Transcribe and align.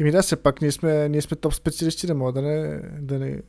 Еми 0.00 0.10
да, 0.10 0.22
все 0.22 0.36
пак 0.36 0.60
ние 0.60 0.72
сме, 0.72 1.08
ние 1.08 1.22
сме 1.22 1.36
топ 1.36 1.54
специалисти, 1.54 2.06
не 2.06 2.14
мога 2.14 2.32
да 2.32 2.42
не, 2.42 2.80
да 3.00 3.18
не 3.18 3.42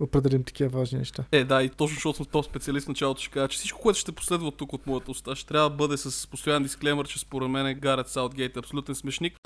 определим 0.00 0.44
такива 0.44 0.78
важни 0.78 0.98
неща. 0.98 1.24
Е, 1.32 1.44
да, 1.44 1.62
и 1.62 1.68
точно 1.68 1.94
защото 1.94 2.16
съм 2.16 2.26
топ 2.26 2.44
специалист, 2.44 2.88
началото 2.88 3.22
ще 3.22 3.30
кажа, 3.30 3.48
че 3.48 3.58
всичко, 3.58 3.80
което 3.80 3.98
ще 3.98 4.12
последва 4.12 4.50
тук 4.50 4.72
от 4.72 4.86
моята 4.86 5.10
уста, 5.10 5.36
ще 5.36 5.48
трябва 5.48 5.70
да 5.70 5.76
бъде 5.76 5.96
с 5.96 6.26
постоянен 6.26 6.62
дисклеймер, 6.62 7.06
че 7.06 7.18
според 7.18 7.48
мен 7.48 7.66
е 7.66 7.74
Гарет 7.74 8.08
Саутгейт 8.08 8.56
е 8.56 8.58
абсолютен 8.58 8.94
смешник. 8.94 9.45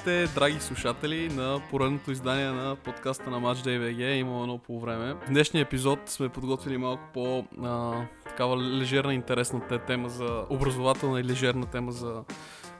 Здравейте, 0.00 0.34
драги 0.34 0.60
слушатели 0.60 1.28
на 1.28 1.60
поредното 1.70 2.12
издание 2.12 2.50
на 2.50 2.76
подкаста 2.76 3.30
на 3.30 3.40
Match 3.40 3.66
DVG. 3.66 4.12
Има 4.12 4.40
едно 4.40 4.58
по 4.58 4.80
време. 4.80 5.14
В 5.14 5.28
днешния 5.28 5.62
епизод 5.62 5.98
сме 6.06 6.28
подготвили 6.28 6.76
малко 6.76 7.02
по 7.14 7.44
а, 7.62 7.92
такава 8.28 8.56
лежерна 8.56 9.14
интересна 9.14 9.60
тема 9.86 10.08
за 10.08 10.44
образователна 10.50 11.20
и 11.20 11.24
лежерна 11.24 11.66
тема 11.66 11.92
за 11.92 12.22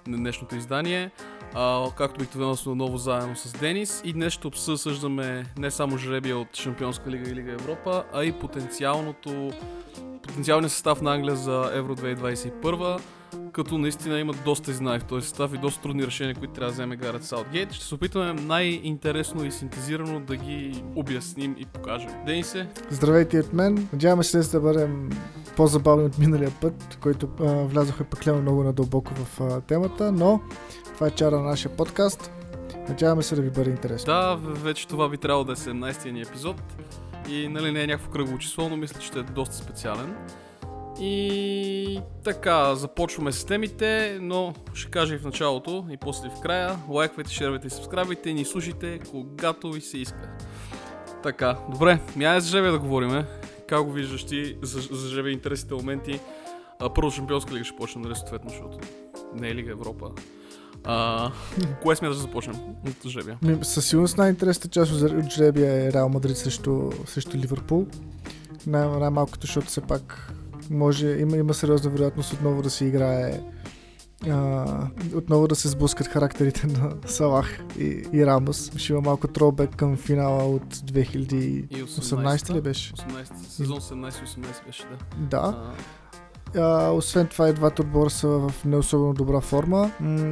днешното 0.07 0.57
издание. 0.57 1.11
А, 1.55 1.87
както 1.97 2.21
обикновено 2.21 2.57
сме 2.57 2.73
отново 2.73 2.97
заедно 2.97 3.37
с 3.37 3.53
Денис 3.53 4.03
и 4.05 4.13
днес 4.13 4.33
ще 4.33 4.47
обсъждаме 4.47 5.47
не 5.59 5.71
само 5.71 5.99
жребия 5.99 6.39
от 6.39 6.57
Шампионска 6.57 7.11
лига 7.11 7.31
и 7.31 7.35
Лига 7.35 7.53
Европа, 7.53 8.05
а 8.13 8.25
и 8.25 8.33
потенциалното 8.33 9.53
потенциалния 10.23 10.71
състав 10.71 11.03
на 11.03 11.15
Англия 11.15 11.37
за 11.37 11.71
Евро 11.75 11.97
2021 11.97 13.01
като 13.53 13.79
наистина 13.79 14.21
имат 14.21 14.37
доста 14.45 14.71
изнай 14.71 14.99
в 14.99 15.05
този 15.05 15.27
състав 15.27 15.55
и 15.55 15.59
доста 15.59 15.83
трудни 15.83 16.07
решения, 16.07 16.35
които 16.35 16.55
трябва 16.55 16.67
да 16.67 16.73
вземе 16.73 16.97
Гарет 16.97 17.25
Саутгейт. 17.25 17.73
Ще 17.73 17.85
се 17.85 17.95
опитаме 17.95 18.33
най-интересно 18.33 19.45
и 19.45 19.53
синтезирано 19.53 20.21
да 20.21 20.37
ги 20.37 20.85
обясним 20.97 21.57
и 21.59 21.67
покажем. 21.67 22.11
Денисе? 22.27 22.69
Здравейте 22.91 23.41
от 23.41 23.53
мен. 23.53 23.89
Надяваме 23.93 24.23
се 24.23 24.39
да 24.39 24.61
бъдем 24.61 25.11
по-забавни 25.57 26.05
от 26.05 26.19
миналия 26.19 26.51
път, 26.61 26.99
който 27.03 27.29
а, 27.41 27.45
влязохме 27.45 28.07
пъклено 28.07 28.43
много 28.43 28.63
надълбоко 28.63 29.15
в 29.15 29.41
а, 29.41 29.61
темата, 29.61 30.13
но 30.13 30.41
това 30.95 31.07
е 31.07 31.11
чара 31.11 31.37
на 31.37 31.43
нашия 31.43 31.77
подкаст. 31.77 32.33
Надяваме 32.89 33.23
се 33.23 33.35
да 33.35 33.43
ви 33.43 33.51
бъде 33.51 33.71
интересно. 33.71 34.13
Да, 34.13 34.39
вече 34.41 34.89
това 34.89 35.09
би 35.09 35.17
трябвало 35.17 35.45
да 35.45 35.53
е 35.53 35.57
17-ти 35.57 36.13
ни 36.13 36.23
епизод. 36.23 36.57
И 37.29 37.49
нали 37.49 37.73
не 37.73 37.83
е 37.83 37.87
някакво 37.87 38.11
кръгово 38.11 38.39
число, 38.39 38.69
но 38.69 38.77
мисля, 38.77 39.01
че 39.01 39.07
ще 39.07 39.19
е 39.19 39.23
доста 39.23 39.55
специален. 39.55 40.15
И 41.01 42.01
така, 42.25 42.75
започваме 42.75 43.33
с 43.33 43.45
темите, 43.45 44.19
но 44.21 44.55
ще 44.75 44.91
кажа 44.91 45.15
и 45.15 45.19
в 45.19 45.25
началото 45.25 45.87
и 45.91 45.97
после 45.97 46.29
в 46.29 46.41
края. 46.41 46.77
Лайквайте, 46.89 47.33
шервайте 47.33 47.67
и 47.67 47.71
сабскрайбайте 47.71 48.31
и 48.31 48.35
ни 48.35 48.45
слушайте, 48.45 49.01
когато 49.11 49.73
ви 49.73 49.81
се 49.81 49.99
иска. 49.99 50.37
Така, 51.23 51.59
добре, 51.71 52.01
мяе 52.17 52.41
за 52.41 52.51
жребия 52.51 52.73
да 52.73 52.79
говориме. 52.79 53.27
Как 53.69 53.85
го 53.85 53.93
виждаш 53.93 54.25
ти 54.25 54.57
за, 54.63 54.81
за 54.81 55.09
жребия 55.09 55.33
интересните 55.33 55.75
моменти? 55.75 56.21
А, 56.79 56.95
първо 56.95 57.11
Шампионска 57.11 57.55
лига 57.55 57.65
ще 57.65 57.77
почнем, 57.77 58.03
нали, 58.03 58.15
съответно, 58.15 58.51
защото 58.51 58.79
не 59.35 59.49
е 59.49 59.55
Лига 59.55 59.71
Европа. 59.71 60.11
А, 60.85 61.31
кое 61.83 61.97
смяташ 61.97 62.17
да 62.17 62.23
започнем 62.23 62.57
от 62.87 63.09
жребия? 63.09 63.39
Със 63.63 63.87
сигурност 63.87 64.19
най-интересната 64.19 64.69
част 64.69 64.93
от 64.93 65.31
жребия 65.31 65.87
е 65.87 65.93
Реал 65.93 66.09
Мадрид 66.09 66.37
срещу, 66.37 66.91
срещу 67.07 67.37
Ливърпул. 67.37 67.87
Най- 68.67 68.89
най-малкото, 68.89 69.47
защото 69.47 69.67
все 69.67 69.81
пак 69.81 70.33
може, 70.71 71.07
има, 71.07 71.37
има 71.37 71.55
сериозна 71.55 71.91
вероятност 71.91 72.33
отново 72.33 72.63
да 72.63 72.71
се 72.71 72.85
играе 72.85 73.41
а, 74.31 74.67
отново 75.15 75.49
да 75.49 75.55
се 75.55 75.69
сблъскат 75.69 76.07
характерите 76.07 76.67
на 76.67 76.93
Салах 77.07 77.61
и, 77.79 78.05
и 78.13 78.27
Рамос. 78.27 78.71
Ще 78.77 78.93
има 78.93 79.01
малко 79.03 79.29
тробек 79.29 79.77
към 79.77 79.97
финала 79.97 80.45
от 80.45 80.75
2018 80.75 82.55
ли 82.55 82.61
беше? 82.61 82.93
18, 82.93 83.47
сезон 83.49 83.81
17-18 83.81 84.67
беше, 84.67 84.83
да. 84.83 85.27
Да. 85.27 85.55
А, 85.57 85.73
освен 86.93 87.27
това 87.27 87.49
и 87.49 87.53
двата 87.53 87.83
отбора 87.83 88.11
са 88.11 88.29
в 88.29 88.65
не 88.65 88.77
особено 88.77 89.15
добра 89.15 89.41
форма. 89.41 89.91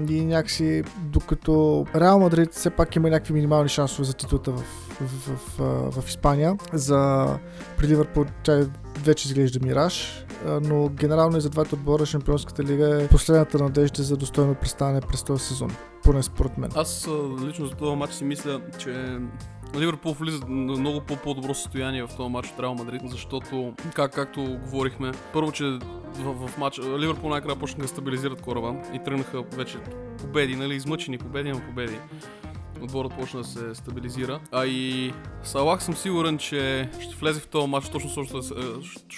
И 0.08 0.24
някакси 0.24 0.82
докато 1.02 1.86
Реал 1.96 2.18
Мадрид 2.18 2.52
все 2.52 2.70
пак 2.70 2.96
има 2.96 3.10
някакви 3.10 3.32
минимални 3.32 3.68
шансове 3.68 4.04
за 4.04 4.14
титлата 4.14 4.52
в, 4.52 4.64
в, 5.00 5.06
в, 5.58 5.58
в, 5.58 6.02
в 6.02 6.08
Испания, 6.08 6.56
за 6.72 7.26
при 7.78 7.88
Ливърпул 7.88 8.24
тя 8.42 8.66
вече 9.04 9.28
изглежда 9.28 9.66
мираж, 9.66 10.24
но 10.62 10.88
генерално 10.88 11.36
и 11.36 11.40
за 11.40 11.50
двата 11.50 11.74
отбора 11.74 12.06
Шампионската 12.06 12.64
лига 12.64 13.02
е 13.02 13.08
последната 13.08 13.58
надежда 13.58 14.02
за 14.02 14.16
достойно 14.16 14.54
представяне 14.54 15.00
през 15.00 15.22
този 15.22 15.44
сезон, 15.44 15.70
поне 16.02 16.22
според 16.22 16.58
мен. 16.58 16.70
Аз 16.74 17.08
лично 17.44 17.66
за 17.66 17.74
този 17.74 17.96
матч 17.96 18.12
си 18.12 18.24
мисля, 18.24 18.60
че 18.78 19.18
Ливърпул 19.76 20.12
влиза 20.12 20.40
на 20.48 20.76
много 20.76 21.00
по-добро 21.00 21.54
състояние 21.54 22.02
в 22.02 22.16
този 22.16 22.30
матч 22.30 22.48
от 22.48 22.60
Реал 22.60 22.74
Мадрид, 22.74 23.02
защото, 23.04 23.74
как, 23.94 24.12
както 24.12 24.58
говорихме, 24.62 25.12
първо, 25.32 25.52
че 25.52 25.64
в, 26.14 26.48
в 26.48 26.58
матч 26.58 26.78
Ливърпул 26.78 27.30
най-края 27.30 27.56
почнаха 27.56 27.82
да 27.82 27.88
стабилизират 27.88 28.42
кораба 28.42 28.74
и 28.94 28.98
тръгнаха 29.04 29.42
вече 29.42 29.78
победи, 30.18 30.56
нали, 30.56 30.74
измъчени 30.74 31.18
победи, 31.18 31.50
но 31.52 31.60
победи. 31.60 31.98
Отборът 32.82 33.14
почна 33.14 33.40
да 33.40 33.46
се 33.46 33.74
стабилизира. 33.74 34.40
А 34.52 34.66
и 34.66 35.12
Салах 35.42 35.82
съм 35.82 35.96
сигурен, 35.96 36.38
че 36.38 36.90
ще 37.00 37.16
влезе 37.16 37.40
в 37.40 37.48
този 37.48 37.68
матч 37.68 37.88
точно 37.88 38.10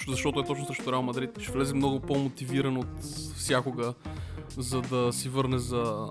защото 0.07 0.39
е 0.39 0.45
точно 0.45 0.65
срещу 0.65 0.91
Реал 0.91 1.01
Мадрид. 1.01 1.39
Ще 1.39 1.51
влезе 1.51 1.73
много 1.73 1.99
по-мотивиран 1.99 2.77
от 2.77 3.03
всякога, 3.35 3.93
за 4.57 4.81
да 4.81 5.13
си 5.13 5.29
върне 5.29 5.57
за 5.57 6.09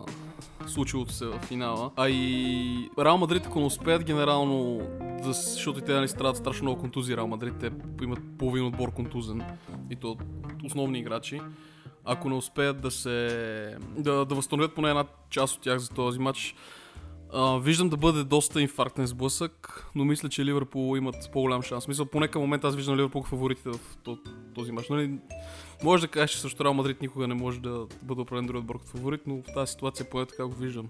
случилото 0.67 1.13
се 1.13 1.27
в 1.27 1.39
финала. 1.39 1.91
А 1.97 2.09
и 2.09 2.91
Реал 2.99 3.19
Мадрид, 3.19 3.47
ако 3.47 3.61
не 3.61 3.67
успеят 3.67 4.05
генерално, 4.05 4.81
да, 5.25 5.33
защото 5.33 5.79
и 5.79 5.83
те 5.83 5.93
нали 5.93 6.09
страдат 6.09 6.37
страшно 6.37 6.65
много 6.65 6.81
контузии, 6.81 7.17
Реал 7.17 7.27
Мадрид, 7.27 7.55
те 7.61 7.71
имат 8.03 8.21
половин 8.39 8.67
отбор 8.67 8.93
контузен 8.93 9.43
и 9.91 9.97
то 9.97 10.17
основни 10.65 10.99
играчи. 10.99 11.41
Ако 12.05 12.29
не 12.29 12.35
успеят 12.35 12.81
да 12.81 12.91
се 12.91 13.77
да, 13.99 14.25
да 14.25 14.35
възстановят 14.35 14.75
поне 14.75 14.89
една 14.89 15.05
част 15.31 15.57
от 15.57 15.63
тях 15.63 15.79
за 15.79 15.89
този 15.89 16.19
матч, 16.19 16.55
Uh, 17.35 17.63
виждам 17.63 17.89
да 17.89 17.97
бъде 17.97 18.25
доста 18.25 18.63
инфарктен 18.63 19.07
сблъсък, 19.07 19.85
но 19.95 20.05
мисля, 20.05 20.29
че 20.29 20.45
Ливърпул 20.45 20.97
имат 20.97 21.31
по-голям 21.33 21.63
шанс. 21.63 21.89
Мисля, 21.89 22.07
поне 22.07 22.29
към 22.29 22.43
момента 22.43 22.69
аз 22.69 22.77
виждам 22.77 22.97
Ливърпул 22.97 23.23
фаворитите 23.23 23.71
в 23.71 23.79
този 24.55 24.73
матч. 24.73 24.89
Нали, 24.89 25.19
може 25.85 26.03
да 26.03 26.09
кажеш, 26.09 26.31
че 26.31 26.41
също 26.41 26.65
Реал 26.65 26.75
Мадрид 26.75 27.03
никога 27.03 27.29
не 27.29 27.35
може 27.35 27.61
да 27.61 27.87
бъде 28.03 28.21
определен 28.21 28.47
друг 28.47 28.57
отбор 28.57 28.79
като 28.79 28.91
фаворит, 28.91 29.21
но 29.27 29.37
в 29.37 29.55
тази 29.55 29.73
ситуация 29.73 30.11
поне 30.11 30.27
така 30.27 30.47
го 30.47 30.55
виждам. 30.55 30.89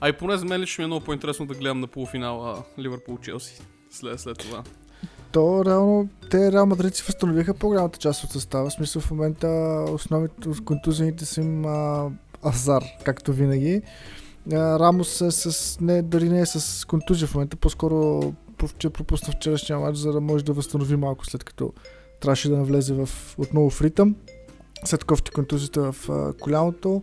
А 0.00 0.08
и 0.08 0.12
поне 0.12 0.36
за 0.36 0.44
мен 0.44 0.60
лично 0.60 0.82
ми 0.82 0.84
е 0.84 0.86
много 0.86 1.04
по-интересно 1.04 1.46
да 1.46 1.54
гледам 1.54 1.80
на 1.80 1.86
полуфинала 1.86 2.62
Ливърпул-Челси 2.78 3.62
след, 3.90 4.20
след 4.20 4.38
това. 4.38 4.62
То 5.32 5.64
реално, 5.64 6.08
те 6.30 6.52
Реал 6.52 6.66
Мадрид 6.66 6.94
си 6.94 7.02
възстановиха 7.06 7.54
по-голямата 7.54 7.98
част 7.98 8.24
от 8.24 8.30
състава. 8.30 8.70
В 8.70 8.72
смисъл 8.72 9.02
в 9.02 9.10
момента 9.10 9.48
основните 9.88 10.48
контузените 10.64 11.24
са 11.24 11.40
им 11.40 11.64
а, 11.64 12.10
азар, 12.46 12.82
както 13.04 13.32
винаги. 13.32 13.82
Рамос 14.52 15.20
е 15.20 15.30
с, 15.30 15.78
не, 15.80 16.02
дали 16.02 16.28
не 16.28 16.40
е 16.40 16.46
с 16.46 16.86
контузия 16.86 17.28
в 17.28 17.34
момента, 17.34 17.56
по-скоро 17.56 18.22
че 18.78 18.90
пропусна 18.90 19.32
вчерашния 19.32 19.78
матч, 19.78 19.98
за 19.98 20.12
да 20.12 20.20
може 20.20 20.44
да 20.44 20.52
възстанови 20.52 20.96
малко 20.96 21.26
след 21.26 21.44
като 21.44 21.72
трябваше 22.20 22.48
да 22.48 22.56
навлезе 22.56 22.94
в, 22.94 23.08
отново 23.38 23.70
в 23.70 23.82
ритъм. 23.82 24.16
След 24.84 25.04
кофти 25.04 25.30
контузията 25.30 25.92
в 25.92 26.10
а, 26.10 26.32
коляното. 26.32 27.02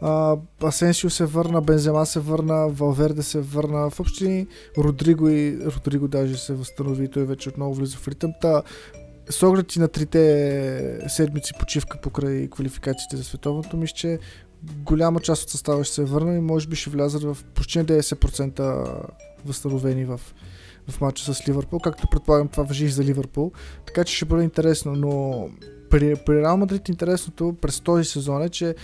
А, 0.00 0.36
Асенсио 0.62 1.10
се 1.10 1.26
върна, 1.26 1.60
Бензема 1.60 2.06
се 2.06 2.20
върна, 2.20 2.68
Валверде 2.68 3.22
се 3.22 3.40
върна, 3.40 3.90
в 3.90 4.00
общи 4.00 4.46
Родриго 4.78 5.28
и 5.28 5.58
Родриго 5.66 6.08
даже 6.08 6.36
се 6.36 6.54
възстанови, 6.54 7.08
той 7.08 7.24
вече 7.24 7.48
отново 7.48 7.74
влиза 7.74 7.96
в 7.96 8.08
ритъм. 8.08 8.32
Та, 8.40 8.62
с 9.30 9.42
оглед 9.42 9.76
и 9.76 9.78
на 9.78 9.88
трите 9.88 11.00
седмици 11.08 11.52
почивка 11.58 11.98
покрай 12.02 12.48
квалификациите 12.50 13.16
за 13.16 13.24
световното, 13.24 13.76
мисля, 13.76 13.94
че 13.94 14.18
голяма 14.62 15.20
част 15.20 15.42
от 15.42 15.50
състава 15.50 15.84
ще 15.84 15.94
се 15.94 16.04
върна 16.04 16.36
и 16.36 16.40
може 16.40 16.68
би 16.68 16.76
ще 16.76 16.90
влязат 16.90 17.22
в 17.22 17.38
почти 17.54 17.78
90% 17.78 18.86
възстановени 19.44 20.04
в, 20.04 20.20
в 20.88 21.00
матча 21.00 21.34
с 21.34 21.48
Ливърпул, 21.48 21.78
както 21.80 22.08
предполагам 22.10 22.48
това 22.48 22.62
въжи 22.62 22.84
и 22.84 22.88
за 22.88 23.04
Ливърпул. 23.04 23.52
Така 23.86 24.04
че 24.04 24.16
ще 24.16 24.24
бъде 24.24 24.44
интересно, 24.44 24.92
но 24.92 25.48
при, 25.90 26.16
при 26.16 26.40
Реал 26.40 26.56
Мадрид 26.56 26.88
интересното 26.88 27.56
през 27.60 27.80
този 27.80 28.04
сезон 28.04 28.42
е, 28.42 28.48
че 28.48 28.74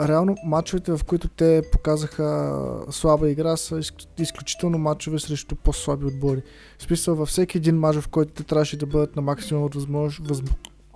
реално 0.00 0.36
матчовете, 0.44 0.92
в 0.92 1.04
които 1.04 1.28
те 1.28 1.62
показаха 1.72 2.58
слаба 2.90 3.30
игра, 3.30 3.56
са 3.56 3.80
изключително 4.18 4.78
матчове 4.78 5.18
срещу 5.18 5.56
по-слаби 5.56 6.06
отбори. 6.06 6.42
В 6.78 7.14
във 7.14 7.28
всеки 7.28 7.58
един 7.58 7.78
матч, 7.78 7.98
в 7.98 8.08
който 8.08 8.32
те 8.32 8.42
трябваше 8.42 8.76
да 8.76 8.86
бъдат 8.86 9.16
на 9.16 9.22
максимум 9.22 9.64
от 9.64 9.74
възмож... 9.74 10.20
възм 10.24 10.46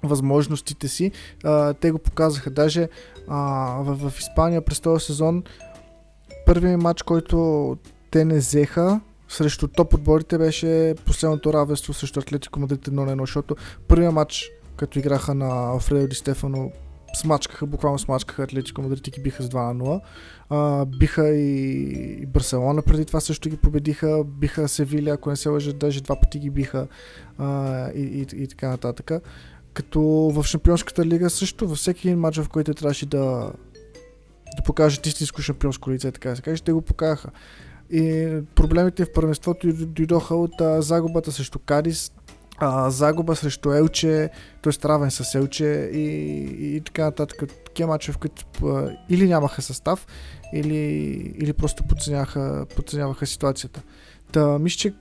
възможностите 0.07 0.89
си. 0.89 1.13
А, 1.45 1.75
те 1.75 1.91
го 1.91 1.99
показаха. 1.99 2.51
Даже 2.51 2.89
а, 3.29 3.39
в, 3.83 4.11
в 4.11 4.19
Испания 4.19 4.63
през 4.63 4.81
този 4.81 5.05
сезон 5.05 5.43
първият 6.47 6.83
матч, 6.83 7.03
който 7.03 7.77
те 8.11 8.25
не 8.25 8.39
взеха 8.39 9.01
срещу 9.29 9.69
топ 9.69 9.95
отборите 9.95 10.39
беше 10.39 10.95
последното 11.07 11.53
равенство 11.53 11.95
срещу 11.95 12.21
Атлетико 12.21 12.61
Мадрид 12.61 12.89
1 12.89 12.91
на 12.91 13.17
1, 13.17 13.21
защото 13.21 13.57
първият 13.89 14.15
матч, 14.15 14.51
като 14.77 14.99
играха 14.99 15.35
на 15.35 15.69
Алфредо 15.69 16.07
Ди 16.07 16.17
Стефано 16.17 16.71
смачкаха, 17.17 17.67
буквално 17.67 17.99
смачкаха 17.99 18.43
Атлетико 18.43 18.83
Мадрид 18.83 19.07
и 19.07 19.11
ги 19.11 19.21
биха 19.21 19.43
с 19.43 19.49
2 19.49 19.73
на 19.73 19.85
0. 19.85 20.01
А, 20.51 20.85
биха 20.85 21.29
и, 21.29 21.83
и 22.23 22.27
Барселона 22.27 22.83
преди 22.83 23.05
това 23.05 23.21
също 23.21 23.49
ги 23.49 23.57
победиха, 23.57 24.25
биха 24.25 24.69
Севиля, 24.69 25.11
ако 25.11 25.31
не 25.31 25.37
се 25.37 25.49
лъжа, 25.49 25.73
даже 25.73 26.01
два 26.01 26.21
пъти 26.21 26.39
ги 26.39 26.51
биха 26.51 26.87
а, 27.39 27.91
и, 27.91 28.01
и, 28.01 28.43
и 28.43 28.49
така 28.49 28.69
нататък. 28.69 29.11
Като 29.77 30.01
в 30.35 30.45
Шампионската 30.45 31.07
лига 31.07 31.31
също 31.31 31.69
във 31.69 31.79
всеки 31.79 32.09
един 32.09 32.21
матч, 32.21 32.39
в 32.39 32.49
който 32.49 32.75
трябваше 32.75 33.07
да, 33.07 33.53
да 34.57 34.63
покажат 34.65 35.07
истинско 35.07 35.43
шампионско 35.43 35.91
лице, 35.91 36.13
така 36.13 36.31
да 36.31 36.37
се 36.37 36.43
каже, 36.43 36.63
те 36.63 36.73
го 36.73 36.83
покаха. 36.83 37.31
И 37.91 38.29
проблемите 38.55 39.05
в 39.05 39.13
първенството 39.13 39.73
дойдоха 39.73 40.35
от 40.35 40.61
а, 40.61 40.83
загубата 40.83 41.33
срещу 41.33 41.59
Кадис, 41.59 42.13
а, 42.59 42.91
загуба 42.91 43.37
срещу 43.37 43.73
Елче, 43.73 44.31
т.е. 44.63 44.89
равен 44.89 45.11
с 45.11 45.35
Елче 45.35 45.91
и, 45.93 46.05
и, 46.77 46.81
така 46.81 47.05
нататък. 47.05 47.43
Такива 47.65 47.89
мачове, 47.89 48.15
в 48.15 48.19
които 48.19 48.45
или 49.09 49.29
нямаха 49.29 49.63
състав, 49.63 50.07
или, 50.53 50.77
или 51.39 51.53
просто 51.53 51.85
подценяваха, 51.85 52.67
подценяваха 52.77 53.27
ситуацията. 53.27 53.83
Та, 54.33 54.59
мисля, 54.59 54.79
че 54.79 54.95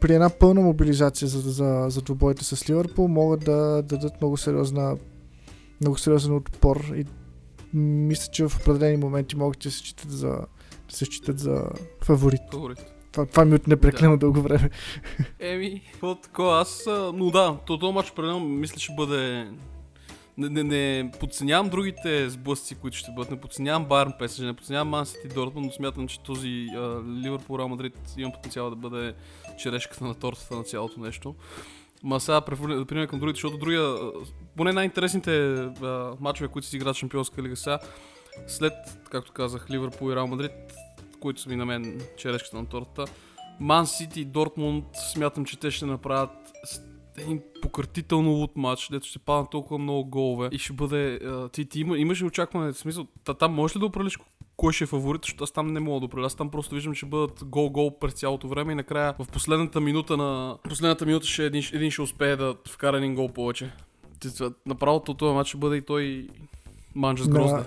при 0.00 0.14
една 0.14 0.30
пълна 0.30 0.60
мобилизация 0.60 1.28
за, 1.28 1.40
за, 1.40 1.86
за 1.88 2.02
двубоите 2.02 2.44
с 2.44 2.70
Ливърпул 2.70 3.08
могат 3.08 3.44
да 3.44 3.82
дадат 3.82 4.20
много 4.20 4.36
сериозна 4.36 4.96
много 5.80 5.98
сериозен 5.98 6.36
отпор 6.36 6.84
и 6.96 7.04
мисля, 7.74 8.30
че 8.32 8.48
в 8.48 8.56
определени 8.60 8.96
моменти 8.96 9.36
могат 9.36 9.58
да 9.58 9.70
се 9.70 9.78
считат 9.78 10.10
за, 10.10 10.28
да 10.90 10.96
се 10.96 11.04
считат 11.04 11.38
за 11.38 11.64
фаворит. 12.04 12.40
Фаворит. 12.50 12.94
Това, 13.12 13.26
това 13.26 13.44
ми 13.44 13.54
отне 13.54 13.76
прекалено 13.76 14.16
да. 14.16 14.20
дълго 14.20 14.40
време. 14.40 14.70
Еми, 15.40 15.82
какво 15.92 16.14
такова, 16.14 16.60
аз, 16.60 16.84
но 17.14 17.30
да, 17.30 17.56
този 17.66 17.92
матч 17.92 18.10
определено 18.10 18.40
мисля, 18.40 18.76
че 18.76 18.94
бъде 18.94 19.48
не, 20.38 20.48
не, 20.48 20.62
не 20.62 21.10
подценявам 21.20 21.68
другите 21.68 22.30
сблъсъци, 22.30 22.74
които 22.74 22.96
ще 22.96 23.10
бъдат. 23.10 23.30
Не 23.30 23.40
подценявам 23.40 23.84
Байерн 23.84 24.12
ПСЖ, 24.20 24.38
не 24.38 24.54
подценявам 24.54 24.88
Ман 24.88 25.06
Сити 25.06 25.28
Дортмунд, 25.28 25.66
но 25.66 25.72
смятам, 25.72 26.08
че 26.08 26.20
този 26.20 26.66
Ливърпул 27.24 27.58
Реал 27.58 27.68
Мадрид 27.68 28.14
има 28.18 28.32
потенциал 28.32 28.70
да 28.70 28.76
бъде 28.76 29.14
черешката 29.58 30.04
на 30.04 30.14
тортата 30.14 30.56
на 30.56 30.64
цялото 30.64 31.00
нещо. 31.00 31.34
Ма 32.02 32.20
сега 32.20 32.40
да 32.40 32.44
преминем 32.86 33.08
към 33.08 33.20
другите, 33.20 33.36
защото 33.36 33.58
другия, 33.58 33.96
поне 34.56 34.72
най-интересните 34.72 35.30
а, 35.82 36.16
матчове, 36.20 36.48
които 36.48 36.68
си 36.68 36.76
играят 36.76 36.96
Шампионска 36.96 37.42
лига 37.42 37.56
сега, 37.56 37.78
след, 38.46 38.72
както 39.10 39.32
казах, 39.32 39.70
Ливърпул 39.70 40.10
и 40.10 40.14
Реал 40.14 40.26
Мадрид, 40.26 40.52
които 41.20 41.40
са 41.40 41.48
ми 41.48 41.56
на 41.56 41.66
мен 41.66 42.00
черешката 42.16 42.56
на 42.56 42.66
тортата, 42.66 43.12
Ман 43.60 43.86
Сити 43.86 44.20
и 44.20 44.24
Дортмунд 44.24 44.84
смятам, 45.12 45.44
че 45.44 45.58
те 45.58 45.70
ще 45.70 45.86
направят 45.86 46.30
един 47.20 47.42
пократително 47.62 48.30
лут 48.30 48.56
матч, 48.56 48.88
дето 48.90 49.06
ще 49.06 49.18
паднат 49.18 49.50
толкова 49.50 49.78
много 49.78 50.04
голове 50.04 50.48
и 50.52 50.58
ще 50.58 50.72
бъде... 50.72 51.14
А, 51.14 51.48
ти, 51.48 51.64
ти 51.64 51.80
има, 51.80 51.98
имаш 51.98 52.22
ли 52.22 52.26
очакване, 52.26 52.72
в 52.72 52.78
смисъл, 52.78 53.06
та, 53.24 53.34
там 53.34 53.54
можеш 53.54 53.76
ли 53.76 53.80
да 53.80 53.86
определиш 53.86 54.18
кой 54.56 54.72
ще 54.72 54.84
е 54.84 54.86
фаворит, 54.86 55.22
защото 55.24 55.44
аз 55.44 55.52
там 55.52 55.66
не 55.66 55.80
мога 55.80 56.00
да 56.00 56.06
определя. 56.06 56.26
Аз 56.26 56.34
там 56.34 56.50
просто 56.50 56.74
виждам, 56.74 56.94
че 56.94 57.06
бъдат 57.06 57.44
гол-гол 57.44 57.98
през 57.98 58.14
цялото 58.14 58.48
време 58.48 58.72
и 58.72 58.74
накрая 58.74 59.14
в 59.18 59.26
последната 59.32 59.80
минута 59.80 60.16
на... 60.16 60.58
Последната 60.68 61.06
минута 61.06 61.26
ще 61.26 61.46
един, 61.46 61.62
един 61.72 61.90
ще 61.90 62.02
успее 62.02 62.36
да 62.36 62.56
вкара 62.68 62.98
един 62.98 63.14
гол 63.14 63.28
повече. 63.28 63.72
Направо 64.66 65.00
този 65.00 65.34
матч 65.34 65.48
ще 65.48 65.58
бъде 65.58 65.76
и 65.76 65.82
той 65.82 66.28
манджа 66.94 67.24
с 67.24 67.28
грозда. 67.28 67.64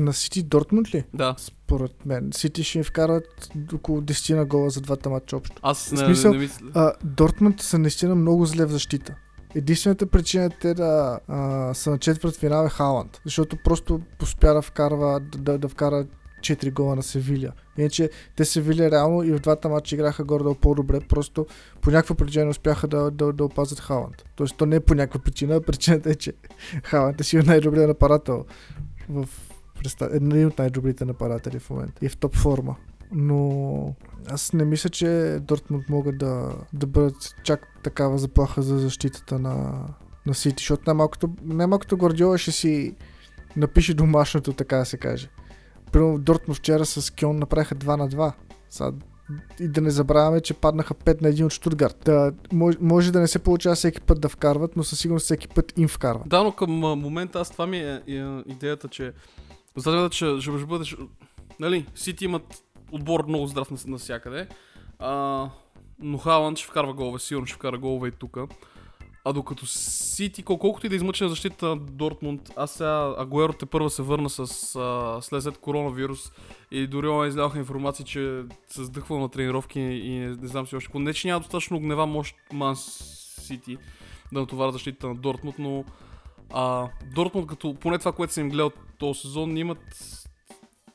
На 0.00 0.12
Сити 0.12 0.42
Дортмунд 0.42 0.94
ли? 0.94 1.04
Да. 1.14 1.34
Според 1.38 2.06
мен. 2.06 2.30
Сити 2.32 2.64
ще 2.64 2.78
им 2.78 2.84
вкарат 2.84 3.50
около 3.74 4.00
10 4.00 4.34
на 4.34 4.44
гола 4.44 4.70
за 4.70 4.80
двата 4.80 5.10
матча 5.10 5.36
общо. 5.36 5.56
Аз 5.62 5.92
не, 5.92 5.98
смисъл, 5.98 6.30
не, 6.30 6.38
не 6.38 6.42
мисля. 6.42 6.66
А, 6.74 6.92
Дортмунд 7.04 7.60
са 7.60 7.78
наистина 7.78 8.14
много 8.14 8.46
зле 8.46 8.66
в 8.66 8.70
защита. 8.70 9.14
Единствената 9.54 10.06
причина 10.06 10.50
те 10.60 10.74
да 10.74 11.20
а, 11.28 11.74
са 11.74 11.90
на 11.90 11.98
четвърт 11.98 12.36
финал 12.36 12.66
е 12.66 12.68
Халанд, 12.68 13.20
защото 13.24 13.56
просто 13.64 14.00
успя 14.22 14.54
да 14.54 14.62
вкарва, 14.62 15.20
да, 15.20 15.58
да 15.58 15.68
вкара 15.68 16.06
4 16.40 16.72
гола 16.72 16.96
на 16.96 17.02
Севиля. 17.02 17.52
Иначе 17.78 18.10
те 18.36 18.44
Севиля 18.44 18.90
реално 18.90 19.22
и 19.22 19.32
в 19.32 19.40
двата 19.40 19.68
матча 19.68 19.94
играха 19.94 20.24
горе 20.24 20.54
по-добре, 20.60 21.00
просто 21.00 21.46
по 21.80 21.90
някаква 21.90 22.14
причина 22.14 22.50
успяха 22.50 22.88
да, 22.88 23.10
да, 23.10 23.32
да 23.32 23.44
опазят 23.44 23.80
Халанд. 23.80 24.24
Тоест 24.36 24.56
то 24.56 24.66
не 24.66 24.76
е 24.76 24.80
по 24.80 24.94
някаква 24.94 25.20
причина, 25.20 25.54
а 25.54 25.60
причината 25.66 26.10
е, 26.10 26.14
че 26.14 26.32
Халанд 26.84 27.20
е 27.20 27.24
си 27.24 27.36
най-добрият 27.36 27.88
напарател 27.88 28.44
в 29.08 29.28
един 30.12 30.46
от 30.46 30.58
най-добрите 30.58 31.04
нападатели 31.04 31.58
в 31.58 31.70
момента 31.70 32.06
и 32.06 32.08
в 32.08 32.16
топ 32.16 32.36
форма. 32.36 32.76
Но 33.12 33.94
аз 34.30 34.52
не 34.52 34.64
мисля, 34.64 34.90
че 34.90 35.38
Дортмунд 35.42 35.88
могат 35.88 36.18
да, 36.18 36.52
да 36.72 36.86
бъдат 36.86 37.34
чак 37.42 37.80
такава 37.82 38.18
заплаха 38.18 38.62
за 38.62 38.78
защитата 38.78 39.38
на, 39.38 39.84
на 40.26 40.34
Сити, 40.34 40.62
защото 40.62 40.82
най-малкото, 40.86 41.30
най-малкото 41.42 41.96
Гвардиола 41.96 42.38
ще 42.38 42.52
си 42.52 42.96
напише 43.56 43.94
домашното, 43.94 44.52
така 44.52 44.76
да 44.76 44.84
се 44.84 44.96
каже. 44.96 45.28
Примерно 45.92 46.18
Дортмунд 46.18 46.56
вчера 46.56 46.86
с 46.86 47.10
Кьон 47.10 47.38
направиха 47.38 47.74
2 47.74 47.96
на 47.96 48.08
2. 48.08 48.32
Сега, 48.70 48.92
и 49.60 49.68
да 49.68 49.80
не 49.80 49.90
забравяме, 49.90 50.40
че 50.40 50.54
паднаха 50.54 50.94
5 50.94 51.22
на 51.22 51.28
1 51.28 51.44
от 51.44 51.52
Штутгарт. 51.52 51.96
Да, 52.04 52.32
може, 52.52 52.78
може 52.80 53.12
да 53.12 53.20
не 53.20 53.26
се 53.26 53.38
получава 53.38 53.74
всеки 53.74 54.00
път 54.00 54.20
да 54.20 54.28
вкарват, 54.28 54.76
но 54.76 54.84
със 54.84 54.98
сигурност 54.98 55.24
всеки 55.24 55.48
път 55.48 55.78
им 55.78 55.88
вкарват. 55.88 56.28
Да, 56.28 56.42
но 56.42 56.52
към 56.52 56.70
момента 56.70 57.40
аз 57.40 57.50
това 57.50 57.66
ми 57.66 57.78
е, 57.78 58.02
е 58.06 58.42
идеята, 58.46 58.88
че 58.88 59.12
Знаете, 59.76 60.16
че 60.16 60.40
ще 60.40 60.50
бъде... 60.50 60.84
Нали, 61.60 61.86
Сити 61.94 62.24
имат 62.24 62.62
отбор 62.92 63.24
много 63.28 63.46
здрав 63.46 63.86
навсякъде. 63.86 64.48
А, 64.98 65.46
но 65.98 66.18
Халанд 66.18 66.58
ще 66.58 66.68
вкарва 66.68 66.94
голове, 66.94 67.18
сигурно 67.18 67.46
ще 67.46 67.54
вкара 67.54 67.78
голове 67.78 68.08
и 68.08 68.12
тук. 68.12 68.38
А 69.24 69.32
докато 69.32 69.66
Сити, 69.66 70.42
колкото 70.42 70.86
и 70.86 70.88
да 70.88 70.96
измъча 70.96 71.28
защита 71.28 71.66
на 71.66 71.76
Дортмунд, 71.76 72.50
аз 72.56 72.70
сега 72.70 73.14
Агуеро 73.18 73.52
те 73.52 73.66
първа 73.66 73.90
се 73.90 74.02
върна 74.02 74.30
с 74.30 74.40
а, 74.76 75.18
след 75.22 75.58
коронавирус 75.58 76.32
и 76.70 76.86
дори 76.86 77.08
он 77.08 77.28
изляха 77.28 77.58
информация, 77.58 78.06
че 78.06 78.42
се 78.66 78.84
сдъхва 78.84 79.18
на 79.18 79.28
тренировки 79.28 79.80
и 79.80 80.18
не, 80.18 80.26
не 80.28 80.46
знам 80.48 80.66
си 80.66 80.76
още. 80.76 80.98
Не, 80.98 81.14
че 81.14 81.28
няма 81.28 81.40
достатъчно 81.40 81.80
гнева 81.80 82.06
мощ 82.06 82.36
Ман 82.52 82.76
Сити 82.76 83.78
да 84.32 84.40
натоваря 84.40 84.72
защита 84.72 85.08
на 85.08 85.14
Дортмунд, 85.14 85.58
но 85.58 85.84
а, 86.52 86.88
Дортмунд, 87.14 87.46
като 87.46 87.74
поне 87.74 87.98
това, 87.98 88.12
което 88.12 88.32
съм 88.32 88.44
им 88.44 88.50
гледал 88.50 88.70
този 89.00 89.20
сезон, 89.20 89.56
имат 89.56 89.78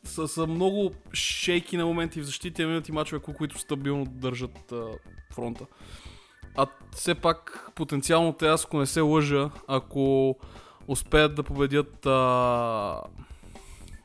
са, 0.03 0.27
са 0.27 0.47
много 0.47 0.91
шейки 1.13 1.77
на 1.77 1.85
моменти 1.85 2.21
в 2.21 2.25
защита, 2.25 2.61
имат 2.61 2.89
и 2.89 2.91
мачове, 2.91 3.21
които 3.37 3.59
стабилно 3.59 4.05
държат 4.05 4.71
а, 4.71 4.85
фронта. 5.33 5.65
А 6.57 6.67
все 6.91 7.15
пак, 7.15 7.69
потенциално 7.75 8.33
те, 8.33 8.47
аз 8.47 8.65
ако 8.65 8.79
не 8.79 8.85
се 8.85 9.01
лъжа, 9.01 9.49
ако 9.67 10.35
успеят 10.87 11.35
да 11.35 11.43
победят 11.43 12.05
а, 12.05 13.01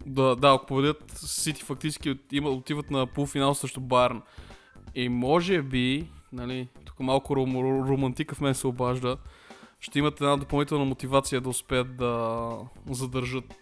да, 0.07 0.37
да, 0.37 0.55
ако 0.55 0.67
победят 0.67 1.11
Сити 1.17 1.63
фактически 1.63 2.19
има, 2.33 2.51
отиват 2.51 2.91
на 2.91 3.07
полуфинал 3.07 3.55
срещу 3.55 3.81
Байерн. 3.81 4.23
И 4.95 5.09
може 5.09 5.63
би, 5.63 6.11
нали, 6.33 6.69
тук 6.85 7.01
малко 7.01 7.37
ром, 7.37 7.57
романтика 7.89 8.35
в 8.35 8.41
мен 8.41 8.55
се 8.55 8.67
обажда, 8.67 9.17
ще 9.81 9.99
имат 9.99 10.21
една 10.21 10.37
допълнителна 10.37 10.85
мотивация 10.85 11.41
да 11.41 11.49
успеят 11.49 11.97
да 11.97 12.49
задържат 12.91 13.55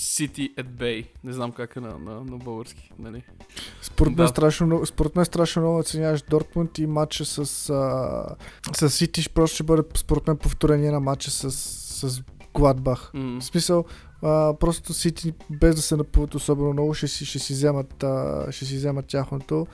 City 0.00 0.54
at 0.54 0.66
Bay. 0.66 1.06
Не 1.24 1.32
знам 1.32 1.52
как 1.52 1.76
е 1.76 1.80
на, 1.80 1.98
на, 1.98 2.24
на 2.24 2.36
български. 2.36 2.92
Нали? 2.98 3.22
Според 3.82 4.16
мен, 4.16 4.26
да. 4.26 4.28
страшно, 4.28 4.86
според 4.86 5.16
мен 5.16 5.24
страшно 5.24 5.62
много 5.62 5.78
оценяваш 5.78 6.22
Дортмунд 6.22 6.78
и 6.78 6.86
матча 6.86 7.24
с, 7.24 7.38
а, 7.38 7.44
с 8.74 8.90
City 8.90 9.32
просто 9.32 9.54
ще 9.54 9.64
бъде 9.64 9.82
според 9.96 10.26
мен 10.26 10.36
повторение 10.36 10.90
на 10.90 11.00
матча 11.00 11.30
с, 11.30 11.50
с 11.50 12.22
Гладбах. 12.54 13.10
Mm. 13.14 13.40
В 13.40 13.44
смисъл, 13.44 13.84
а, 14.22 14.54
просто 14.60 14.94
Сити 14.94 15.32
без 15.50 15.74
да 15.74 15.82
се 15.82 15.96
напълват 15.96 16.34
особено 16.34 16.72
много 16.72 16.94
ще 16.94 17.08
си, 17.08 17.24
ще 17.24 17.38
си 17.38 17.52
вземат, 17.52 18.02
а, 18.02 18.46
ще 18.50 18.64
си 18.64 18.76
вземат 18.76 19.06
тяхното 19.06 19.66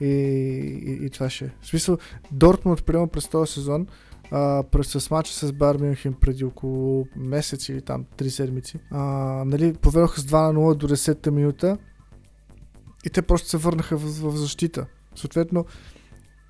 и, 0.00 0.06
и, 0.06 1.06
и 1.06 1.10
това 1.10 1.30
ще 1.30 1.44
е. 1.44 1.50
В 1.60 1.66
смисъл, 1.66 1.98
Дортмунд, 2.32 2.84
приема 2.84 3.08
през 3.08 3.28
този 3.28 3.52
сезон, 3.52 3.86
а, 4.30 4.62
през 4.62 4.86
с 4.88 5.10
матча 5.10 5.32
с 5.32 5.52
Бар 5.52 5.76
Мюнхен 5.76 6.14
преди 6.14 6.44
около 6.44 7.06
месец 7.16 7.68
или 7.68 7.82
там 7.82 8.04
3 8.16 8.28
седмици, 8.28 8.78
а, 8.90 9.00
нали, 9.46 9.74
поведоха 9.74 10.20
с 10.20 10.24
2 10.24 10.52
на 10.52 10.60
0 10.60 10.74
до 10.74 10.88
10-та 10.88 11.30
минута 11.30 11.78
и 13.04 13.10
те 13.10 13.22
просто 13.22 13.48
се 13.48 13.56
върнаха 13.56 13.96
в, 13.96 14.30
в 14.30 14.36
защита. 14.36 14.86
Съответно, 15.14 15.64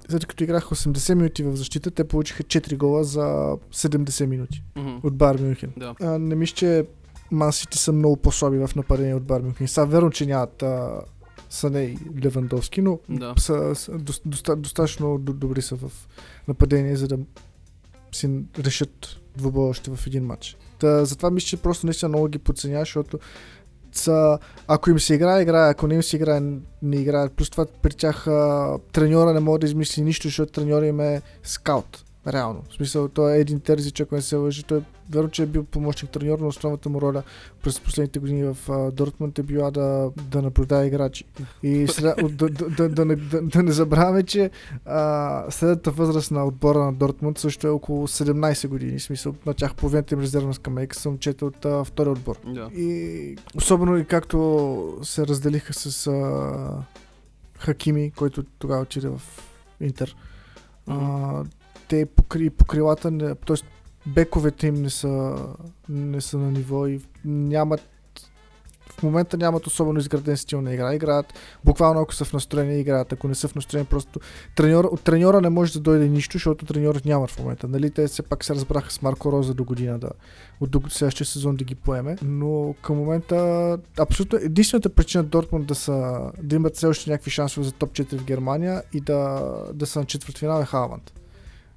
след 0.08 0.26
като 0.26 0.44
играха 0.44 0.74
80 0.74 1.14
минути 1.14 1.42
в 1.42 1.56
защита, 1.56 1.90
те 1.90 2.04
получиха 2.04 2.42
4 2.42 2.76
гола 2.76 3.04
за 3.04 3.20
70 3.72 4.26
минути 4.26 4.62
mm-hmm. 4.76 5.04
от 5.04 5.16
Бар 5.16 5.38
Мюнхен. 5.38 5.72
Да. 5.76 5.94
А, 6.02 6.18
не 6.18 6.34
мисля, 6.34 6.54
че 6.54 6.86
Мансити 7.30 7.78
са 7.78 7.92
много 7.92 8.16
по-слаби 8.16 8.58
в 8.58 8.70
нападение 8.76 9.14
от 9.14 9.22
Бар 9.22 9.40
Мюнхен. 9.40 9.68
Сега 9.68 9.84
верно, 9.84 10.10
че 10.10 10.26
нямат 10.26 10.62
а, 10.62 11.00
Сане 11.50 11.82
и 11.82 11.98
Левандовски, 12.24 12.82
но 12.82 12.98
да. 13.08 13.34
са, 13.38 13.74
са 13.74 13.98
доста, 13.98 14.56
достатъчно 14.56 15.18
добри 15.18 15.62
са 15.62 15.76
в 15.76 15.92
нападение, 16.48 16.96
за 16.96 17.08
да 17.08 17.18
си 18.16 18.40
решат 18.58 19.20
двубоя 19.36 19.68
още 19.68 19.90
в 19.90 20.06
един 20.06 20.24
матч. 20.24 20.56
Та, 20.78 21.04
затова 21.04 21.30
мисля, 21.30 21.46
че 21.46 21.56
просто 21.56 21.86
наистина 21.86 22.08
много 22.08 22.28
ги 22.28 22.38
подценя, 22.38 22.78
защото 22.78 23.18
са, 23.92 24.38
ако 24.68 24.90
им 24.90 25.00
се 25.00 25.14
играе, 25.14 25.42
играе, 25.42 25.70
ако 25.70 25.86
не 25.86 25.94
им 25.94 26.02
се 26.02 26.16
играе, 26.16 26.40
не 26.82 26.96
играе. 26.96 27.28
Плюс 27.28 27.50
това 27.50 27.66
при 27.82 27.94
тях 27.94 28.26
а, 28.26 28.78
треньора 28.92 29.32
не 29.32 29.40
може 29.40 29.60
да 29.60 29.66
измисли 29.66 30.02
нищо, 30.02 30.28
защото 30.28 30.52
треньора 30.52 30.86
им 30.86 31.00
е 31.00 31.22
скаут. 31.42 32.04
Реално. 32.26 32.62
В 32.70 32.74
смисъл, 32.74 33.08
той 33.08 33.36
е 33.36 33.40
един 33.40 33.60
Терзич, 33.60 34.00
ако 34.00 34.14
не 34.14 34.22
се 34.22 34.36
лъжи. 34.36 34.62
Той 34.62 34.82
верно, 35.10 35.30
че 35.30 35.42
е 35.42 35.46
бил 35.46 35.64
помощник 35.64 36.10
треньор, 36.10 36.38
но 36.38 36.46
основната 36.46 36.88
му 36.88 37.00
роля 37.00 37.22
през 37.62 37.80
последните 37.80 38.18
години 38.18 38.44
в 38.44 38.90
Дортмунд 38.92 39.38
е 39.38 39.42
била 39.42 39.70
да, 39.70 40.10
да 40.30 40.42
наблюдава 40.42 40.86
играчи. 40.86 41.24
И 41.62 41.86
сред, 41.88 42.36
да, 42.36 42.48
да, 42.48 42.68
да, 42.68 42.88
да, 42.88 43.04
не, 43.04 43.16
да, 43.16 43.42
да 43.42 43.62
не 43.62 43.72
забравяме, 43.72 44.22
че 44.22 44.50
uh, 44.86 45.50
средната 45.50 45.90
възраст 45.90 46.30
на 46.30 46.44
отбора 46.44 46.78
на 46.78 46.92
Дортмунд 46.92 47.38
също 47.38 47.66
е 47.66 47.70
около 47.70 48.08
17 48.08 48.68
години. 48.68 48.98
В 48.98 49.02
смисъл, 49.02 49.34
на 49.46 49.54
тях 49.54 49.74
половината 49.74 50.14
им 50.14 50.20
резервна 50.20 50.54
скамейка 50.54 50.96
са 50.96 51.08
момчета 51.08 51.46
от 51.46 51.56
uh, 51.56 51.84
втория 51.84 52.12
отбор. 52.12 52.38
Да. 52.46 52.70
И 52.74 53.36
особено 53.56 53.96
и 53.96 54.04
както 54.04 54.98
се 55.02 55.26
разделиха 55.26 55.74
с 55.74 56.10
uh, 56.10 56.78
Хакими, 57.58 58.12
който 58.16 58.42
тогава 58.58 58.82
отиде 58.82 59.08
в 59.08 59.22
Интер. 59.80 60.16
Uh, 60.88 61.46
те 61.88 62.06
покри, 62.06 62.50
покрилата, 62.50 63.34
т.е. 63.46 63.56
бековете 64.06 64.66
им 64.66 64.74
не 64.74 64.90
са, 64.90 65.36
не 65.88 66.20
са 66.20 66.38
на 66.38 66.50
ниво 66.50 66.86
и 66.86 67.00
нямат 67.24 67.80
в 68.98 69.02
момента 69.02 69.36
нямат 69.36 69.66
особено 69.66 69.98
изграден 69.98 70.36
стил 70.36 70.60
на 70.60 70.74
игра. 70.74 70.94
Играят 70.94 71.34
буквално 71.64 72.00
ако 72.00 72.14
са 72.14 72.24
в 72.24 72.32
настроение 72.32 72.78
играят. 72.78 73.12
Ако 73.12 73.28
не 73.28 73.34
са 73.34 73.48
в 73.48 73.54
настроение, 73.54 73.86
просто 73.90 74.20
треньор, 74.56 74.84
от 74.84 75.00
треньора 75.00 75.40
не 75.40 75.48
може 75.48 75.72
да 75.72 75.80
дойде 75.80 76.08
нищо, 76.08 76.32
защото 76.32 76.66
треньорът 76.66 77.04
няма 77.04 77.26
в 77.26 77.38
момента. 77.38 77.68
Нали, 77.68 77.90
те 77.90 78.06
все 78.06 78.22
пак 78.22 78.44
се 78.44 78.54
разбраха 78.54 78.92
с 78.92 79.02
Марко 79.02 79.32
Роза 79.32 79.54
до 79.54 79.64
година 79.64 79.98
да, 79.98 80.10
от 80.60 80.70
до 80.70 80.80
следващия 80.88 81.26
сезон 81.26 81.56
да 81.56 81.64
ги 81.64 81.74
поеме. 81.74 82.16
Но 82.22 82.74
към 82.82 82.96
момента 82.96 83.78
абсолютно 83.98 84.38
единствената 84.42 84.88
причина 84.88 85.24
Дортмунд 85.24 85.66
да, 85.66 85.74
са, 85.74 86.20
да 86.42 86.56
имат 86.56 86.76
все 86.76 86.86
още 86.86 87.10
някакви 87.10 87.30
шансове 87.30 87.66
за 87.66 87.72
топ 87.72 87.90
4 87.90 88.18
в 88.18 88.24
Германия 88.24 88.82
и 88.92 89.00
да, 89.00 89.52
да 89.74 89.86
са 89.86 89.98
на 89.98 90.04
четвъртфинал 90.04 90.60
е 90.60 90.64
Халанд 90.64 91.12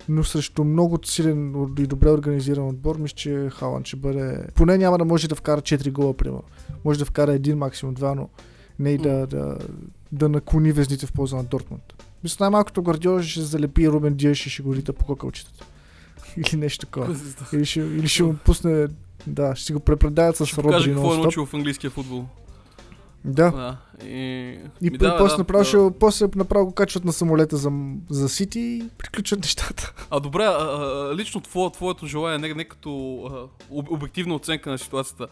но 0.09 0.23
срещу 0.23 0.63
много 0.63 0.99
силен 1.05 1.67
и 1.79 1.87
добре 1.87 2.09
организиран 2.09 2.67
отбор, 2.67 2.97
мисля, 2.97 3.15
че 3.15 3.49
Халанд 3.49 3.87
ще 3.87 3.95
бъде... 3.95 4.47
Поне 4.55 4.77
няма 4.77 4.97
да 4.97 5.05
може 5.05 5.27
да 5.27 5.35
вкара 5.35 5.61
4 5.61 5.91
гола, 5.91 6.13
примерно. 6.13 6.43
Може 6.85 6.99
да 6.99 7.05
вкара 7.05 7.33
един, 7.33 7.57
максимум 7.57 7.93
два, 7.95 8.15
но 8.15 8.29
не 8.79 8.89
и 8.89 8.97
да, 8.97 9.27
да, 9.27 9.57
да 10.11 10.29
наклони 10.29 10.71
везните 10.71 11.05
в 11.05 11.11
полза 11.11 11.35
на 11.35 11.43
Дортмунд. 11.43 11.83
Мисля, 12.23 12.43
най-малкото 12.43 12.83
Гвардиола 12.83 13.23
ще 13.23 13.41
залепи 13.41 13.89
Рубен 13.89 14.15
Диеш 14.15 14.45
и 14.45 14.49
ще 14.49 14.63
го 14.63 14.75
рита 14.75 14.93
по 14.93 15.05
кокълчетата. 15.05 15.65
Или 16.37 16.59
нещо 16.59 16.85
такова. 16.85 17.15
или 17.53 17.65
ще, 17.65 17.79
или 17.79 18.07
ще 18.07 18.23
му 18.23 18.35
пусне... 18.45 18.87
Да, 19.27 19.55
ще 19.55 19.73
го 19.73 19.79
препредават 19.79 20.37
с 20.37 20.45
Ще 20.45 20.57
Родри 20.57 20.67
покаже 20.67 20.91
какво 20.91 21.13
е 21.13 21.17
научил 21.17 21.45
в 21.45 21.53
английския 21.53 21.91
футбол. 21.91 22.25
Да. 23.25 23.51
Да. 23.51 23.77
И, 24.05 24.59
И 24.81 24.89
Ми 24.89 24.97
да, 24.97 25.11
да, 25.11 25.17
после, 25.17 25.33
да, 25.33 25.37
направо, 25.37 25.59
да. 25.59 25.65
ще, 25.65 25.99
после 25.99 26.27
направо 26.35 26.65
го 26.65 26.71
качват 26.71 27.05
на 27.05 27.13
самолета 27.13 27.57
за, 27.57 27.71
за 28.09 28.29
Сити 28.29 28.59
и 28.59 28.89
приключват 28.97 29.39
нещата. 29.39 29.93
А 30.09 30.19
добре, 30.19 30.43
а, 30.43 30.49
а, 30.49 31.15
лично 31.15 31.41
твое, 31.41 31.71
твоето 31.71 32.05
желание, 32.05 32.37
не, 32.39 32.53
не 32.53 32.63
като 32.63 32.89
а, 33.23 33.47
об- 33.69 33.91
обективна 33.91 34.35
оценка 34.35 34.69
на 34.69 34.77
ситуацията 34.77 35.27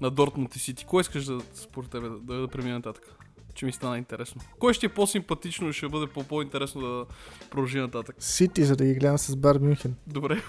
на 0.00 0.10
Дортмунд 0.10 0.56
и 0.56 0.58
Сити, 0.58 0.84
кой 0.84 1.00
искаш 1.00 1.24
да, 1.24 1.40
според 1.54 1.90
тебе, 1.90 2.08
да, 2.08 2.16
да, 2.16 2.34
да 2.34 2.48
премине 2.48 2.72
нататък? 2.72 3.14
Че 3.54 3.66
ми 3.66 3.72
стана 3.72 3.98
интересно. 3.98 4.40
Кой 4.58 4.74
ще 4.74 4.86
е 4.86 4.90
по-симпатично 4.90 5.68
и 5.68 5.72
ще 5.72 5.88
бъде 5.88 6.06
по- 6.06 6.24
по-интересно 6.24 6.80
да 6.80 7.04
продължи 7.50 7.78
нататък? 7.78 8.16
Сити, 8.18 8.64
за 8.64 8.76
да 8.76 8.84
ги 8.84 8.94
гледам 8.94 9.18
с 9.18 9.36
Бар 9.36 9.56
Мюнхен. 9.56 9.94
Добре. 10.06 10.42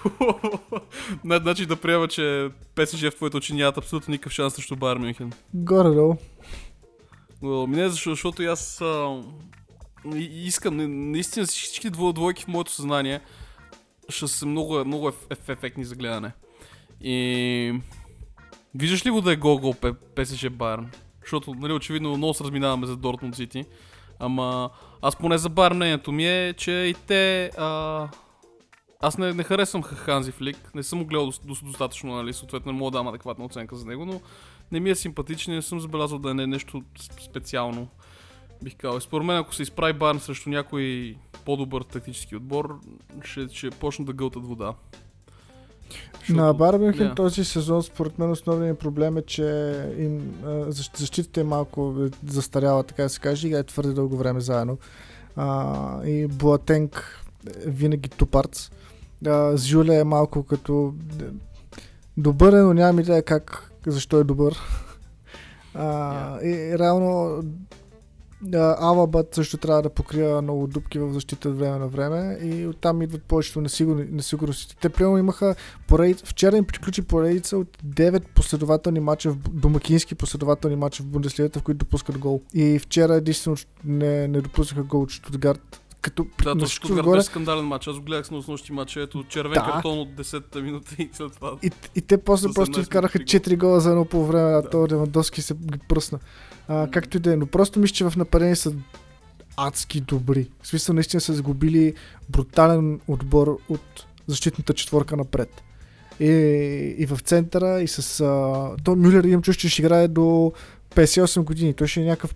Значи 1.24 1.66
да 1.66 1.76
приема, 1.76 2.08
че 2.08 2.50
ПСЖ 2.74 3.02
в 3.02 3.16
твоите 3.16 3.36
очи 3.36 3.54
нямат 3.54 3.78
абсолютно 3.78 4.12
никакъв 4.12 4.32
шанс 4.32 4.54
срещу 4.54 4.76
Байер 4.76 4.96
Мюнхен. 4.96 5.32
Горе-долу. 5.54 6.16
Но, 7.42 7.66
ми 7.66 7.76
не, 7.76 7.88
защото, 7.88 8.42
аз 8.42 8.80
а, 8.80 9.22
искам, 10.16 10.76
на- 10.76 10.88
наистина 10.88 11.46
всички 11.46 11.90
дво- 11.90 12.12
двойки 12.12 12.44
в 12.44 12.48
моето 12.48 12.72
съзнание 12.72 13.20
ще 14.08 14.28
са 14.28 14.46
много, 14.46 14.84
много 14.84 15.08
еф, 15.08 15.26
еф, 15.30 15.48
ефектни 15.48 15.84
за 15.84 15.94
гледане. 15.94 16.32
И 17.00 17.80
виждаш 18.74 19.06
ли 19.06 19.10
го 19.10 19.20
да 19.20 19.32
е 19.32 19.36
гол-гол 19.36 19.74
ПСЖ 20.16 20.50
Байерн? 20.50 20.90
Защото, 21.20 21.54
нали, 21.54 21.72
очевидно 21.72 22.16
много 22.16 22.34
се 22.34 22.44
разминаваме 22.44 22.86
за 22.86 22.96
Дортмунд 22.96 23.36
Сити. 23.36 23.64
Ама 24.18 24.70
аз 25.02 25.16
поне 25.16 25.38
за 25.38 25.48
Байерн 25.48 25.76
мнението 25.76 26.12
ми 26.12 26.26
е, 26.26 26.52
че 26.52 26.72
и 26.72 26.94
те... 27.06 27.50
А, 27.58 28.08
аз 29.00 29.18
не, 29.18 29.32
не 29.32 29.42
харесвам 29.42 29.82
Ханзи 29.82 30.32
Флик, 30.32 30.74
не 30.74 30.82
съм 30.82 30.98
го 30.98 31.06
гледал 31.06 31.32
дос- 31.32 31.46
дос- 31.46 31.64
достатъчно, 31.64 32.14
нали, 32.14 32.32
съответно 32.32 32.72
не 32.72 32.78
мога 32.78 32.90
да 32.90 32.98
дам 32.98 33.08
адекватна 33.08 33.44
оценка 33.44 33.76
за 33.76 33.86
него, 33.86 34.04
но 34.04 34.20
не 34.72 34.80
ми 34.80 34.90
е 34.90 34.94
симпатичен 34.94 35.52
и 35.52 35.56
не 35.56 35.62
съм 35.62 35.80
забелязал 35.80 36.18
да 36.18 36.30
е 36.30 36.34
не- 36.34 36.46
нещо 36.46 36.82
с- 36.98 37.24
специално. 37.24 37.88
Бих 38.62 38.76
казал. 38.76 38.98
И 38.98 39.02
Според 39.02 39.26
мен, 39.26 39.36
ако 39.36 39.54
се 39.54 39.62
изправи 39.62 39.92
Барн 39.92 40.20
срещу 40.20 40.50
някой 40.50 41.14
по-добър 41.44 41.82
тактически 41.82 42.36
отбор, 42.36 42.78
ще, 43.22 43.48
ще 43.48 43.70
почнат 43.70 44.06
да 44.06 44.12
гълтат 44.12 44.46
вода. 44.46 44.74
На 46.28 46.54
Бар 46.54 46.74
Мюнхен 46.74 47.08
Да. 47.08 47.14
този 47.14 47.44
сезон, 47.44 47.82
според 47.82 48.18
мен, 48.18 48.30
основният 48.30 48.78
проблем 48.78 49.16
е, 49.16 49.22
че 49.22 49.44
им, 49.98 50.34
защитата 50.94 51.40
е 51.40 51.44
малко 51.44 51.94
е, 52.00 52.10
застаряла, 52.26 52.82
така 52.82 53.02
да 53.02 53.08
се 53.08 53.20
каже, 53.20 53.46
играе 53.46 53.62
твърде 53.62 53.92
дълго 53.92 54.16
време 54.16 54.40
заедно. 54.40 54.78
А, 55.36 56.04
и 56.04 56.26
Буатенг 56.26 57.22
е 57.58 57.70
винаги 57.70 58.08
тупарц. 58.08 58.70
А, 59.26 59.56
Зюле 59.56 59.94
е 59.94 60.04
малко 60.04 60.42
като 60.42 60.94
е, 61.20 61.24
добър 62.16 62.52
е, 62.52 62.56
но 62.56 62.74
нямам 62.74 63.00
идея 63.00 63.22
как, 63.22 63.69
защо 63.86 64.20
е 64.20 64.24
добър. 64.24 64.58
А, 65.74 66.40
и 66.42 66.78
реално 66.78 67.42
а, 68.54 68.76
Алабът 68.80 69.34
също 69.34 69.56
трябва 69.56 69.82
да 69.82 69.90
покрива 69.90 70.42
много 70.42 70.66
дупки 70.66 70.98
в 70.98 71.12
защита 71.12 71.48
от 71.48 71.58
време 71.58 71.78
на 71.78 71.88
време 71.88 72.38
и 72.42 72.66
оттам 72.66 73.02
идват 73.02 73.22
повечето 73.22 73.60
несигурни, 73.60 74.06
несигурности. 74.10 74.76
Те 74.80 74.88
примерно 74.88 75.18
имаха 75.18 75.54
поред... 75.88 76.26
вчера 76.26 76.56
им 76.56 76.64
приключи 76.64 77.02
поредица 77.02 77.56
от 77.58 77.78
9 77.86 78.22
последователни 78.34 79.00
мача, 79.00 79.30
в... 79.30 79.36
домакински 79.36 80.14
последователни 80.14 80.76
мача 80.76 81.02
в 81.02 81.06
Бундеслигата, 81.06 81.58
в 81.60 81.62
които 81.62 81.78
допускат 81.78 82.18
гол. 82.18 82.42
И 82.54 82.78
вчера 82.78 83.14
единствено 83.14 83.56
не, 83.84 84.28
не 84.28 84.40
допуснаха 84.40 84.82
гол 84.82 85.02
от 85.02 85.10
Штутгарт. 85.10 85.80
Като 86.00 86.26
Да, 86.44 86.54
на 86.54 86.60
то 86.60 86.66
всичко 86.66 86.86
Штутгарт 86.86 87.06
отгоре- 87.06 87.22
скандален 87.22 87.64
матч. 87.64 87.86
Аз 87.86 87.96
го 87.96 88.02
гледах 88.02 88.26
с 88.26 88.30
нощи 88.30 88.72
матча. 88.72 89.00
Ето 89.00 89.24
червен 89.24 89.52
Да. 89.54 89.64
картон 89.64 89.98
от 89.98 90.08
10-та 90.10 90.60
минута 90.60 90.94
и 90.98 91.10
след 91.12 91.32
това. 91.32 91.52
И, 91.62 91.70
и 91.96 92.00
те 92.00 92.18
после 92.18 92.48
просто 92.48 92.72
17 92.72 92.82
изкараха 92.82 93.18
минути 93.18 93.40
4 93.40 93.56
гола 93.56 93.80
за 93.80 93.90
едно 93.90 94.04
по 94.04 94.26
време, 94.26 94.50
а 94.50 94.62
Да. 94.62 94.70
то 94.70 94.86
Левандовски 94.90 95.42
се 95.42 95.54
ги 95.54 95.78
пръсна. 95.88 96.18
А, 96.68 96.74
М. 96.74 96.90
както 96.90 97.16
и 97.16 97.20
да 97.20 97.32
е, 97.32 97.36
но 97.36 97.46
просто 97.46 97.80
мисля, 97.80 97.94
че 97.94 98.04
в 98.04 98.16
нападение 98.16 98.56
са 98.56 98.72
адски 99.56 100.00
добри. 100.00 100.50
В 100.62 100.66
смисъл 100.66 100.94
наистина 100.94 101.20
са 101.20 101.34
сгубили 101.34 101.94
брутален 102.28 103.00
отбор 103.08 103.58
от 103.68 103.80
защитната 104.26 104.74
четворка 104.74 105.16
напред. 105.16 105.62
И, 106.20 106.26
и 106.98 107.06
в 107.06 107.18
центъра, 107.18 107.80
и 107.80 107.88
с... 107.88 108.20
А, 108.20 108.24
то 108.84 108.96
Мюллер 108.96 109.24
имам 109.24 109.42
чувство, 109.42 109.60
че 109.60 109.68
ще 109.68 109.82
играе 109.82 110.08
до 110.08 110.52
58 110.90 111.42
години. 111.42 111.74
Той 111.74 111.86
ще 111.86 112.00
е 112.00 112.04
някакъв 112.04 112.34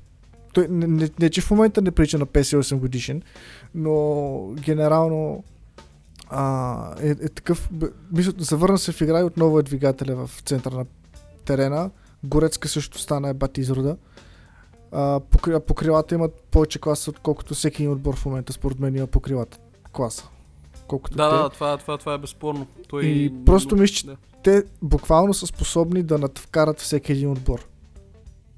той, 0.54 0.68
не, 0.70 0.87
не, 0.87 1.08
не, 1.20 1.30
че 1.30 1.40
в 1.40 1.50
момента 1.50 1.82
не 1.82 1.90
прилича 1.90 2.18
на 2.18 2.26
58 2.26 2.76
годишен, 2.76 3.23
но 3.75 4.54
генерално 4.61 5.44
а, 6.28 6.94
е, 7.00 7.11
е 7.11 7.28
такъв... 7.28 7.70
Мисля, 8.12 8.32
завърна 8.38 8.78
се 8.78 8.92
в 8.92 9.00
игра 9.00 9.20
и 9.20 9.25
отново 9.25 9.58
е 9.58 9.62
двигателя 9.62 10.26
в 10.26 10.40
центъра 10.44 10.76
на 10.76 10.87
терена. 11.44 11.90
Горецка 12.25 12.68
също 12.68 12.99
стана 12.99 13.28
е 13.28 13.34
бати 13.34 13.61
изрода. 13.61 13.96
А, 14.92 15.20
покри, 15.20 15.52
а 15.52 15.61
по 15.61 15.75
крилата 15.75 16.14
имат 16.14 16.34
повече 16.50 16.78
класа, 16.78 17.11
отколкото 17.11 17.54
всеки 17.54 17.82
един 17.82 17.92
отбор 17.92 18.16
в 18.16 18.26
момента, 18.26 18.52
според 18.52 18.80
мен 18.80 18.96
има 18.96 19.06
по 19.06 19.20
крилата 19.20 19.58
класа. 19.92 20.28
Колкото 20.87 21.16
Да, 21.16 21.30
те. 21.30 21.37
да, 21.37 21.49
това, 21.50 21.76
това, 21.76 21.99
това 21.99 22.14
е 22.14 22.18
безспорно. 22.18 22.66
Той 22.88 23.04
И 23.04 23.44
просто 23.46 23.76
мисля, 23.76 23.94
че 23.94 24.06
да. 24.06 24.16
те 24.42 24.62
буквално 24.82 25.34
са 25.34 25.46
способни 25.46 26.02
да 26.02 26.18
надвкарат 26.18 26.80
всеки 26.80 27.12
един 27.12 27.30
отбор. 27.30 27.66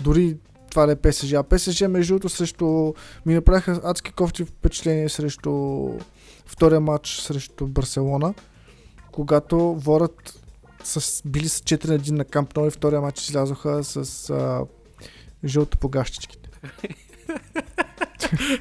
Дори 0.03 0.37
това 0.77 0.87
да 0.87 0.93
е 0.93 0.97
ПСЖ. 0.97 1.33
А 1.33 1.43
ПСЖ, 1.43 1.83
между 1.83 2.15
другото, 2.15 2.29
срещу... 2.29 2.93
ми 3.27 3.35
направиха 3.35 3.81
адски 3.85 4.13
кофти 4.13 4.45
впечатление 4.45 5.09
срещу 5.09 5.89
втория 6.47 6.81
матч 6.81 7.21
срещу 7.21 7.67
Барселона, 7.67 8.35
когато 9.13 9.75
ворът 9.75 10.41
с, 10.85 11.23
били 11.25 11.49
с 11.49 11.61
4 11.61 11.89
на 11.89 11.99
1 11.99 12.11
на 12.11 12.25
Камп 12.25 12.57
Ноу 12.57 12.67
и 12.67 12.71
втория 12.71 13.01
матч 13.01 13.23
излязоха 13.23 13.85
с 13.85 14.31
а, 14.31 14.65
жълто 15.45 15.79
по 15.79 15.89
гащичките. 15.89 16.49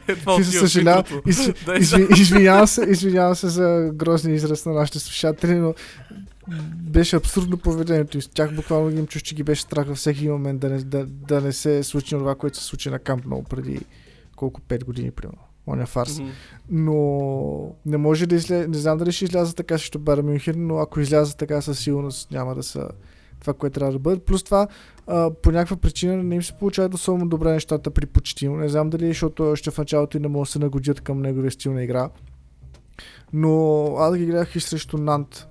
Е, 0.08 0.16
това 0.16 0.36
Ти 0.36 0.42
отива 0.42 0.52
се 0.52 0.60
съжалявам. 0.60 1.04
извинявам 2.18 2.68
се, 2.68 2.86
извинявам 2.90 3.36
се 3.36 3.48
за 3.48 3.92
грозния 3.94 4.36
израз 4.36 4.66
на 4.66 4.74
нашите 4.74 5.00
слушатели, 5.00 5.56
но 5.56 5.74
беше 6.74 7.16
абсурдно 7.16 7.58
поведението. 7.58 8.18
И 8.18 8.22
с 8.22 8.28
тях 8.28 8.56
буквално 8.56 8.90
им 8.90 9.08
чуш, 9.08 9.22
че 9.22 9.36
ги 9.36 9.44
беше 9.44 9.62
страх 9.62 9.88
във 9.88 9.98
всеки 9.98 10.30
момент 10.30 10.60
да 10.60 10.70
не, 10.70 10.78
да, 10.78 11.06
да 11.06 11.42
не 11.42 11.54
се 11.54 11.84
случи 11.84 12.10
това, 12.10 12.36
което 12.36 12.58
се 12.58 12.64
случи 12.64 12.90
на 12.90 13.00
Камп 13.00 13.26
Ноу 13.26 13.44
преди 13.44 13.80
колко 14.36 14.62
5 14.62 14.86
години, 14.86 15.12
примерно. 15.12 15.42
Оня 15.68 15.86
фарс. 15.86 16.20
Мгм. 16.20 16.30
Но 16.70 17.76
не 17.86 17.98
може 17.98 18.26
да 18.26 18.36
излезе, 18.36 18.68
не 18.68 18.78
знам 18.78 18.98
дали 18.98 19.12
ще 19.12 19.26
изляза 19.26 19.56
така 19.56 19.78
срещу 19.78 20.00
Бар 20.00 20.22
Мюнхен, 20.22 20.68
но 20.68 20.78
ако 20.78 21.00
изляза 21.00 21.38
така 21.38 21.62
със 21.62 21.80
сигурност 21.80 22.32
няма 22.32 22.56
да 22.56 22.64
са 22.64 22.90
това, 23.40 23.54
което 23.54 23.74
трябва 23.74 23.94
да 23.94 24.00
бъдат. 24.00 24.24
Плюс 24.24 24.44
това, 24.44 24.68
а, 25.08 25.32
по 25.32 25.52
някаква 25.52 25.78
причина 25.78 26.24
не 26.24 26.36
им 26.36 26.44
се 26.44 26.54
получават 26.54 26.94
особено 26.94 27.30
добре 27.30 27.52
нещата 27.52 27.92
при 27.92 28.06
почтимо. 28.06 28.56
Не 28.56 28.70
знам 28.70 28.90
дали, 28.90 29.08
защото 29.08 29.44
още 29.44 29.72
в 29.72 29.78
началото 29.78 30.18
и 30.18 30.20
не 30.20 30.28
могат 30.28 30.48
да 30.48 30.52
се 30.52 30.60
нагодят 30.60 31.02
към 31.02 31.22
неговия 31.22 31.52
стил 31.52 31.74
на 31.74 31.84
игра. 31.84 32.10
Но 33.34 33.86
аз 33.98 34.18
ги 34.18 34.26
гледах 34.26 34.56
и 34.56 34.60
срещу 34.60 34.98
Нант 34.98 35.48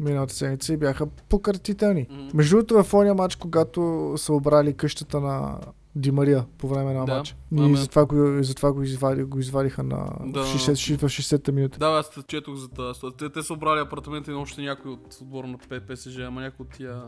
миналата 0.00 0.34
седмица 0.34 0.72
и 0.72 0.76
бяха 0.76 1.06
пократителни. 1.06 2.06
Мгм. 2.10 2.28
Между 2.34 2.56
другото, 2.56 2.82
в 2.82 2.94
ония 2.94 3.14
матч, 3.14 3.36
когато 3.36 3.80
са 4.16 4.32
обрали 4.32 4.72
къщата 4.72 5.20
на 5.20 5.58
Ди 5.96 6.10
Мария 6.10 6.46
по 6.58 6.68
време 6.68 6.92
на 6.92 7.04
Да, 7.04 7.14
матч. 7.14 7.36
ами- 7.52 7.72
И 7.72 7.76
затова 7.76 8.06
го, 8.06 8.28
и 8.28 8.44
затова 8.44 8.72
го, 8.72 8.82
извади, 8.82 9.22
го 9.22 9.38
извадиха 9.38 9.82
на 9.82 10.06
Да. 10.22 10.42
в 10.42 10.46
60, 10.48 10.96
в 10.98 11.04
60-та 11.04 11.52
минута. 11.52 11.78
Да, 11.78 11.86
аз 11.88 12.10
четох 12.26 12.54
за 12.54 12.68
тази 12.68 12.94
ситуация. 12.94 13.18
Те, 13.20 13.32
те 13.32 13.42
са 13.42 13.52
обрали 13.52 13.80
апартамента 13.80 14.30
и 14.30 14.34
още 14.34 14.62
някой 14.62 14.90
от 14.90 15.14
отбора 15.14 15.46
на 15.46 15.58
ПСЖ, 15.58 16.18
ама 16.18 16.40
някой 16.40 16.64
от 16.64 16.72
тия 16.72 17.02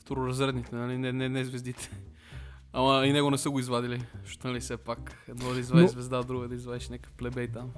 второразредните, 0.00 0.74
нали? 0.74 0.98
Не, 0.98 1.12
не, 1.12 1.28
не 1.28 1.44
звездите. 1.44 1.90
Ама 2.72 3.06
и 3.06 3.12
него 3.12 3.30
не 3.30 3.38
са 3.38 3.50
го 3.50 3.58
извадили, 3.58 4.02
защото 4.24 4.48
нали 4.48 4.60
все 4.60 4.76
пак 4.76 5.12
едно 5.28 5.52
да 5.52 5.60
извадиш 5.60 5.82
Но- 5.82 5.88
звезда, 5.88 6.22
друго 6.22 6.48
да 6.48 6.54
извадиш 6.54 6.88
някакъв 6.88 7.12
плебей 7.12 7.48
там. 7.48 7.70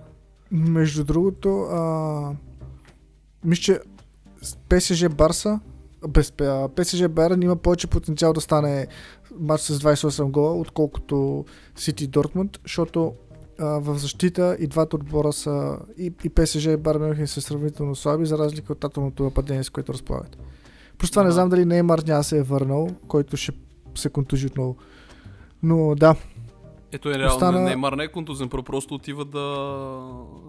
Между 0.50 1.04
другото, 1.04 1.60
а, 1.60 2.32
мисля, 3.46 3.62
че 3.62 3.80
ПСЖ 4.68 5.08
Барса, 5.08 5.60
без 6.08 6.32
ПСЖ 6.76 7.08
Байерн 7.08 7.42
има 7.42 7.56
повече 7.56 7.86
потенциал 7.86 8.32
да 8.32 8.40
стане 8.40 8.86
матч 9.38 9.62
с 9.62 9.78
28 9.78 10.30
гола, 10.30 10.60
отколкото 10.60 11.44
Сити 11.76 12.06
Дортмунд, 12.06 12.58
защото 12.62 13.14
а, 13.58 13.64
в 13.66 13.98
защита 13.98 14.56
и 14.60 14.66
двата 14.66 14.96
отбора 14.96 15.32
са 15.32 15.78
и, 15.98 16.12
и 16.24 16.28
ПСЖ 16.28 16.64
и 16.64 16.76
Байерн 16.76 17.02
Мюнхен 17.02 17.26
са 17.26 17.40
сравнително 17.40 17.94
слаби, 17.94 18.26
за 18.26 18.38
разлика 18.38 18.72
от 18.72 18.84
атомното 18.84 19.22
нападение, 19.22 19.64
с 19.64 19.70
което 19.70 19.92
разполагат. 19.92 20.38
Просто 20.98 21.12
това 21.14 21.24
не 21.24 21.30
знам 21.30 21.48
дали 21.48 21.64
Неймар 21.64 21.98
няма 21.98 22.24
се 22.24 22.38
е 22.38 22.42
върнал, 22.42 22.88
който 23.08 23.36
ще 23.36 23.52
се 23.94 24.08
контужи 24.08 24.46
отново. 24.46 24.76
Но 25.62 25.94
да, 25.94 26.16
Ето 26.92 27.10
е 27.10 27.18
реално, 27.18 27.34
Остана-. 27.34 27.64
Неймар 27.64 27.92
не 27.92 28.04
е 28.04 28.08
контузен, 28.08 28.48
про- 28.48 28.62
просто 28.62 28.94
отива 28.94 29.24
да 29.24 29.46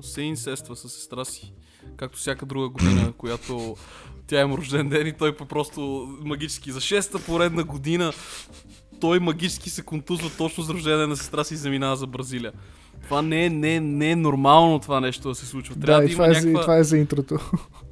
се 0.02 0.22
инсества 0.22 0.76
с 0.76 0.90
сестра 0.90 1.26
си. 1.26 1.54
Както 1.98 2.18
всяка 2.18 2.46
друга 2.46 2.70
година, 2.70 3.14
която 3.18 3.76
тя 4.28 4.42
има 4.42 4.58
рожден 4.58 4.90
ден 4.90 5.08
и 5.08 5.14
той 5.14 5.36
просто 5.38 5.82
магически 6.24 6.72
за 6.72 6.82
шеста 6.82 7.20
поредна 7.20 7.64
година 7.64 8.14
той 9.02 9.20
магически 9.20 9.70
се 9.70 9.82
контузва 9.82 10.30
точно 10.38 10.64
с 10.64 10.70
рожден 10.70 10.98
ден 10.98 11.10
на 11.10 11.18
сестра 11.18 11.44
си 11.44 11.54
и 11.54 11.58
заминава 11.58 11.96
за 11.96 12.08
Бразилия. 12.08 12.52
Това 13.04 13.22
не 13.22 13.46
е, 13.46 13.50
не, 13.50 13.76
е- 13.76 13.80
не 13.80 14.12
е 14.12 14.16
нормално 14.16 14.80
това 14.80 15.00
нещо 15.00 15.30
да 15.30 15.36
се 15.36 15.46
случва. 15.46 15.76
Трябва 15.76 16.02
да, 16.02 16.08
да, 16.08 16.12
и 16.12 16.14
има 16.14 16.24
това, 16.24 16.30
е, 16.30 16.34
за- 16.34 16.40
и 16.40 16.44
някаква... 16.44 16.62
това 16.62 16.78
е 16.78 16.84
за 16.84 16.98
интрото. 16.98 17.40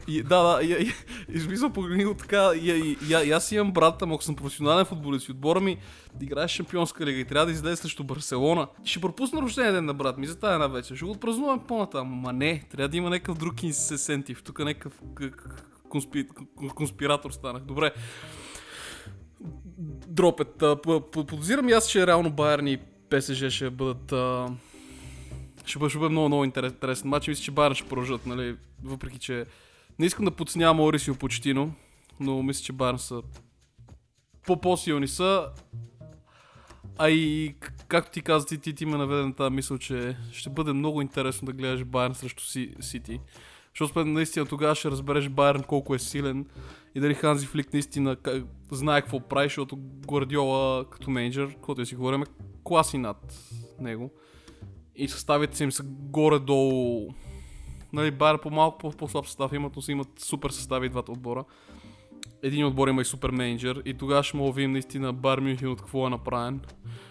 И, 0.07 0.23
да, 0.23 0.43
да, 0.43 0.63
и, 0.63 0.71
и, 0.71 0.91
и, 1.37 1.39
смисъл 1.39 1.69
погледни 1.69 2.05
го 2.05 2.13
така, 2.13 2.51
и, 2.55 2.71
и, 2.71 2.97
и, 3.09 3.27
и, 3.27 3.31
аз 3.31 3.51
имам 3.51 3.71
брат, 3.71 4.01
ама 4.01 4.15
ако 4.15 4.23
съм 4.23 4.35
професионален 4.35 4.85
футболист 4.85 5.27
и 5.27 5.31
отбора 5.31 5.59
ми 5.59 5.77
играе 6.21 6.47
шампионска 6.47 7.05
лига 7.05 7.19
и 7.19 7.25
трябва 7.25 7.45
да 7.45 7.51
излезе 7.51 7.75
срещу 7.75 8.03
Барселона, 8.03 8.67
ще 8.83 9.01
пропусна 9.01 9.41
рождения 9.41 9.73
ден 9.73 9.85
на 9.85 9.93
брат 9.93 10.17
ми 10.17 10.27
за 10.27 10.39
тази 10.39 10.53
една 10.53 10.67
вечер. 10.67 10.95
Ще 10.95 11.05
го 11.05 11.11
отпразнувам 11.11 11.59
по-натам. 11.59 12.07
Ма 12.07 12.33
не, 12.33 12.63
трябва 12.71 12.87
да 12.87 12.97
има 12.97 13.09
някакъв 13.09 13.37
друг 13.37 13.63
инсесентив. 13.63 14.43
Тук 14.43 14.59
някакъв 14.59 15.01
конспи, 15.89 16.27
конспиратор 16.75 17.31
станах. 17.31 17.63
Добре. 17.63 17.91
Дропет. 20.07 20.63
Подозирам 21.11 21.69
и 21.69 21.71
аз, 21.71 21.89
че 21.89 22.07
реално 22.07 22.29
Байерн 22.31 22.67
и 22.67 22.77
ПСЖ 23.09 23.49
ще 23.49 23.69
бъдат 23.69 24.13
ще 25.65 25.79
бъде, 25.79 25.89
ще 25.89 25.99
бъде 25.99 26.11
много, 26.11 26.27
много 26.27 26.45
интерес- 26.45 26.71
интересен 26.71 27.09
матч. 27.09 27.27
Мисля, 27.27 27.43
че 27.43 27.51
Байерн 27.51 27.75
ще 27.75 27.89
продължат, 27.89 28.25
нали? 28.25 28.55
Въпреки, 28.83 29.19
че 29.19 29.45
не 29.99 30.05
искам 30.05 30.25
да 30.25 30.31
подценявам 30.31 30.79
Орисио 30.79 31.15
Почтино, 31.15 31.73
но 32.19 32.43
мисля, 32.43 32.63
че 32.63 32.73
Байерн 32.73 32.99
са 32.99 33.21
по 34.45 34.61
по-силни 34.61 35.07
са. 35.07 35.49
А 36.97 37.09
и, 37.09 37.55
както 37.87 38.11
ти 38.11 38.21
каза, 38.21 38.45
ти, 38.45 38.57
ти, 38.57 38.73
ти 38.73 38.85
ме 38.85 38.97
наведе 38.97 39.21
на 39.21 39.33
тази 39.33 39.55
мисъл, 39.55 39.77
че 39.77 40.17
ще 40.31 40.49
бъде 40.49 40.73
много 40.73 41.01
интересно 41.01 41.45
да 41.45 41.53
гледаш 41.53 41.83
Байерн 41.83 42.15
срещу 42.15 42.43
Си, 42.43 42.75
Сити. 42.79 43.19
Защото 43.73 43.91
според 43.91 44.07
наистина 44.07 44.45
тогава 44.45 44.75
ще 44.75 44.91
разбереш 44.91 45.29
Байерн 45.29 45.63
колко 45.63 45.95
е 45.95 45.99
силен 45.99 46.45
и 46.95 46.99
дали 46.99 47.13
Ханзи 47.13 47.45
Флик 47.45 47.73
наистина 47.73 48.15
как, 48.15 48.43
знае 48.71 49.01
какво 49.01 49.19
прави, 49.19 49.45
защото 49.45 49.77
Гвардиола 50.07 50.85
като 50.89 51.09
менеджер, 51.09 51.55
който 51.61 51.81
да 51.81 51.85
си 51.85 51.95
говорим, 51.95 52.21
е 52.21 52.25
класи 52.63 52.97
над 52.97 53.39
него. 53.79 54.11
И 54.95 55.07
съставите 55.07 55.63
им 55.63 55.71
са 55.71 55.83
горе-долу 55.85 57.13
Нали, 57.93 58.11
по-малко 58.17 58.77
по- 58.77 58.91
по-слаб 58.91 59.25
състав 59.25 59.53
имат, 59.53 59.75
но 59.75 59.81
си 59.81 59.91
имат 59.91 60.19
супер 60.19 60.49
състави 60.49 60.85
и 60.85 60.89
двата 60.89 61.11
отбора. 61.11 61.43
Един 62.43 62.65
отбор 62.65 62.87
има 62.87 63.01
и 63.01 63.05
супер 63.05 63.29
менеджер 63.29 63.81
и 63.85 63.93
тогава 63.93 64.23
ще 64.23 64.37
мога 64.37 64.51
видим 64.51 64.71
наистина 64.71 65.13
Бар 65.13 65.39
Мюнхен 65.39 65.71
от 65.71 65.79
какво 65.81 66.07
е 66.07 66.09
направен. 66.09 66.61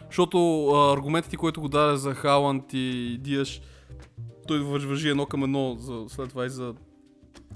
Защото 0.07 0.69
а, 0.69 0.93
аргументите, 0.93 1.37
които 1.37 1.61
го 1.61 1.69
даде 1.69 1.97
за 1.97 2.15
Халанд 2.15 2.65
и 2.73 3.19
Диаш, 3.21 3.61
той 4.49 4.59
въж- 4.59 4.87
въжи 4.87 5.09
едно 5.09 5.27
към 5.27 5.43
едно 5.43 5.77
за, 5.79 6.05
след 6.09 6.29
това 6.29 6.47
и 6.47 6.51
за 6.51 6.75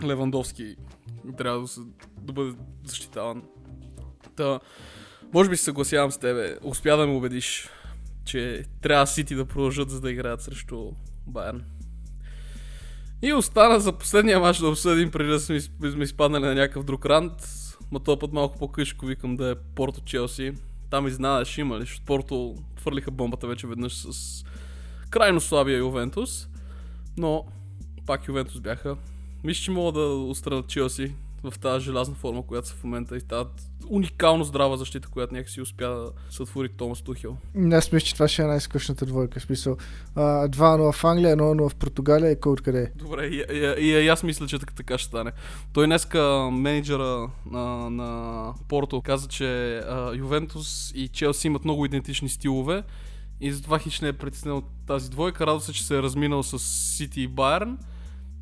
Левандовски. 0.04 0.76
Трябва 1.38 1.60
да, 1.60 1.68
се, 1.68 1.80
да 2.20 2.32
бъде 2.32 2.52
защитаван. 2.84 3.42
Та, 4.36 4.60
може 5.34 5.50
би 5.50 5.56
се 5.56 5.64
съгласявам 5.64 6.10
с 6.12 6.18
тебе. 6.18 6.58
Успя 6.62 6.96
да 6.96 7.06
ме 7.06 7.12
убедиш, 7.16 7.68
че 8.24 8.64
трябва 8.80 9.06
Сити 9.06 9.34
да 9.34 9.44
продължат 9.46 9.90
за 9.90 10.00
да 10.00 10.10
играят 10.10 10.42
срещу 10.42 10.90
Байерн. 11.26 11.64
И 13.22 13.32
остана 13.32 13.80
за 13.80 13.92
последния 13.92 14.40
мач 14.40 14.58
да 14.58 14.68
обсъдим, 14.68 15.10
преди 15.10 15.30
да 15.30 15.40
сме, 15.40 15.56
из- 15.56 15.70
сме 15.92 16.04
изпаднали 16.04 16.44
на 16.44 16.54
някакъв 16.54 16.84
друг 16.84 17.06
рант. 17.06 17.32
Ма 17.92 18.00
този 18.00 18.18
път 18.18 18.32
малко 18.32 18.58
по-къшко 18.58 19.06
викам 19.06 19.36
да 19.36 19.50
е 19.50 19.54
Порто 19.74 20.00
Челси. 20.00 20.52
Там 20.90 21.06
изненадаш 21.06 21.58
има 21.58 21.76
ли, 21.76 21.80
защото 21.80 22.04
Порто 22.06 22.54
твърлиха 22.76 23.10
бомбата 23.10 23.46
вече 23.46 23.66
веднъж 23.66 23.94
с 23.94 24.44
крайно 25.10 25.40
слабия 25.40 25.78
Ювентус. 25.78 26.48
Но 27.16 27.44
пак 28.06 28.28
Ювентус 28.28 28.60
бяха. 28.60 28.96
Мисля, 29.44 29.62
че 29.62 29.70
мога 29.70 30.00
да 30.00 30.06
отстранят 30.06 30.68
Челси 30.68 31.14
в 31.42 31.58
тази 31.58 31.84
желязна 31.84 32.14
форма, 32.14 32.42
която 32.42 32.68
са 32.68 32.74
в 32.74 32.84
момента 32.84 33.16
и 33.16 33.20
тази 33.20 33.48
уникално 33.90 34.44
здрава 34.44 34.76
защита, 34.76 35.08
която 35.08 35.34
някакси 35.34 35.60
успя 35.60 35.88
да 35.88 36.10
сътвори 36.30 36.68
Томас 36.68 37.02
Тухел. 37.02 37.36
Аз 37.72 37.92
мисля, 37.92 38.06
че 38.06 38.14
това 38.14 38.28
ще 38.28 38.42
е 38.42 38.46
най-скъчната 38.46 39.06
двойка. 39.06 39.40
Смисъл, 39.40 39.76
а, 40.14 40.48
2-0 40.48 40.92
в 40.92 41.04
Англия, 41.04 41.36
1-0 41.36 41.68
в 41.68 41.74
Португалия 41.74 42.30
и 42.30 42.40
кой 42.40 42.52
откъде 42.52 42.82
е. 42.82 42.90
Добре, 42.98 43.26
и, 43.26 43.44
и, 43.52 43.74
и, 43.78 44.04
и 44.04 44.08
аз 44.08 44.22
мисля, 44.22 44.46
че 44.46 44.58
така, 44.58 44.74
така 44.74 44.98
ще 44.98 45.08
стане. 45.08 45.32
Той 45.72 45.86
днеска 45.86 46.48
менеджера 46.52 47.30
на, 47.50 47.90
на 47.90 48.52
Порто 48.68 49.02
каза, 49.02 49.28
че 49.28 49.76
а, 49.76 50.14
Ювентус 50.14 50.92
и 50.94 51.08
Челси 51.08 51.46
имат 51.46 51.64
много 51.64 51.84
идентични 51.84 52.28
стилове 52.28 52.82
и 53.40 53.52
затова 53.52 53.78
хич 53.78 54.00
не 54.00 54.08
е 54.08 54.12
притеснен 54.12 54.54
от 54.54 54.64
тази 54.86 55.10
двойка. 55.10 55.46
Радва 55.46 55.60
се, 55.60 55.72
че 55.72 55.84
се 55.84 55.98
е 55.98 56.02
разминал 56.02 56.42
с 56.42 56.58
Сити 56.58 57.22
и 57.22 57.28
Байерн 57.28 57.78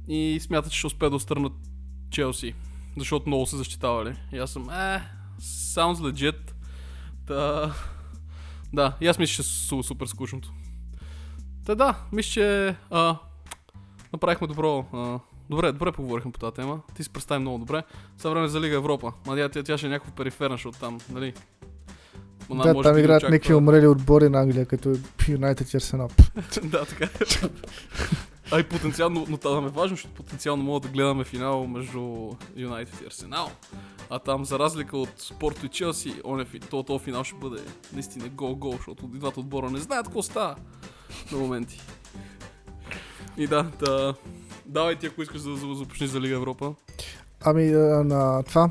и 0.09 0.38
смята, 0.40 0.70
че 0.70 0.78
ще 0.78 0.87
успее 0.87 1.11
да 1.11 1.16
отстърнат 1.16 1.52
Челси, 2.11 2.54
защото 2.98 3.28
много 3.28 3.46
се 3.46 3.56
защитавали. 3.56 4.16
И 4.32 4.38
аз 4.38 4.50
съм, 4.50 4.70
е, 4.70 5.02
sounds 5.40 5.96
legit. 5.96 6.52
Та... 7.26 7.72
Да, 8.72 8.92
и 9.00 9.06
аз 9.06 9.18
мисля, 9.18 9.35
че 9.35 9.42
е 9.42 9.44
су- 9.44 9.82
супер 9.82 10.06
скучното. 10.06 10.52
Та 11.66 11.74
да, 11.74 11.94
мисля, 12.12 12.30
че 12.30 12.76
а, 12.90 13.16
направихме 14.12 14.46
добро. 14.46 14.85
А, 14.92 15.18
добре, 15.50 15.72
добре 15.72 15.92
поговорихме 15.92 16.32
по 16.32 16.38
тази 16.38 16.54
тема. 16.54 16.80
Ти 16.94 17.02
си 17.04 17.11
представи 17.11 17.40
много 17.40 17.59
добре. 17.59 17.82
Сега 18.18 18.30
време 18.30 18.48
за 18.48 18.61
Лига 18.61 18.76
Европа. 18.76 19.12
Ма 19.26 19.48
тя, 19.50 19.62
тя, 19.62 19.78
ще 19.78 19.87
е 19.87 19.90
някаква 19.90 20.12
периферна, 20.14 20.54
защото 20.54 20.78
там, 20.78 20.98
нали? 21.11 21.32
Ма, 22.48 22.64
Да, 22.64 22.74
може 22.74 22.87
там 22.87 22.94
би 22.94 23.00
играят 23.00 23.22
някакви 23.22 23.54
умрели 23.54 23.87
отбори 23.87 24.28
на 24.28 24.40
Англия, 24.40 24.66
като 24.66 24.96
Юнайтед 25.28 25.72
и 25.72 25.76
Арсенал. 25.76 26.09
да, 26.62 26.85
така. 26.85 27.09
А 28.52 28.61
и 28.61 28.64
потенциално, 28.64 29.26
но 29.28 29.37
това 29.37 29.59
е 29.59 29.70
важно, 29.70 29.96
защото 29.96 30.14
потенциално 30.14 30.62
мога 30.62 30.80
да 30.80 30.88
гледаме 30.88 31.24
финал 31.24 31.66
между 31.66 32.30
Юнайтед 32.56 33.00
и 33.02 33.06
Арсенал. 33.06 33.50
А 34.11 34.18
там, 34.18 34.44
за 34.44 34.59
разлика 34.59 34.98
от 34.98 35.09
Спорто 35.16 35.66
и 35.66 35.68
Челси, 35.68 36.22
то, 36.70 36.82
то 36.82 36.98
финал 36.98 37.24
ще 37.24 37.35
бъде 37.35 37.62
наистина 37.92 38.28
гол-гол, 38.28 38.72
защото 38.72 39.11
и 39.14 39.18
двата 39.18 39.40
отбора 39.40 39.70
не 39.70 39.78
знаят 39.78 40.06
какво 40.06 40.22
става 40.22 40.56
на 41.32 41.38
моменти. 41.38 41.80
И 43.37 43.46
да, 43.46 43.62
да. 43.62 44.14
Давай 44.66 44.96
ти, 44.96 45.06
ако 45.06 45.22
искаш 45.22 45.42
да 45.42 45.74
започнеш 45.74 46.11
за 46.11 46.20
Лига 46.20 46.35
Европа. 46.35 46.74
Ами 47.40 47.64
на 48.04 48.42
това. 48.42 48.70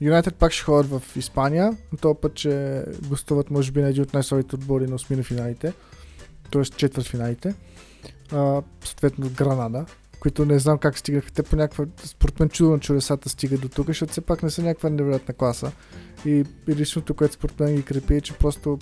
Юнайтед 0.00 0.34
пак 0.34 0.52
ще 0.52 0.64
ходят 0.64 0.90
в 0.90 1.16
Испания, 1.16 1.76
но 1.92 1.98
този 1.98 2.18
път 2.22 2.38
ще 2.38 2.84
гостуват 3.08 3.50
може 3.50 3.72
би 3.72 3.82
на 3.82 3.88
един 3.88 4.02
от 4.02 4.14
най-слабите 4.14 4.54
отбори 4.54 4.86
на 4.86 4.94
осмина 4.94 5.22
финалите, 5.22 5.72
т.е. 6.52 6.64
четвърт 6.64 7.06
финалите. 7.06 7.54
А, 8.32 8.62
съответно 8.84 9.30
Гранада, 9.36 9.86
които 10.20 10.44
не 10.44 10.58
знам 10.58 10.78
как 10.78 10.98
стигаха. 10.98 11.32
Те 11.32 11.42
по 11.42 11.56
някаква, 11.56 11.86
според 12.04 12.40
мен 12.40 12.48
чудо 12.48 12.70
на 12.70 12.80
чудесата 12.80 13.28
стигат 13.28 13.60
до 13.60 13.68
тук, 13.68 13.86
защото 13.86 14.12
все 14.12 14.20
пак 14.20 14.42
не 14.42 14.50
са 14.50 14.62
някаква 14.62 14.90
невероятна 14.90 15.34
класа. 15.34 15.72
И 16.24 16.44
единственото, 16.68 17.14
което 17.14 17.34
според 17.34 17.60
мен 17.60 17.76
ги 17.76 17.82
крепи 17.82 18.14
е, 18.14 18.20
че 18.20 18.38
просто 18.38 18.78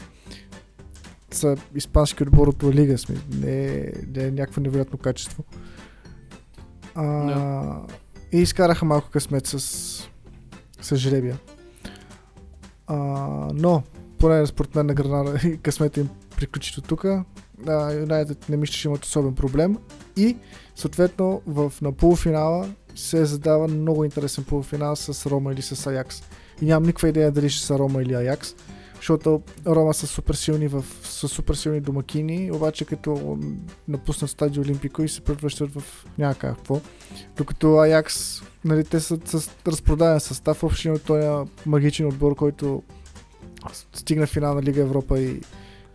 са 1.31 1.57
испански 1.75 2.23
отбор 2.23 2.49
от 2.49 2.65
Лига, 2.65 2.99
сме. 2.99 3.17
Не, 3.35 3.93
не 4.17 4.25
е 4.25 4.31
някакво 4.31 4.61
невероятно 4.61 4.99
качество. 4.99 5.45
А, 6.95 7.05
Да. 7.05 7.87
И 8.33 8.39
изкараха 8.39 8.85
малко 8.85 9.11
късмет 9.11 9.47
с, 9.47 9.59
с 10.81 10.97
жребия. 10.97 11.39
А, 12.87 12.97
но, 13.55 13.83
поне 14.19 14.47
според 14.47 14.75
мен 14.75 14.87
на 14.87 14.95
Гранада 14.95 15.41
и 15.49 15.59
късмета 15.59 16.01
им 16.01 16.09
приключи 16.37 16.75
до 16.75 16.81
тук. 16.81 17.05
Юнайтед 18.01 18.49
не 18.49 18.57
мисля, 18.57 18.73
че 18.73 18.89
имат 18.89 19.05
особен 19.05 19.35
проблем. 19.35 19.77
И 20.17 20.37
съответно 20.75 21.43
в, 21.47 21.73
на 21.83 21.93
полуфинала 21.93 22.69
се 22.95 23.25
задава 23.25 23.69
много 23.69 24.05
интересен 24.05 24.45
полуфинал 24.45 24.97
с 24.97 25.31
Рома 25.31 25.53
или 25.53 25.63
с 25.63 25.87
Аякс. 25.87 26.23
И 26.63 26.65
нямам 26.65 26.83
никаква 26.83 27.09
идея 27.09 27.33
дали 27.33 27.51
ще 27.51 27.67
са 27.67 27.79
Рома 27.79 28.03
или 28.03 28.15
Аякс, 28.15 28.55
защото 28.97 29.43
Рома 29.67 29.95
са 29.95 30.07
супер 30.07 30.35
силни, 30.35 30.69
в, 30.69 30.85
са 31.03 31.29
супер 31.29 31.55
силни 31.55 31.81
домакини, 31.81 32.51
обаче 32.53 32.85
като 32.85 33.39
напуснат 33.89 34.31
стадио 34.31 34.63
Олимпико 34.63 35.03
и 35.03 35.09
се 35.09 35.21
превръщат 35.21 35.73
в 35.73 36.07
някакъв 36.19 36.57
какво. 36.57 36.81
Докато 37.37 37.77
Аякс, 37.77 38.43
нали, 38.65 38.85
те 38.85 39.01
са 39.01 39.19
с 39.25 39.51
разпродаден 39.67 40.21
състав, 40.21 40.61
въобще 40.61 40.91
от 40.91 41.03
този 41.03 41.51
магичен 41.67 42.07
отбор, 42.07 42.35
който 42.35 42.83
стигна 43.93 44.27
финал 44.27 44.55
на 44.55 44.63
Лига 44.63 44.81
Европа 44.81 45.21
и 45.21 45.41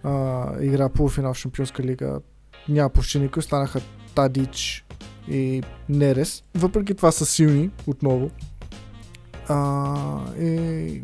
а, 0.04 0.48
игра 0.62 0.90
полуфинал 0.90 1.34
в 1.34 1.38
Шампионска 1.38 1.84
лига. 1.84 2.20
Няма 2.70 2.90
почти 2.90 3.20
никой, 3.20 3.40
останаха 3.40 3.82
Тадич 4.16 4.86
и 5.28 5.64
Нерес. 5.90 6.44
Въпреки 6.56 6.96
това 6.96 7.12
са 7.12 7.26
силни 7.26 7.70
отново. 7.88 8.32
А, 9.48 10.36
и 10.40 11.04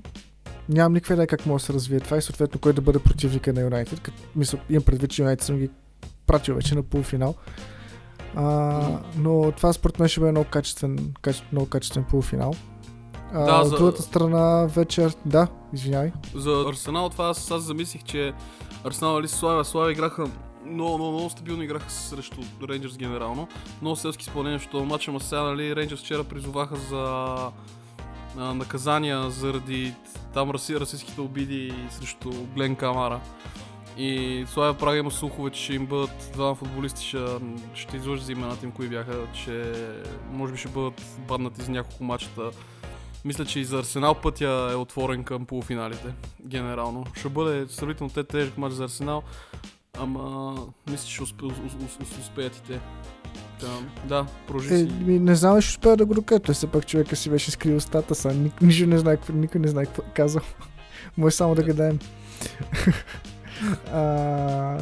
нямам 0.70 0.94
никаква 0.94 1.14
идея 1.14 1.28
как 1.28 1.46
може 1.46 1.62
да 1.62 1.66
се 1.66 1.74
развие 1.74 2.00
това 2.00 2.18
и 2.18 2.22
съответно 2.22 2.60
кой 2.60 2.74
да 2.74 2.82
бъде 2.82 3.00
противника 3.00 3.54
на 3.54 3.62
Юнайтед. 3.62 4.12
Мисля, 4.36 4.60
имам 4.70 4.84
предвид, 4.84 5.12
че 5.12 5.22
Юнайтед 5.22 5.46
съм 5.46 5.58
ги 5.58 5.70
пратил 6.28 6.56
вече 6.56 6.76
на 6.76 6.84
полуфинал. 6.84 7.36
А, 8.36 9.00
но 9.18 9.52
това 9.52 9.74
според 9.74 10.00
мен 10.00 10.08
ще 10.10 10.20
бъде 10.20 10.32
много 10.32 10.50
качествен, 10.50 11.14
качествен, 11.22 11.50
много 11.52 11.70
качествен 11.70 12.04
полуфинал. 12.04 12.54
А, 13.34 13.40
Да, 13.46 13.56
от 13.62 13.68
за- 13.68 13.78
другата 13.78 14.02
страна 14.02 14.66
вечер... 14.66 15.14
Да, 15.26 15.48
извинявай. 15.74 16.12
За 16.36 16.66
Арсенал 16.70 17.10
това 17.10 17.26
аз, 17.28 17.52
аз 17.52 17.62
замислих, 17.64 18.04
че 18.04 18.34
Арсенал 18.84 19.14
нали 19.14 19.28
Славя, 19.28 19.66
Славя 19.66 19.92
играха 19.92 20.28
много, 20.66 20.98
много, 20.98 21.12
много 21.14 21.30
стабилно 21.30 21.64
играха 21.64 21.92
срещу 21.92 22.42
Рейнджерс 22.70 22.98
генерално. 22.98 23.48
Много 23.82 23.96
селски 23.96 24.24
изпълнения, 24.24 24.60
защото 24.60 24.86
матча 24.86 25.12
ма 25.12 25.20
сега, 25.20 25.42
нали, 25.44 25.76
Рейнджерс 25.76 26.00
вчера 26.00 26.24
призоваха 26.24 26.76
за 26.76 27.36
а, 28.38 28.54
наказания 28.54 29.30
заради 29.30 29.94
там 30.34 30.52
раси, 30.52 30.80
расистските 30.80 31.22
обиди 31.22 31.74
срещу 31.92 32.30
Глен 32.56 32.76
Камара. 32.76 33.20
И 33.98 34.46
Славя 34.48 34.74
Прага 34.74 34.98
има 34.98 35.12
слухове, 35.12 35.50
че 35.52 35.64
ще 35.64 35.74
им 35.74 35.86
бъдат 35.86 36.30
двама 36.34 36.56
футболисти, 36.56 37.06
ще, 37.06 37.26
ще 37.74 37.98
излъжа 37.98 38.24
за 38.24 38.32
имената 38.32 38.66
им, 38.66 38.72
кои 38.72 38.88
бяха, 38.90 39.20
че 39.34 39.74
може 40.32 40.52
би 40.54 40.58
ще 40.60 40.68
бъдат 40.70 41.02
баднати 41.28 41.62
за 41.62 41.72
няколко 41.72 42.04
мачета. 42.04 42.42
Мисля, 43.28 43.46
че 43.46 43.60
и 43.60 43.66
за 43.66 43.80
Арсенал 43.80 44.16
пътя 44.16 44.70
е 44.72 44.76
отворен 44.76 45.24
към 45.24 45.46
полуфиналите, 45.46 46.14
генерално. 46.42 47.06
Ще 47.14 47.30
бъде 47.30 47.66
сравнително 47.68 48.14
те 48.14 48.24
тежък 48.24 48.58
матч 48.58 48.76
за 48.76 48.84
Арсенал, 48.84 49.24
ама 50.00 50.56
мисля, 50.90 51.06
че 51.08 51.14
ще 51.14 51.24
успе, 51.24 51.46
ус- 51.46 51.54
ус- 51.78 51.98
ус- 52.02 52.20
успеят 52.20 52.56
и 52.56 52.62
те. 52.62 52.80
Да, 54.06 54.26
продължи 54.48 54.74
Е, 54.74 54.78
си. 54.78 54.84
ми, 55.00 55.20
не 55.20 55.36
знам, 55.36 55.62
ще 55.62 55.70
успея 55.70 55.98
да 55.98 56.06
го 56.06 56.14
докажа. 56.14 56.40
Той 56.40 56.56
все 56.56 56.68
пак 56.68 56.88
човека 56.88 57.16
си 57.16 57.30
беше 57.30 57.52
скрил 57.52 57.76
устата 57.76 58.16
са. 58.16 58.34
Ник, 58.34 58.62
нищо 58.62 58.88
не 58.88 58.98
знае, 58.98 59.16
какво- 59.18 59.34
никой 59.34 59.62
не 59.62 59.68
знае 59.68 59.86
какво 59.86 60.02
е 60.02 60.14
казал. 60.14 60.42
Може 61.18 61.36
само 61.36 61.56
да 61.56 61.64
гадаем. 61.64 62.00
а, 63.94 64.78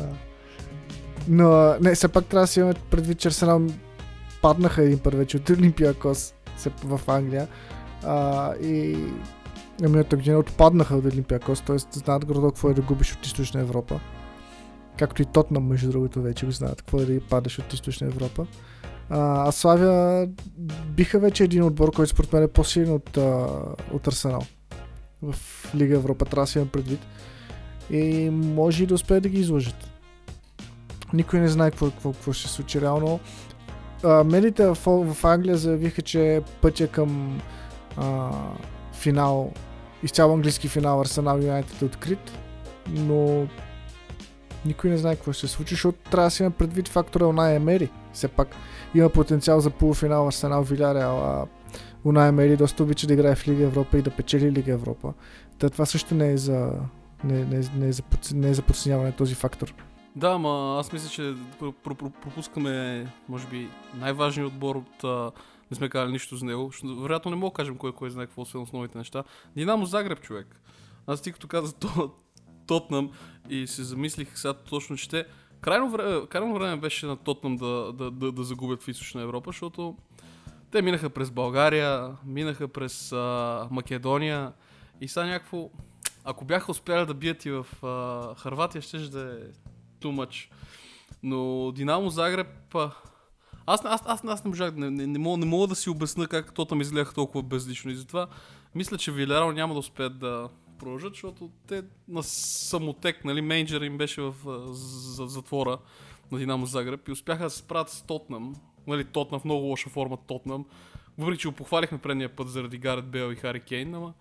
но, 1.28 1.76
не, 1.82 1.96
все 1.96 2.08
пак 2.08 2.26
трябва 2.26 2.44
да 2.44 2.48
си 2.48 2.60
имаме 2.60 2.76
предвид, 2.90 3.20
че 3.20 3.28
Арсенал 3.28 3.62
паднаха 4.42 4.84
един 4.84 5.00
път 5.00 5.16
вече 5.16 5.38
от 5.38 5.50
Олимпиакос 5.50 6.34
в 6.84 7.02
Англия. 7.08 7.48
А, 8.06 8.54
и 8.56 8.98
на 9.80 9.90
миналата 9.90 10.16
година 10.16 10.38
отпаднаха 10.38 10.96
от 10.96 11.06
Олимпиакос, 11.06 11.62
т.е. 11.62 11.78
знаят 11.78 12.26
горе 12.26 12.40
какво 12.48 12.70
е 12.70 12.74
да 12.74 12.82
губиш 12.82 13.14
от 13.14 13.26
Източна 13.26 13.62
Европа. 13.62 14.00
Както 14.98 15.22
и 15.22 15.26
Тотнам, 15.26 15.68
между 15.68 15.92
другото, 15.92 16.22
вече 16.22 16.46
го 16.46 16.52
знаят 16.52 16.82
какво 16.82 17.00
е 17.00 17.06
да 17.06 17.22
падаш 17.22 17.60
от 17.60 17.74
Източна 17.74 18.08
Европа. 18.08 18.48
А, 19.10 19.48
а 19.48 19.52
Славя 19.52 20.28
биха 20.88 21.20
вече 21.20 21.44
един 21.44 21.64
отбор, 21.64 21.92
който 21.92 22.12
според 22.12 22.34
мен 22.34 22.44
е 22.44 22.48
по-силен 22.48 22.94
от, 22.94 23.18
а, 23.18 23.48
от 23.94 24.08
Арсенал. 24.08 24.42
В 25.22 25.36
Лига 25.76 25.96
Европа 25.96 26.26
трябва 26.26 26.44
да 26.44 26.52
си 26.52 26.58
имам 26.58 26.70
предвид. 26.70 27.00
И 27.90 28.30
може 28.30 28.84
и 28.84 28.88
да 28.88 28.94
успеят 28.94 29.24
да 29.24 29.30
ги 29.30 29.40
излъжат. 29.40 29.90
Никой 31.14 31.40
не 31.40 31.48
знае 31.48 31.72
какво, 31.72 31.90
какво, 31.90 32.12
какво 32.12 32.34
ще 32.34 32.48
се 32.48 32.54
случи 32.54 32.82
реално. 32.82 33.20
А, 34.04 34.24
медиите 34.24 34.68
в, 34.68 34.78
в 35.14 35.26
Англия 35.26 35.58
заявиха, 35.58 36.02
че 36.02 36.42
пътя 36.62 36.88
към 36.88 37.42
финал, 38.94 39.52
изцяло 40.04 40.34
английски 40.34 40.68
финал 40.68 41.02
Арсенал 41.02 41.38
Юнайтед 41.38 41.82
е 41.82 41.86
открит, 41.86 42.38
но 42.90 43.48
никой 44.66 44.90
не 44.90 44.98
знае 44.98 45.16
какво 45.16 45.34
ще 45.34 45.48
се 45.48 45.54
случи, 45.54 45.74
защото 45.74 45.98
трябва 46.12 46.28
да 46.28 46.32
си 46.32 46.44
има 46.44 46.52
предвид 46.52 46.88
фактора 46.88 47.26
Унай 47.26 47.56
Емери. 47.56 47.90
Все 48.14 48.28
пак 48.28 48.48
има 48.96 49.10
потенциал 49.10 49.60
за 49.60 49.70
полуфинал 49.70 50.28
Арсенал 50.28 50.64
Виляреал, 50.64 51.18
а 51.18 51.46
Унай 52.06 52.30
Емери 52.30 52.58
доста 52.58 52.84
обича 52.84 53.08
да 53.08 53.14
играе 53.14 53.36
в 53.36 53.48
Лига 53.48 53.64
Европа 53.64 53.98
и 53.98 54.02
да 54.02 54.12
печели 54.12 54.52
Лига 54.52 54.72
Европа. 54.72 55.14
Та 55.60 55.70
това 55.70 55.86
също 55.86 56.16
не 56.16 56.32
е 56.32 56.38
за, 56.38 56.72
не, 57.24 57.46
не, 57.46 57.62
не, 57.76 57.88
е 57.88 57.92
за, 57.92 58.04
не 58.34 58.50
е 58.50 58.54
за 58.54 58.62
подценяване 58.62 59.12
този 59.12 59.36
фактор. 59.36 59.74
Да, 60.16 60.30
ама 60.30 60.78
аз 60.80 60.94
мисля, 60.94 61.10
че 61.10 61.22
пр- 61.22 61.74
пр- 61.86 61.96
пр- 61.96 62.12
пропускаме, 62.22 63.06
може 63.30 63.48
би, 63.48 63.70
най-важният 64.00 64.52
отбор 64.52 64.76
от... 64.76 65.34
Не 65.72 65.78
сме 65.78 65.90
казали 65.90 66.12
нищо 66.12 66.36
за 66.36 66.46
него. 66.46 66.70
Защото, 66.72 67.02
вероятно 67.02 67.32
не 67.32 67.38
мога 67.38 67.52
да 67.52 67.56
кажем 67.56 67.78
кой 67.78 67.92
кой 67.92 68.10
знае 68.10 68.26
какво 68.26 68.42
освен 68.42 68.62
основните 68.62 68.98
неща. 68.98 69.24
Динамо 69.56 69.86
Загреб, 69.86 70.22
човек. 70.22 70.62
Аз 71.08 71.22
ти 71.22 71.32
като 71.32 71.48
каза 71.48 71.74
то, 71.74 72.12
Тотнам 72.68 73.12
и 73.50 73.68
се 73.68 73.84
замислих 73.84 74.38
сега 74.38 74.54
точно, 74.54 74.98
че 74.98 75.10
те... 75.10 75.26
Крайно 75.62 75.90
време, 75.90 76.28
крайно 76.28 76.54
време 76.54 76.78
беше 76.78 77.06
на 77.06 77.18
Тотнам 77.18 77.56
да, 77.56 77.94
да, 77.94 78.12
да, 78.12 78.32
да 78.32 78.44
загубят 78.44 78.84
в 78.84 78.88
Източна 78.88 79.22
Европа, 79.22 79.50
защото 79.50 79.98
те 80.72 80.82
минаха 80.82 81.10
през 81.10 81.32
България, 81.32 82.18
минаха 82.26 82.68
през 82.68 83.12
а, 83.12 83.68
Македония 83.72 84.54
и 85.02 85.08
сега 85.08 85.26
някакво... 85.26 85.70
Ако 86.24 86.46
бяха 86.46 86.72
успяли 86.72 87.06
да 87.06 87.14
бият 87.14 87.46
и 87.46 87.52
в 87.52 87.66
а, 87.84 88.36
Харватия, 88.36 88.82
ще 88.82 88.98
да 88.98 89.22
е 89.22 89.40
too 90.02 90.26
much. 90.26 90.52
Но 91.24 91.72
Динамо 91.72 92.10
Загреб... 92.10 92.76
а, 92.76 92.92
Аз, 93.68 93.82
аз, 93.86 94.02
аз, 94.06 94.22
аз 94.26 94.44
не 94.44 94.50
можах, 94.50 94.76
не, 94.76 94.92
не, 94.92 95.08
не, 95.08 95.20
мога, 95.20 95.38
не 95.38 95.46
мога 95.46 95.68
да 95.68 95.76
си 95.76 95.90
обясна 95.90 96.28
как 96.28 96.54
Тотам 96.54 96.82
изгледаха 96.82 97.14
толкова 97.14 97.44
безлично 97.44 97.92
и 97.92 97.96
затова 97.96 98.28
мисля, 98.76 98.98
че 98.98 99.12
Вилерал 99.12 99.52
няма 99.52 99.74
да 99.74 99.80
успеят 99.80 100.20
да 100.20 100.50
продължат, 100.80 101.14
защото 101.14 101.50
те 101.68 101.84
на 102.08 102.24
самотек, 102.24 103.26
нали, 103.26 103.42
менеджер 103.42 103.82
им 103.82 103.98
беше 103.98 104.22
в 104.22 104.34
за, 104.74 105.28
затвора 105.28 105.78
на 106.32 106.38
Динамо 106.38 106.66
Загреб 106.66 107.08
и 107.08 107.12
успяха 107.12 107.44
да 107.44 107.50
се 107.50 107.58
справят 107.58 107.90
с 107.90 108.02
Тотнам. 108.02 108.56
Нали, 108.88 109.04
Тотнам 109.04 109.40
в 109.40 109.46
много 109.46 109.66
лоша 109.66 109.90
форма 109.90 110.18
Тотнам. 110.28 110.66
Въпреки, 111.18 111.40
че 111.42 111.48
го 111.48 111.54
похвалихме 111.54 111.98
предния 111.98 112.36
път 112.36 112.50
заради 112.50 112.78
Гарет 112.78 113.06
Бел 113.06 113.32
и 113.32 113.36
Хари 113.36 113.60
Кейн, 113.60 113.96
ама 113.96 114.14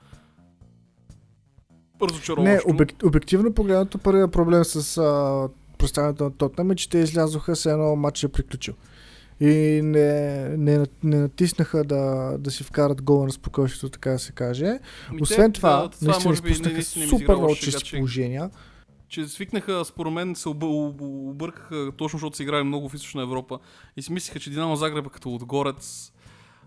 Не, 2.42 2.61
обек, 2.66 2.92
обективно 3.04 3.54
погледнато 3.54 3.98
първият 3.98 4.33
проблем 4.33 4.64
с 4.64 5.00
представянето 5.78 6.24
на 6.24 6.30
Тотнам 6.30 6.70
е, 6.70 6.74
че 6.74 6.90
те 6.90 6.98
излязоха 6.98 7.57
с 7.57 7.66
едно 7.66 7.96
матч 7.96 8.24
е 8.24 8.28
приключил. 8.28 8.74
И 9.40 9.80
не, 9.84 10.48
не, 10.48 10.86
не 11.02 11.16
натиснаха 11.16 11.84
да, 11.84 12.36
да 12.38 12.50
си 12.50 12.64
вкарат 12.64 13.02
гол 13.02 13.24
на 13.24 13.32
спокойствието, 13.32 13.88
така 13.88 14.10
да 14.10 14.18
се 14.18 14.32
каже. 14.32 14.78
Ами 15.10 15.22
Освен 15.22 15.52
те, 15.52 15.56
това, 15.56 15.88
да, 15.88 16.06
наистина 16.06 16.34
изпуснаха 16.34 16.72
наистина 16.72 17.04
им 17.04 17.10
супер 17.10 17.36
много 17.36 17.54
чисти 17.56 17.96
положения. 17.96 18.50
че 19.08 19.28
свикнаха, 19.28 19.84
според 19.84 20.12
мен, 20.12 20.34
се 20.34 20.48
объ... 20.48 20.66
объ- 20.66 21.30
объркаха 21.30 21.92
точно, 21.96 22.16
защото 22.16 22.36
са 22.36 22.42
играли 22.42 22.62
много 22.62 22.88
в 22.88 22.94
Източна 22.94 23.22
Европа 23.22 23.58
и 23.96 24.02
си 24.02 24.12
мислиха, 24.12 24.40
че 24.40 24.50
Динамо 24.50 24.76
Загреб 24.76 25.06
е 25.06 25.10
като 25.10 25.34
отгорец 25.34 26.12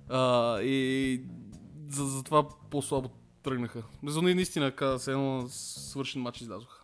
а, 0.10 0.62
и 0.62 1.22
за, 1.90 2.06
за 2.06 2.24
това 2.24 2.50
по-слабо 2.70 3.10
тръгнаха. 3.44 3.84
За 4.06 4.22
ние 4.22 4.36
наистина, 4.36 4.72
каза 4.72 5.00
се, 5.00 5.12
едно 5.12 5.46
свършен 5.50 6.22
матч 6.22 6.42
излязоха. 6.42 6.82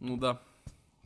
Но 0.00 0.16
да. 0.16 0.38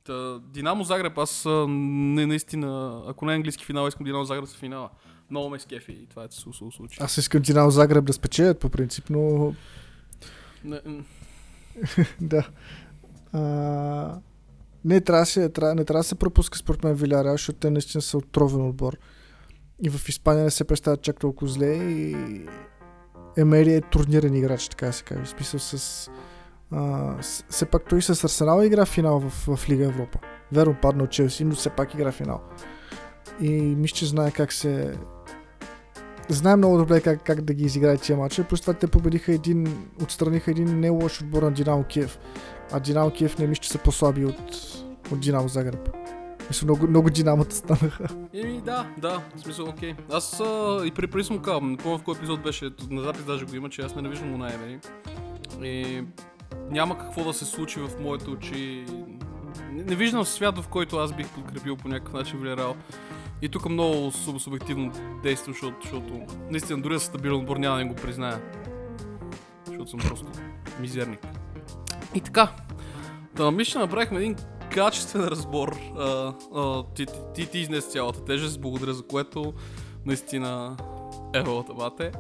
Та, 0.09 0.39
Динамо 0.39 0.85
Загреб, 0.85 1.19
аз 1.19 1.45
не 1.69 2.27
наистина, 2.27 3.03
ако 3.07 3.25
не 3.25 3.33
е 3.33 3.37
английски 3.37 3.65
финал, 3.65 3.89
искам 3.89 4.05
Динамо 4.05 4.25
Загреб 4.25 4.49
в 4.49 4.59
финала. 4.59 4.91
Много 5.31 5.51
ме 5.51 5.59
скефи 5.59 5.93
и 5.93 6.07
това 6.07 6.25
е 6.25 6.27
се 6.31 6.41
случи. 6.71 6.99
Аз 7.01 7.17
искам 7.17 7.43
Динамо 7.43 7.71
Загреб 7.71 8.05
да 8.05 8.13
спечелят 8.13 8.59
по 8.59 8.69
принцип, 8.69 9.11
но 9.11 9.55
Не, 10.65 10.81
да. 12.21 12.49
А, 13.33 14.21
не, 14.85 15.01
трябва 15.01 15.27
се, 15.27 15.49
трябва, 15.49 15.75
не 15.75 15.85
трябва 15.85 16.01
да 16.01 16.09
се 16.09 16.15
пропуска 16.15 16.59
според 16.59 16.85
мен 16.85 16.95
Виляреал, 16.95 17.35
защото 17.35 17.59
те 17.59 17.71
наистина 17.71 18.03
са 18.03 18.19
отровен 18.19 18.69
отбор. 18.69 18.97
И 19.83 19.91
в 19.91 20.09
Испания 20.09 20.45
не 20.45 20.51
се 20.51 20.65
представят 20.65 21.03
чак 21.03 21.21
толкова 21.21 21.51
зле 21.51 21.75
и 21.75 22.17
Емери 23.37 23.75
е 23.75 23.81
турнирен 23.81 24.35
играч, 24.35 24.69
така 24.69 24.93
се 24.93 25.05
каже. 25.05 25.25
В 25.25 25.29
смисъл 25.29 25.61
с... 25.61 26.11
Все 27.51 27.67
пак 27.67 27.89
той 27.89 28.03
с 28.03 28.25
Арсенал 28.25 28.63
игра 28.63 28.87
финал 28.87 29.21
в, 29.21 29.57
в 29.57 29.69
Лига 29.69 29.85
Европа. 29.85 30.19
Верно 30.53 30.77
падна 30.83 31.05
от 31.05 31.11
Челси, 31.11 31.45
но 31.45 31.55
все 31.55 31.71
пак 31.71 31.95
игра 31.95 32.13
финал. 32.13 32.41
И 33.41 33.51
мисля, 33.51 33.95
че 33.95 34.07
знае 34.07 34.31
как 34.31 34.53
се... 34.53 34.95
Знае 36.29 36.57
много 36.57 36.79
добре 36.79 37.01
как, 37.01 37.23
как 37.23 37.41
да 37.41 37.55
ги 37.55 37.65
изиграе 37.65 37.97
тия 37.97 38.19
матча. 38.19 38.45
Плюс 38.45 38.61
това 38.61 38.73
те 38.73 38.87
победиха 38.87 39.33
един, 39.33 39.89
отстраниха 40.03 40.51
един 40.51 40.81
не 40.81 40.91
лош 40.91 41.21
отбор 41.21 41.43
на 41.43 41.51
Динамо 41.51 41.85
Киев. 41.85 42.19
А 42.73 42.81
Динамо 42.81 43.11
Киев 43.11 43.39
не 43.39 43.47
мисля, 43.47 43.63
че 43.63 43.71
са 43.71 43.79
по-слаби 43.79 44.25
от, 44.25 44.41
от 45.13 45.21
Динамо 45.21 45.49
Загреб. 45.49 45.91
Мисля, 46.49 46.65
много, 46.65 46.89
много 46.89 47.11
динамата 47.11 47.51
станаха. 47.51 48.07
Еми, 48.35 48.61
да, 48.65 48.87
да, 48.99 49.23
в 49.37 49.41
смисъл, 49.41 49.69
окей. 49.69 49.95
Аз 50.13 50.41
а, 50.41 50.81
и 50.85 50.91
при 50.91 51.25
съм 51.25 51.39
казвам, 51.39 51.71
не 51.71 51.77
помня 51.77 51.99
в 51.99 52.03
кой 52.03 52.15
епизод 52.17 52.43
беше, 52.43 52.71
на 52.91 53.03
запис 53.03 53.25
даже 53.25 53.45
го 53.45 53.57
има, 53.57 53.69
че 53.69 53.83
аз 53.83 53.95
ненавиждам 53.95 54.35
Унай 54.35 54.55
Емери. 54.55 54.79
И 55.63 56.05
няма 56.71 56.99
какво 56.99 57.25
да 57.25 57.33
се 57.33 57.45
случи 57.45 57.81
в 57.81 57.91
моите 58.01 58.31
очи. 58.31 58.85
Не, 59.73 59.83
не 59.83 59.95
виждам 59.95 60.25
свят, 60.25 60.59
в 60.59 60.69
който 60.69 60.97
аз 60.97 61.13
бих 61.13 61.29
подкрепил 61.29 61.77
по 61.77 61.89
някакъв 61.89 62.15
начин 62.15 62.39
Вилерал. 62.39 62.77
И 63.43 63.49
тук 63.49 63.69
много 63.69 63.95
суб- 63.95 64.39
субективно 64.39 64.93
действам, 65.23 65.55
защото, 65.55 65.77
защото 65.83 66.27
наистина 66.51 66.83
дори 66.83 66.95
да 66.95 67.01
стабилен 67.01 67.37
отбор 67.37 67.57
няма 67.57 67.79
да 67.79 67.85
го 67.85 67.95
призная. 67.95 68.41
Защото 69.67 69.91
съм 69.91 70.01
просто 70.01 70.27
мизерник. 70.81 71.27
И 72.15 72.21
така. 72.21 72.49
Та, 73.37 73.51
мисля, 73.51 73.73
че 73.73 73.79
направихме 73.79 74.19
един 74.19 74.37
качествен 74.71 75.25
разбор. 75.25 75.77
А, 75.99 76.33
а, 76.55 76.85
ти, 76.95 77.07
ти, 77.07 77.13
ти, 77.35 77.47
ти 77.47 77.59
изнес 77.59 77.85
цялата 77.87 78.25
тежест, 78.25 78.61
благодаря 78.61 78.95
за 78.95 79.03
което. 79.03 79.53
Наистина 80.07 80.77
евалата 81.35 81.75
бате. 81.75 82.13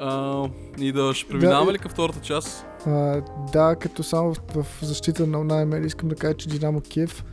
А, 0.00 0.44
и 0.78 0.92
да 0.92 1.14
ще 1.14 1.28
преминаваме 1.28 1.66
Да, 1.66 1.72
ли 1.72 1.78
към 1.78 1.90
втората 1.90 2.20
част? 2.20 2.66
А, 2.86 3.22
да, 3.52 3.76
като 3.76 4.02
само 4.02 4.34
в, 4.34 4.40
в 4.54 4.66
защита 4.82 5.26
на 5.26 5.40
Унай 5.40 5.80
искам 5.86 6.08
да 6.08 6.14
кажа, 6.14 6.34
че 6.34 6.48
Динамо 6.48 6.80
Киев 6.80 7.24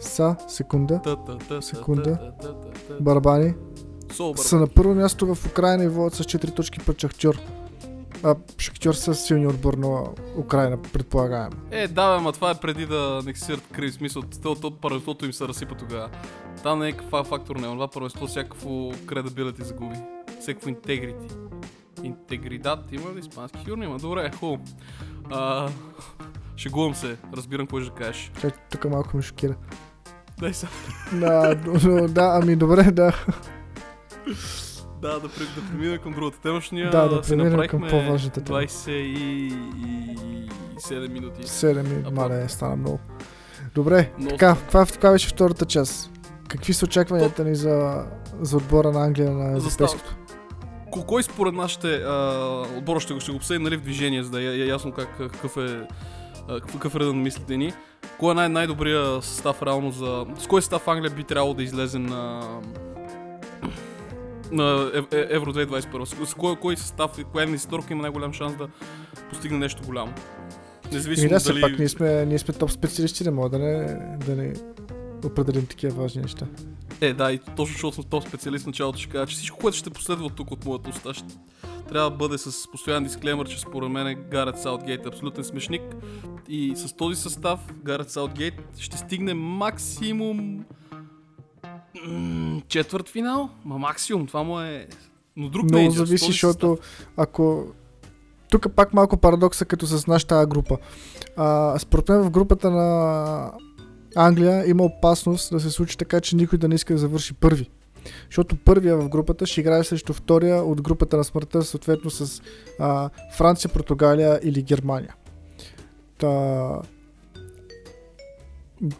са, 0.00 0.36
секунда. 0.48 1.00
Секунда. 1.60 2.32
барабани, 3.00 3.54
са 4.36 4.56
на 4.56 4.66
първо 4.66 4.94
място 4.94 5.34
в 5.34 5.46
Украина 5.46 5.84
и 5.84 5.88
водят 5.88 6.14
с 6.14 6.24
4 6.24 6.54
точки 6.54 6.78
пред 6.78 7.00
Шахтьор. 7.00 7.38
А, 8.22 8.34
Шахтьор 8.58 8.94
са 8.94 9.14
силни 9.14 9.46
отбор 9.46 9.74
на 9.74 10.02
Украина, 10.38 10.82
предполагаем. 10.92 11.50
Е, 11.70 11.88
да, 11.88 12.16
бе, 12.16 12.22
ма 12.22 12.32
това 12.32 12.50
е 12.50 12.54
преди 12.54 12.86
да 12.86 13.20
анексират 13.22 13.62
Крим, 13.72 13.92
смисъл, 13.92 14.22
то, 14.42 14.54
то 14.54 14.70
първенството 14.70 15.26
им 15.26 15.32
се 15.32 15.48
разсипа 15.48 15.74
тогава. 15.74 16.10
Там 16.62 16.78
не 16.78 16.88
е 16.88 16.92
каква 16.92 17.24
фактор 17.24 17.56
не, 17.56 17.62
това 17.62 17.88
първенство 17.88 18.26
всякакво 18.26 18.68
credibility 18.92 19.62
загуби. 19.62 19.96
Всякакво 20.40 20.70
integrity. 20.70 21.32
Интегридат, 22.04 22.92
има 22.92 23.10
ли 23.14 23.18
испански 23.18 23.64
хюрни? 23.68 23.84
Има, 23.84 23.98
добре, 23.98 24.30
хубаво. 24.40 24.62
Шегувам 26.56 26.94
се, 26.94 27.16
разбирам 27.36 27.66
какво 27.66 27.80
ще 27.80 27.90
кажеш. 27.90 28.32
Чай, 28.40 28.50
тук 28.70 28.84
малко 28.84 29.16
ме 29.16 29.22
шокира. 29.22 29.54
Дай 30.38 30.54
са. 30.54 30.68
Да, 31.12 31.54
да, 32.08 32.40
ами 32.42 32.56
добре, 32.56 32.82
да. 32.82 33.12
Да, 35.02 35.12
да, 35.12 35.20
да 35.20 35.28
преминем 35.70 35.98
към 35.98 36.12
другата 36.12 36.38
тема. 36.38 36.60
Ще 36.60 36.74
ние 36.74 36.84
Да, 36.84 37.08
да 37.08 37.24
си 37.24 37.30
преминем 37.30 37.52
към 37.52 37.60
направихме 37.80 37.88
по-важната 37.90 38.40
тема. 38.40 38.58
27 38.58 39.54
минути. 41.08 41.42
7 41.42 41.82
ми, 41.84 42.04
А, 42.06 42.10
мале, 42.10 42.48
стана 42.48 42.76
много. 42.76 42.98
Добре, 43.74 44.10
Но- 44.18 44.28
така, 44.28 44.54
каква, 44.54 44.86
каква 44.86 45.10
беше 45.10 45.28
втората 45.28 45.64
част? 45.66 46.10
Какви 46.48 46.72
са 46.72 46.84
очакванията 46.84 47.44
ни 47.44 47.54
за, 47.54 48.04
за 48.40 48.56
отбора 48.56 48.92
на 48.92 49.04
Англия 49.04 49.30
на 49.30 49.50
европейското? 49.50 50.16
Ко- 50.94 51.04
Кой 51.04 51.22
според 51.22 51.54
нас 51.54 51.70
ще, 51.70 51.94
а, 51.96 52.12
отбора 52.76 53.00
ще 53.00 53.14
го, 53.14 53.20
ще 53.20 53.30
го 53.30 53.36
обсъдим 53.36 53.62
нали, 53.62 53.76
в 53.76 53.80
движение, 53.80 54.22
за 54.22 54.30
да 54.30 54.42
е 54.42 54.54
е 54.54 54.66
ясно 54.66 54.92
как, 54.92 55.08
какъв 55.18 55.56
е 55.56 55.80
какъв, 56.72 56.96
редът 56.96 57.14
на 57.14 57.22
мислите 57.22 57.56
ни. 57.56 57.72
Кой 58.18 58.30
е 58.30 58.34
най- 58.34 58.48
най-добрия 58.48 59.22
състав 59.22 59.62
реално 59.62 59.90
за... 59.90 60.26
С 60.38 60.46
кой 60.46 60.62
състав 60.62 60.88
Англия 60.88 61.10
би 61.10 61.24
трябвало 61.24 61.54
да 61.54 61.62
излезе 61.62 61.98
на... 61.98 62.40
на 64.50 64.90
Е- 65.12 65.26
Евро 65.30 65.52
2021? 65.52 66.04
С- 66.24 66.34
кой, 66.34 66.56
кой 66.56 66.76
състав, 66.76 67.18
и 67.18 67.24
коя 67.24 67.44
инвеститорка 67.44 67.92
има 67.92 68.02
най-голям 68.02 68.32
шанс 68.32 68.56
да 68.56 68.68
постигне 69.30 69.58
нещо 69.58 69.82
голямо? 69.86 70.12
Независимо 70.92 71.28
да, 71.28 71.38
дали... 71.40 71.60
пак 71.60 71.78
ние 71.78 71.88
сме, 71.88 72.26
ние 72.26 72.38
сме 72.38 72.54
топ 72.54 72.70
специалисти, 72.70 73.24
не 73.24 73.30
мога 73.30 73.48
да 73.48 73.58
не, 73.58 73.96
да 74.26 74.36
не 74.36 74.52
определим 75.24 75.66
такива 75.66 76.02
важни 76.02 76.22
неща. 76.22 76.46
Е, 77.00 77.12
да, 77.12 77.32
и 77.32 77.38
точно 77.38 77.72
защото 77.72 77.94
съм 77.94 78.04
топ 78.04 78.28
специалист 78.28 78.64
в 78.64 78.66
началото 78.66 78.98
ще 78.98 79.10
кажа, 79.10 79.26
че 79.26 79.36
всичко, 79.36 79.58
което 79.58 79.76
ще 79.76 79.90
последва 79.90 80.28
тук 80.28 80.50
от 80.50 80.64
моята 80.64 80.90
уста, 80.90 81.14
ще 81.14 81.24
трябва 81.88 82.10
да 82.10 82.16
бъде 82.16 82.38
с 82.38 82.70
постоянен 82.70 83.04
дисклеймър, 83.04 83.48
че 83.48 83.60
според 83.60 83.90
мен 83.90 84.24
Гарет 84.30 84.58
Саутгейт 84.58 85.06
е 85.06 85.08
абсолютен 85.08 85.44
смешник. 85.44 85.82
И 86.48 86.72
с 86.76 86.92
този 86.92 87.20
състав 87.20 87.60
Гарет 87.82 88.10
Саутгейт 88.10 88.54
ще 88.78 88.96
стигне 88.96 89.34
максимум 89.34 90.64
четвърт 92.68 93.08
финал. 93.08 93.48
Ма 93.64 93.78
максимум, 93.78 94.26
това 94.26 94.42
му 94.42 94.60
е... 94.60 94.86
Но 95.36 95.48
друг 95.48 95.64
Много 95.64 95.76
мейджор, 95.76 96.06
зависи, 96.06 96.26
защото 96.26 96.78
ако... 97.16 97.66
Тук 98.50 98.66
пак 98.76 98.94
малко 98.94 99.16
парадокса 99.16 99.64
като 99.64 99.86
с 99.86 100.06
нашата 100.06 100.46
група. 100.46 100.78
А, 101.36 101.78
според 101.78 102.08
мен 102.08 102.22
в 102.22 102.30
групата 102.30 102.70
на 102.70 103.52
Англия 104.16 104.70
има 104.70 104.84
опасност 104.84 105.50
да 105.50 105.60
се 105.60 105.70
случи 105.70 105.98
така, 105.98 106.20
че 106.20 106.36
никой 106.36 106.58
да 106.58 106.68
не 106.68 106.74
иска 106.74 106.92
да 106.92 106.98
завърши 106.98 107.34
първи. 107.34 107.70
Защото 108.26 108.56
първия 108.56 108.96
в 108.96 109.08
групата 109.08 109.46
ще 109.46 109.60
играе 109.60 109.84
срещу 109.84 110.12
втория 110.12 110.64
от 110.64 110.82
групата 110.82 111.16
на 111.16 111.24
смъртта, 111.24 111.62
съответно 111.62 112.10
с 112.10 112.42
а, 112.78 113.10
Франция, 113.36 113.70
Португалия 113.70 114.40
или 114.42 114.62
Германия. 114.62 115.14
Та... 116.18 116.82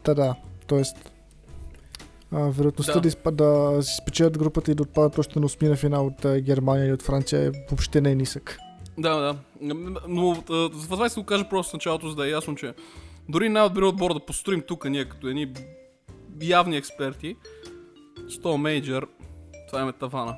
Та 0.03 0.14
да, 0.14 0.35
тоест 0.66 0.96
а, 2.33 2.38
вероятността 2.38 2.94
Да. 2.94 3.00
да, 3.00 3.09
изпа, 3.09 3.31
да 3.31 3.79
си 3.83 3.96
спечелят 4.03 4.38
групата 4.38 4.70
и 4.70 4.74
да 4.74 4.83
отпадат 4.83 5.18
още 5.18 5.40
на 5.40 5.46
осмина 5.46 5.77
финал 5.77 6.07
от 6.07 6.24
а, 6.24 6.40
Германия 6.40 6.85
или 6.87 6.92
от 6.92 7.03
Франция 7.03 7.42
е 7.42 7.50
въобще 7.50 8.00
не 8.00 8.11
е 8.11 8.14
нисък. 8.14 8.59
Да, 8.98 9.14
да. 9.14 9.37
Но 10.09 10.42
това 10.90 11.09
ще 11.09 11.20
го 11.20 11.27
кажа 11.27 11.48
просто 11.48 11.70
в 11.70 11.74
началото, 11.74 12.09
за 12.09 12.16
да 12.16 12.27
е 12.27 12.31
ясно, 12.31 12.55
че 12.55 12.74
дори 13.29 13.49
най-добрият 13.49 13.93
отбор 13.93 14.15
да 14.15 14.21
построим 14.21 14.63
тук 14.67 14.85
ние 14.85 15.09
като 15.09 15.29
едни 15.29 15.53
явни 16.43 16.77
експерти, 16.77 17.37
с 18.29 18.39
този 18.39 18.59
мейджор, 18.59 19.09
това 19.69 19.89
е 19.89 19.93
тавана. 19.93 20.37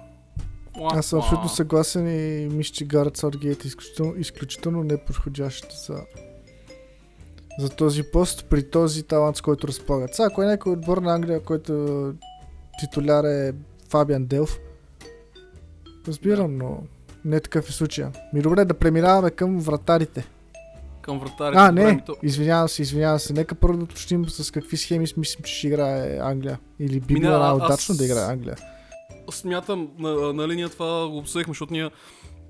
Аз 0.81 1.07
съм 1.07 1.18
абсолютно 1.18 1.49
съгласен 1.49 2.07
и 2.09 2.49
мисля, 2.49 2.75
че 2.75 2.85
Гарът 2.85 3.16
Саутгейт 3.16 3.64
е 3.64 3.68
изключително, 3.68 4.16
изключително 4.16 4.85
неподходящ 4.85 5.72
за, 5.87 6.01
за 7.59 7.68
този 7.68 8.03
пост 8.03 8.46
при 8.51 8.70
този 8.70 9.03
талант, 9.03 9.37
с 9.37 9.40
който 9.40 9.68
разполагат. 9.68 10.14
Сега, 10.14 10.27
ако 10.27 10.42
е 10.42 10.46
някой 10.46 10.72
отбор 10.72 10.99
на 10.99 11.14
Англия, 11.14 11.42
който 11.42 12.12
титуляр 12.81 13.25
е 13.25 13.55
Фабиан 13.88 14.27
Делф, 14.27 14.59
разбирам, 16.09 16.57
но 16.57 16.83
не 17.25 17.40
такъв 17.40 17.68
е 17.68 17.72
случая. 17.72 18.12
Ми 18.33 18.42
добре 18.42 18.64
да 18.64 18.75
преминаваме 18.75 19.31
към 19.31 19.59
вратарите. 19.59 20.29
Към 21.07 21.19
вратарите. 21.19 21.59
А, 21.59 21.73
не, 21.73 21.92
ми 21.92 22.01
то- 22.07 22.16
извинявам 22.23 22.69
се, 22.69 22.83
извинявам 22.83 23.19
се. 23.19 23.33
Нека 23.33 23.55
първо 23.55 23.79
да 23.79 23.85
уточним 23.85 24.29
с 24.29 24.51
какви 24.51 24.77
схеми 24.77 25.07
мислим, 25.16 25.42
че 25.45 25.55
ще 25.55 25.66
играе 25.66 26.19
Англия. 26.19 26.59
Или 26.79 27.01
би 27.01 27.14
Ми, 27.14 27.21
било 27.21 27.33
не, 27.33 27.38
а- 27.38 27.40
най-удачно 27.40 27.92
аз- 27.92 27.99
да 27.99 28.05
играе 28.05 28.25
Англия. 28.25 28.57
Смятам, 29.31 29.88
на, 29.99 30.33
на 30.33 30.49
линия 30.49 30.69
това 30.69 31.09
го 31.09 31.19
обсъдихме, 31.19 31.51
защото 31.51 31.73
ние 31.73 31.90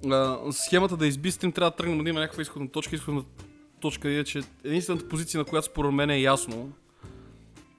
а, 0.06 0.38
схемата 0.52 0.96
да 0.96 1.06
избистрим, 1.06 1.52
трябва 1.52 1.70
да 1.70 1.76
тръгнем 1.76 2.04
да 2.04 2.10
има 2.10 2.20
някаква 2.20 2.42
изходна 2.42 2.68
точка. 2.68 2.94
Изходна 2.96 3.22
точка 3.80 4.08
е, 4.10 4.24
че 4.24 4.40
единствената 4.64 5.08
позиция, 5.08 5.38
на 5.38 5.44
която 5.44 5.66
според 5.66 5.92
мен 5.92 6.10
е 6.10 6.20
ясно 6.20 6.68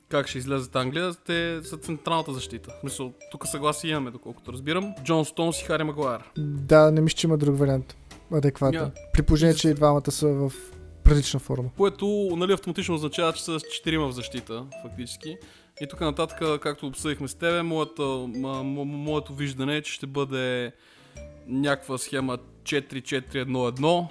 как 0.10 0.28
ще 0.28 0.38
излезат 0.38 0.76
Англия, 0.76 1.14
те 1.26 1.60
са 1.64 1.78
централната 1.78 2.34
защита. 2.34 2.70
В 2.70 2.80
смисъл, 2.82 3.14
тук 3.32 3.48
съгласие 3.48 3.92
имаме, 3.92 4.12
доколкото 4.12 4.54
разбирам. 4.54 4.94
Джон 5.04 5.26
Стоунс 5.26 5.62
и 5.62 5.66
Хари 5.66 5.84
Магуайр. 5.84 6.20
Да, 6.38 6.92
не 6.92 7.02
мисля, 7.02 7.16
че 7.16 7.28
има 7.28 7.38
друг 7.38 7.58
вариант. 7.58 7.96
Адекватен. 8.32 8.82
Ня. 8.82 8.92
При 9.14 9.22
положение, 9.22 9.56
че 9.56 9.70
и 9.70 9.74
двамата 9.74 10.12
са 10.12 10.28
в 10.28 10.52
прилична 11.04 11.40
форма. 11.40 11.70
Което 11.78 12.30
нали, 12.38 12.54
автоматично 12.54 12.96
означава, 12.96 13.34
че 13.34 13.44
са 13.44 13.60
с 13.60 13.64
четирима 13.74 14.08
в 14.08 14.12
защита, 14.12 14.66
фактически. 14.84 15.38
И 15.82 15.88
тук 15.88 16.02
нататък, 16.02 16.62
както 16.62 16.88
обсъдихме 16.88 17.28
с 17.28 17.36
тебе, 17.36 17.62
моята, 17.64 18.04
моето 18.86 19.34
виждане 19.36 19.78
е, 19.78 19.82
че 19.82 19.94
ще 19.94 20.08
бъде 20.08 20.72
някаква 21.48 21.98
схема 21.98 22.38
4-4-1-1, 22.64 24.08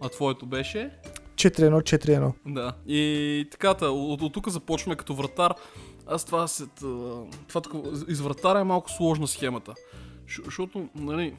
а 0.00 0.08
твоето 0.08 0.46
беше? 0.46 0.90
4-1-4-1. 1.34 2.32
Да. 2.46 2.72
И 2.86 3.48
така, 3.50 3.74
та, 3.74 3.90
от, 3.90 4.22
от 4.22 4.32
тук 4.32 4.48
започваме 4.48 4.96
като 4.96 5.14
вратар. 5.14 5.54
Аз 6.06 6.24
това, 6.24 6.48
се, 6.48 6.66
т- 6.66 7.24
това 7.48 7.60
тук, 7.60 7.86
из 8.08 8.20
вратара 8.20 8.60
е 8.60 8.64
малко 8.64 8.90
сложна 8.90 9.26
схемата. 9.26 9.74
Защото, 10.44 10.88
нали, 10.94 11.34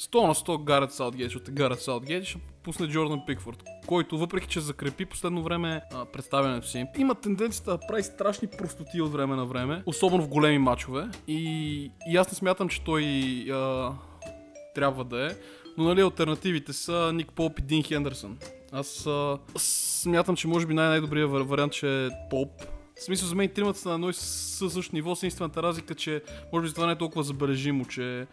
100 0.00 0.26
на 0.26 0.34
100 0.34 0.64
Гарет 0.64 0.92
Саутгейт, 0.92 1.30
защото 1.30 1.52
Гарет 1.52 1.80
Саутгейт 1.80 2.24
ще 2.24 2.38
пусне 2.62 2.88
Джордан 2.88 3.22
Пикфорд, 3.26 3.62
който 3.86 4.18
въпреки, 4.18 4.48
че 4.48 4.60
закрепи 4.60 5.06
последно 5.06 5.42
време 5.42 5.82
а, 5.94 6.04
представянето 6.04 6.68
си, 6.68 6.86
има 6.98 7.14
тенденцията 7.14 7.70
да 7.70 7.86
прави 7.88 8.02
страшни 8.02 8.48
простоти 8.48 9.00
от 9.00 9.12
време 9.12 9.36
на 9.36 9.46
време, 9.46 9.82
особено 9.86 10.22
в 10.22 10.28
големи 10.28 10.58
матчове. 10.58 11.08
И, 11.28 11.90
и 12.08 12.16
аз 12.16 12.32
не 12.32 12.36
смятам, 12.36 12.68
че 12.68 12.80
той 12.80 13.04
а, 13.52 13.92
трябва 14.74 15.04
да 15.04 15.26
е. 15.26 15.30
Но 15.78 15.84
нали, 15.84 16.00
альтернативите 16.00 16.72
са 16.72 17.12
Ник 17.14 17.32
Поп 17.32 17.58
и 17.58 17.62
Дин 17.62 17.82
Хендерсън. 17.82 18.38
Аз 18.72 19.06
а, 19.06 19.38
смятам, 19.56 20.36
че 20.36 20.48
може 20.48 20.66
би 20.66 20.74
най-най-добрият 20.74 21.30
вър- 21.30 21.46
вариант 21.46 21.72
ще 21.72 22.06
е 22.06 22.08
Поп. 22.30 22.48
В 22.96 23.02
смисъл 23.02 23.28
за 23.28 23.34
мен 23.34 23.48
тримата 23.48 23.78
са 23.78 23.88
на 23.88 23.94
едно 23.94 24.08
и 24.08 24.14
със 24.14 24.72
същото 24.72 24.96
ниво, 24.96 25.14
с 25.14 25.22
единствената 25.22 25.62
разлика, 25.62 25.94
че 25.94 26.22
може 26.52 26.68
би 26.68 26.74
това 26.74 26.86
не 26.86 26.92
е 26.92 26.98
толкова 26.98 27.22
забележимо, 27.22 27.84
че 27.84 28.26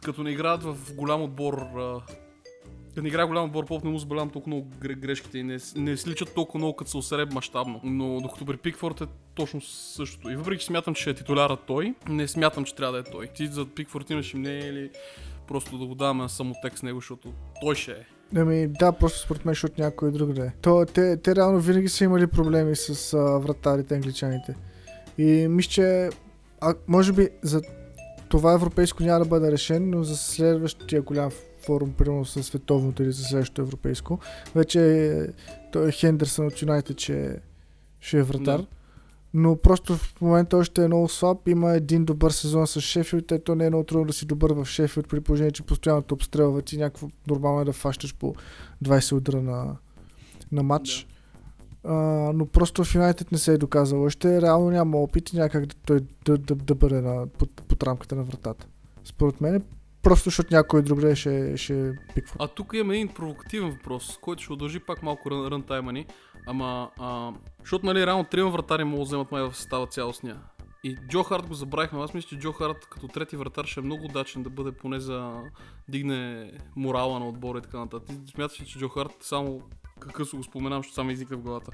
като 0.00 0.22
не 0.22 0.30
играят 0.30 0.62
в 0.62 0.76
голям 0.94 1.22
отбор 1.22 1.66
Като 2.88 3.02
не 3.02 3.08
играе 3.08 3.26
голям 3.26 3.44
отбор, 3.44 3.66
Поп 3.66 3.84
не 3.84 3.90
му 3.90 3.98
забелявам 3.98 4.30
толкова 4.30 4.56
много 4.56 4.70
грешките 4.80 5.38
и 5.38 5.42
не, 5.42 5.58
не 5.76 5.96
сличат 5.96 6.34
толкова 6.34 6.58
много, 6.58 6.76
като 6.76 6.90
се 6.90 6.96
осреб 6.96 7.32
мащабно. 7.32 7.80
Но 7.84 8.20
докато 8.20 8.46
при 8.46 8.56
Пикфорд 8.56 9.00
е 9.00 9.06
точно 9.34 9.60
същото. 9.60 10.30
И 10.30 10.36
въпреки 10.36 10.60
че 10.60 10.66
смятам, 10.66 10.94
че 10.94 11.10
е 11.10 11.14
титуляра 11.14 11.56
той, 11.56 11.94
не 12.08 12.28
смятам, 12.28 12.64
че 12.64 12.74
трябва 12.74 12.92
да 12.92 12.98
е 12.98 13.12
той. 13.12 13.26
Ти 13.26 13.46
за 13.46 13.66
Пикфорд 13.66 14.10
имаш 14.10 14.34
мнение 14.34 14.68
или 14.68 14.90
просто 15.48 15.78
да 15.78 15.86
го 15.86 15.94
даваме 15.94 16.22
на 16.22 16.28
самотек 16.28 16.78
с 16.78 16.82
него, 16.82 16.98
защото 16.98 17.32
той 17.60 17.74
ще 17.74 17.92
е. 17.92 18.04
Ами 18.36 18.66
да, 18.66 18.92
просто 18.92 19.18
според 19.18 19.44
мен, 19.44 19.52
защото 19.52 19.80
някой 19.80 20.12
друг 20.12 20.32
да 20.32 20.46
е. 20.46 20.50
То, 20.62 20.86
те, 20.94 21.16
те 21.16 21.36
реално 21.36 21.60
винаги 21.60 21.88
са 21.88 22.04
имали 22.04 22.26
проблеми 22.26 22.76
с 22.76 23.14
а, 23.14 23.38
вратарите 23.38 23.94
англичаните. 23.94 24.56
И 25.18 25.48
мисля, 25.48 25.70
че 25.70 26.10
а, 26.60 26.74
може 26.88 27.12
би 27.12 27.28
за 27.42 27.62
това 28.28 28.52
европейско 28.52 29.02
няма 29.02 29.18
да 29.18 29.24
бъде 29.24 29.52
решен, 29.52 29.90
но 29.90 30.04
за 30.04 30.16
следващия 30.16 31.02
голям 31.02 31.30
форум, 31.66 31.92
примерно 31.92 32.24
с 32.24 32.42
световното 32.42 33.02
или 33.02 33.12
за 33.12 33.24
следващото 33.24 33.62
европейско, 33.62 34.18
вече 34.54 35.32
той 35.72 35.88
е 35.88 35.92
Хендерсън 35.92 36.46
от 36.46 36.62
Юнайтед, 36.62 36.96
че 36.96 37.36
ще 38.00 38.18
е 38.18 38.22
вратар. 38.22 38.58
Да. 38.58 38.66
Но 39.34 39.56
просто 39.56 39.96
в 39.96 40.20
момента 40.20 40.56
още 40.56 40.84
е 40.84 40.86
много 40.86 41.08
слаб. 41.08 41.48
Има 41.48 41.72
един 41.72 42.04
добър 42.04 42.30
сезон 42.30 42.66
с 42.66 42.80
Шефилд. 42.80 43.32
Ето 43.32 43.54
не 43.54 43.66
е 43.66 43.70
много 43.70 43.84
трудно 43.84 44.06
да 44.06 44.12
си 44.12 44.26
добър 44.26 44.52
в 44.52 44.64
Шефилд, 44.64 45.08
при 45.08 45.20
положение, 45.20 45.50
че 45.50 45.62
постоянно 45.62 46.02
те 46.02 46.14
обстрелват 46.14 46.72
и 46.72 46.76
някакво 46.76 47.08
нормално 47.26 47.60
е 47.60 47.64
да 47.64 47.72
фащаш 47.72 48.14
по 48.14 48.34
20 48.84 49.12
удара 49.12 49.42
на, 49.42 49.76
на 50.52 50.62
матч. 50.62 51.06
Да. 51.08 51.18
А, 51.84 51.94
но 52.34 52.46
просто 52.46 52.84
в 52.84 52.94
Юнайтед 52.94 53.32
не 53.32 53.38
се 53.38 53.52
е 53.52 53.58
доказал. 53.58 54.02
Още 54.02 54.42
реално 54.42 54.70
няма 54.70 54.98
опит 54.98 55.30
някак 55.34 55.66
да, 55.66 55.74
той 55.86 56.00
да, 56.24 56.38
да, 56.38 56.54
да 56.54 56.74
бъде 56.74 57.00
на, 57.00 57.26
под, 57.26 57.50
под 57.78 57.88
рамката 57.88 58.16
на 58.16 58.22
вратата. 58.22 58.66
Според 59.04 59.40
мен 59.40 59.64
просто 60.02 60.24
защото 60.24 60.54
някой 60.54 60.82
друг 60.82 61.14
ще, 61.14 61.56
ще 61.56 61.92
пиква. 62.14 62.36
А 62.38 62.48
тук 62.48 62.72
има 62.74 62.94
един 62.94 63.08
провокативен 63.08 63.70
въпрос, 63.70 64.18
който 64.20 64.42
ще 64.42 64.52
удължи 64.52 64.80
пак 64.80 65.02
малко 65.02 65.30
рън, 65.30 65.46
рънтайма 65.46 65.92
ни. 65.92 66.06
Ама, 66.46 66.90
а, 66.98 67.32
защото 67.60 67.86
нали 67.86 68.06
реално 68.06 68.24
трима 68.24 68.50
вратари 68.50 68.84
могат 68.84 68.98
да 68.98 69.04
вземат 69.04 69.32
май 69.32 69.42
в 69.42 69.54
състава 69.56 69.86
цялостния. 69.86 70.40
И 70.84 70.96
Джо 71.08 71.22
Харт 71.22 71.46
го 71.46 71.54
забравихме. 71.54 72.02
Аз 72.02 72.14
мисля, 72.14 72.28
че 72.28 72.38
Джо 72.38 72.52
Харт 72.52 72.86
като 72.90 73.08
трети 73.08 73.36
вратар 73.36 73.64
ще 73.64 73.80
е 73.80 73.82
много 73.82 74.04
удачен 74.04 74.42
да 74.42 74.50
бъде 74.50 74.72
поне 74.72 75.00
за 75.00 75.34
дигне 75.88 76.52
морала 76.76 77.18
на 77.18 77.28
отбора 77.28 77.58
и 77.58 77.62
така 77.62 77.78
нататък. 77.78 78.16
Смяташ 78.34 78.60
ли, 78.60 78.66
че 78.66 78.78
Джо 78.78 78.88
Харт 78.88 79.16
само 79.20 79.62
какъв 80.00 80.36
го 80.36 80.42
споменам, 80.42 80.78
защото 80.78 80.94
само 80.94 81.10
изникна 81.10 81.36
в 81.36 81.40
главата. 81.40 81.72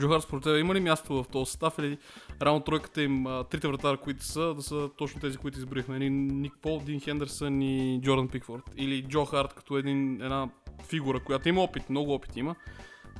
Джо 0.00 0.08
Харт 0.08 0.22
според 0.22 0.44
тебе 0.44 0.58
има 0.58 0.74
ли 0.74 0.80
място 0.80 1.22
в 1.22 1.28
този 1.28 1.50
състав 1.50 1.78
или 1.78 1.98
рано 2.42 2.60
тройката 2.60 3.02
им, 3.02 3.26
трите 3.50 3.68
вратара, 3.68 3.96
които 3.96 4.24
са, 4.24 4.54
да 4.54 4.62
са 4.62 4.90
точно 4.96 5.20
тези, 5.20 5.36
които 5.36 5.58
избрихме? 5.58 5.98
Ник 5.98 6.52
Пол, 6.62 6.82
Дин 6.86 7.00
Хендерсън 7.00 7.62
и 7.62 8.00
Джордан 8.02 8.28
Пикфорд. 8.28 8.62
Или 8.76 9.02
Джо 9.02 9.24
Харт 9.24 9.54
като 9.54 9.78
един, 9.78 10.22
една 10.22 10.48
фигура, 10.82 11.20
която 11.20 11.48
има 11.48 11.60
опит, 11.60 11.90
много 11.90 12.14
опит 12.14 12.36
има, 12.36 12.54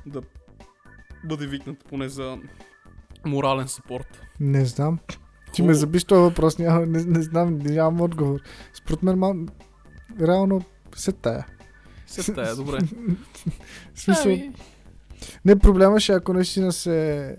да 0.05 0.21
бъде 1.23 1.47
викнат 1.47 1.85
поне 1.89 2.09
за 2.09 2.37
морален 3.25 3.67
съпорт. 3.67 4.21
Не 4.39 4.65
знам. 4.65 4.99
Ти 5.53 5.61
ме 5.61 5.73
забиш 5.73 6.03
този 6.03 6.21
въпрос, 6.21 6.57
няма, 6.57 6.85
не, 6.85 7.03
не 7.03 7.21
знам, 7.21 7.57
нямам 7.57 8.01
отговор. 8.01 8.39
Според 8.73 9.03
мен, 9.03 9.19
мал... 9.19 9.35
реално 10.21 10.61
се 10.95 11.11
тая. 11.11 11.45
Се 12.09 12.33
тая, 12.33 12.55
добре. 12.55 12.79
смисъл, 13.95 14.31
ами... 14.31 14.51
не 15.45 15.59
проблема 15.59 15.99
ще 15.99 16.13
ако 16.13 16.33
наистина 16.33 16.71
се... 16.71 17.37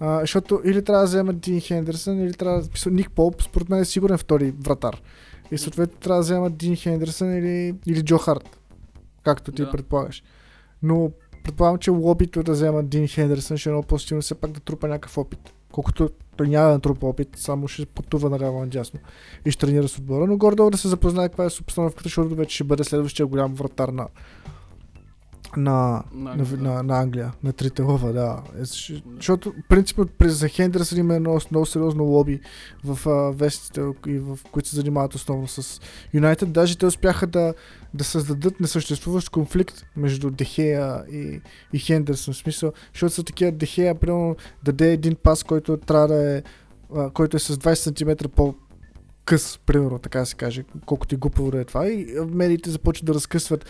А, 0.00 0.20
защото 0.20 0.60
или 0.64 0.84
трябва 0.84 1.02
да 1.02 1.06
вземат 1.06 1.40
Дин 1.40 1.60
Хендерсън, 1.60 2.20
или 2.20 2.32
трябва 2.32 2.62
да... 2.62 2.68
Писал, 2.68 2.92
Ник 2.92 3.10
Поп, 3.10 3.42
според 3.42 3.68
мен 3.68 3.80
е 3.80 3.84
сигурен 3.84 4.18
втори 4.18 4.50
вратар. 4.50 5.02
И 5.50 5.58
съответно 5.58 5.98
трябва 5.98 6.18
да 6.18 6.24
вземат 6.24 6.56
Дин 6.56 6.76
Хендерсън 6.76 7.38
или, 7.38 7.74
или 7.86 8.04
Джо 8.04 8.18
Харт. 8.18 8.58
Както 9.22 9.52
ти 9.52 9.62
да. 9.62 9.70
предполагаш. 9.70 10.22
Но 10.82 11.10
предполагам, 11.44 11.78
че 11.78 11.90
лобито 11.90 12.42
да 12.42 12.52
взема 12.52 12.82
Дин 12.82 13.08
Хендерсън 13.08 13.56
ще 13.56 13.68
е 13.68 13.72
много 13.72 13.86
по-силно 13.86 14.22
все 14.22 14.34
пак 14.34 14.50
да 14.50 14.60
трупа 14.60 14.88
някакъв 14.88 15.18
опит. 15.18 15.52
Колкото 15.74 16.10
той 16.36 16.48
няма 16.48 16.66
да 16.66 16.72
натрупа 16.72 17.06
опит, 17.06 17.28
само 17.36 17.68
ще 17.68 17.86
пътува 17.86 18.30
на 18.30 18.38
ляво 18.40 18.66
дясно 18.66 19.00
и 19.44 19.50
ще 19.50 19.66
тренира 19.66 19.88
с 19.88 19.98
отбора, 19.98 20.26
но 20.26 20.36
гордо 20.36 20.70
да 20.70 20.78
се 20.78 20.88
запознае 20.88 21.28
каква 21.28 21.44
е 21.44 21.48
обстановката, 21.60 22.02
защото 22.02 22.34
вече 22.34 22.54
ще 22.54 22.64
бъде 22.64 22.84
следващия 22.84 23.26
голям 23.26 23.54
вратар 23.54 23.88
на, 23.88 24.08
на, 25.56 26.02
на, 26.14 26.36
на, 26.36 26.46
на, 26.56 26.82
на 26.82 27.00
Англия, 27.00 27.32
на 27.42 27.52
трите 27.52 27.82
лова, 27.82 28.12
да. 28.12 28.42
Е, 28.54 28.64
защото, 29.16 29.54
принципно, 29.68 30.08
за 30.24 30.48
Хендерсън 30.48 30.98
има 30.98 31.14
едно 31.14 31.40
много 31.50 31.66
сериозно 31.66 32.04
лоби 32.04 32.40
в 32.84 33.08
а, 33.08 33.32
вестите, 33.32 33.80
и 34.06 34.18
в, 34.18 34.38
които 34.52 34.68
се 34.68 34.76
занимават 34.76 35.14
основно 35.14 35.48
с 35.48 35.80
Юнайтед. 36.14 36.52
Даже 36.52 36.78
те 36.78 36.86
успяха 36.86 37.26
да, 37.26 37.54
да 37.94 38.04
създадат 38.04 38.60
несъществуващ 38.60 39.28
конфликт 39.28 39.82
между 39.96 40.30
Дехея 40.30 41.04
и, 41.12 41.40
и 41.72 41.78
Хендерсън. 41.78 42.34
В 42.34 42.36
смисъл, 42.36 42.72
защото 42.92 43.14
са 43.14 43.24
такива 43.24 43.52
Дехея, 43.52 43.94
примерно, 43.94 44.36
даде 44.64 44.92
един 44.92 45.16
пас, 45.22 45.44
който 45.44 45.76
трябва 45.76 46.08
да 46.08 46.36
е, 46.36 46.42
който 47.14 47.36
е 47.36 47.40
с 47.40 47.56
20 47.56 48.18
см 48.20 48.28
по, 48.28 48.54
къс, 49.24 49.58
примерно, 49.66 49.98
така 49.98 50.24
се 50.24 50.34
каже, 50.34 50.64
колкото 50.86 51.14
и 51.14 51.18
глупаво 51.18 51.50
да 51.50 51.60
е 51.60 51.64
това. 51.64 51.88
И 51.88 52.06
медиите 52.28 52.70
започват 52.70 53.06
да 53.06 53.14
разкъсват 53.14 53.66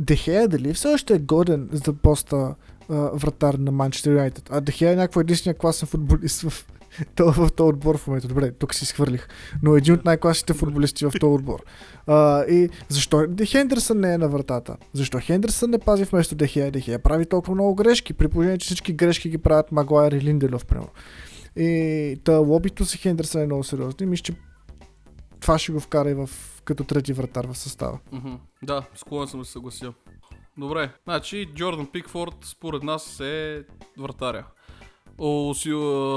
Дехея 0.00 0.48
дали 0.48 0.74
все 0.74 0.88
още 0.88 1.14
е 1.14 1.18
годен 1.18 1.68
за 1.72 1.92
поста 1.92 2.54
uh, 2.90 3.16
вратар 3.16 3.54
на 3.54 3.72
Манчестър 3.72 4.10
Юнайтед? 4.10 4.48
А 4.52 4.60
Дехея 4.60 4.92
е 4.92 4.96
някакво 4.96 5.20
единствения 5.20 5.58
класен 5.58 5.88
футболист 5.88 6.40
в, 6.40 6.66
в 7.20 7.50
този 7.56 7.68
отбор 7.68 7.98
в 7.98 8.06
момента. 8.06 8.28
Добре, 8.28 8.52
тук 8.52 8.74
си 8.74 8.84
изхвърлих. 8.84 9.28
Но 9.62 9.76
един 9.76 9.94
от 9.94 10.04
най-класните 10.04 10.52
футболисти 10.52 11.06
в 11.06 11.12
този 11.20 11.34
отбор. 11.34 11.62
Uh, 12.06 12.48
и 12.48 12.70
защо 12.88 13.26
Хендерсън 13.44 14.00
не 14.00 14.14
е 14.14 14.18
на 14.18 14.28
вратата? 14.28 14.76
Защо 14.92 15.18
Хендерсън 15.22 15.70
не 15.70 15.78
пази 15.78 16.04
вместо 16.04 16.34
Дехея? 16.34 16.70
Дехея 16.70 16.98
прави 16.98 17.26
толкова 17.26 17.54
много 17.54 17.74
грешки, 17.74 18.12
при 18.12 18.28
положение, 18.28 18.58
че 18.58 18.66
всички 18.66 18.92
грешки 18.92 19.28
ги 19.28 19.38
правят 19.38 19.72
Магуайер 19.72 20.12
и 20.12 20.20
Линделев, 20.20 20.66
примерно. 20.66 20.90
И 21.56 22.20
та 22.24 22.36
лобито 22.36 22.84
си 22.84 22.98
Хендерсън 22.98 23.42
е 23.42 23.46
много 23.46 23.64
сериозно. 23.64 23.94
И 24.00 24.06
мисля, 24.06 24.22
че 24.22 24.32
това 25.40 25.58
ще 25.58 25.72
го 25.72 25.80
вкара 25.80 26.10
и 26.10 26.14
в 26.14 26.30
като 26.64 26.84
трети 26.84 27.12
вратар 27.12 27.46
в 27.46 27.58
състава. 27.58 27.98
Mm-hmm. 28.12 28.38
Да, 28.62 28.82
склонен 28.94 29.28
съм 29.28 29.40
да 29.40 29.46
се 29.46 29.52
съглася. 29.52 29.92
Добре, 30.58 30.92
значи 31.04 31.46
Джордан 31.54 31.86
Пикфорд 31.86 32.34
според 32.42 32.82
нас 32.82 33.20
е 33.20 33.64
вратаря. 33.98 34.46
О, 35.18 35.54
си, 35.54 35.70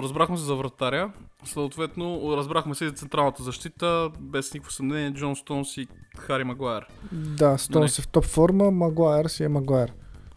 разбрахме 0.04 0.38
се 0.38 0.44
за 0.44 0.56
вратаря. 0.56 1.14
Съответно, 1.46 2.38
разбрахме 2.38 2.76
се 2.76 2.88
за 2.88 2.94
централната 2.94 3.44
защита, 3.44 4.10
без 4.20 4.54
никакво 4.54 4.72
съмнение, 4.72 5.14
Джон 5.14 5.36
Стоунс 5.36 5.78
и 5.78 5.88
Хари 6.18 6.44
Магуайер. 6.44 6.88
Да, 7.12 7.58
Стоунс 7.58 8.00
е 8.00 8.02
в 8.02 8.08
топ 8.08 8.26
форма, 8.26 8.72
Магуайер 8.72 9.26
си 9.26 9.44
е 9.44 9.48
Магуайер. 9.48 9.94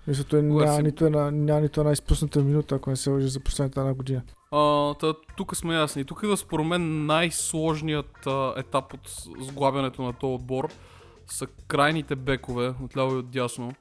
Мисля, 0.07 0.43
няма, 0.43 0.77
си... 0.77 0.83
нито 0.83 1.07
една, 1.07 1.31
няма 1.31 1.61
нито 1.61 1.81
една 1.81 1.93
изпусната 1.93 2.43
минута, 2.43 2.75
ако 2.75 2.91
не 2.91 2.97
се 2.97 3.11
лъжи 3.11 3.29
за 3.29 3.41
последната 3.41 3.81
една 3.81 3.95
година. 3.95 4.23
А, 4.57 5.15
тук 5.37 5.57
сме 5.57 5.75
ясни. 5.75 6.05
Тук 6.05 6.21
идва 6.23 6.37
според 6.37 6.67
мен 6.67 7.07
най-сложният 7.07 8.27
а, 8.27 8.55
етап 8.57 8.95
от 8.95 9.25
сглабянето 9.41 10.03
на 10.03 10.13
този 10.13 10.35
отбор 10.35 10.69
са 11.27 11.47
крайните 11.47 12.17
бекове, 12.17 12.75
отляво 12.83 13.15
и 13.15 13.19
отдясно. 13.19 13.73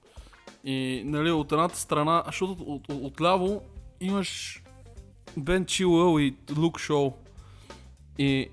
И 0.63 1.01
нали, 1.05 1.31
от 1.31 1.51
едната 1.51 1.79
страна, 1.79 2.23
защото 2.25 2.51
от, 2.51 2.59
от, 2.59 2.89
от, 2.89 3.03
отляво 3.03 3.61
имаш 4.01 4.63
Бен 5.38 5.65
Чилъл 5.65 6.19
и 6.19 6.35
Лук 6.57 6.79
Шоу. 6.79 7.13
И 8.17 8.49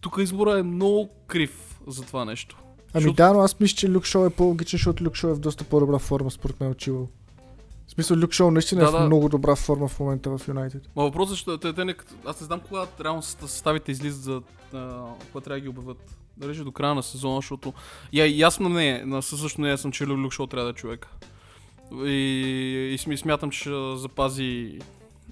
тук 0.00 0.16
избора 0.18 0.58
е 0.58 0.62
много 0.62 1.10
крив 1.26 1.80
за 1.86 2.02
това 2.02 2.24
нещо. 2.24 2.56
Ами 2.94 3.02
защото... 3.02 3.16
да, 3.16 3.32
но 3.32 3.40
аз 3.40 3.60
мисля, 3.60 3.76
че 3.76 3.90
Люк 3.90 4.04
Шоу 4.04 4.26
е 4.26 4.30
по-логичен, 4.30 4.76
защото 4.76 5.04
Люк 5.04 5.14
Шоу 5.14 5.30
е 5.30 5.34
в 5.34 5.40
доста 5.40 5.64
по-добра 5.64 5.98
форма 5.98 6.30
според 6.30 6.60
мен 6.60 6.70
от 6.70 6.78
Чилъл. 6.78 7.08
Смисъл, 7.98 8.16
Люк 8.16 8.32
Шоу 8.32 8.50
наистина 8.50 8.80
да, 8.80 8.86
е 8.86 8.90
в 8.90 8.92
да. 8.92 9.06
много 9.06 9.28
добра 9.28 9.56
форма 9.56 9.88
в 9.88 10.00
момента 10.00 10.38
в 10.38 10.48
Юнайтед. 10.48 10.82
Ма 10.96 11.02
въпросът 11.02 11.36
е, 11.36 11.38
че 11.38 11.58
те, 11.58 11.72
те 11.72 11.84
не, 11.84 11.94
аз 12.26 12.40
не 12.40 12.44
знам 12.44 12.60
кога 12.60 12.86
реално 13.00 13.22
съставите 13.22 13.92
излизат 13.92 14.22
за 14.22 14.42
кога 15.32 15.44
трябва 15.44 15.56
да 15.56 15.60
ги 15.60 15.68
обявят. 15.68 16.16
Дали 16.36 16.64
до 16.64 16.72
края 16.72 16.94
на 16.94 17.02
сезона, 17.02 17.36
защото... 17.36 17.72
Я, 18.12 18.26
ясно 18.26 18.68
не 18.68 18.88
е, 18.88 19.04
на 19.04 19.22
също 19.22 19.60
не 19.60 19.72
е 19.72 19.76
съм, 19.76 19.92
че 19.92 20.06
Люк 20.06 20.32
Шоу 20.32 20.46
трябва 20.46 20.64
да 20.64 20.70
е 20.70 20.74
човек. 20.74 21.06
И, 21.92 22.96
и 23.10 23.16
смятам, 23.16 23.50
че 23.50 23.70
запази... 23.94 24.78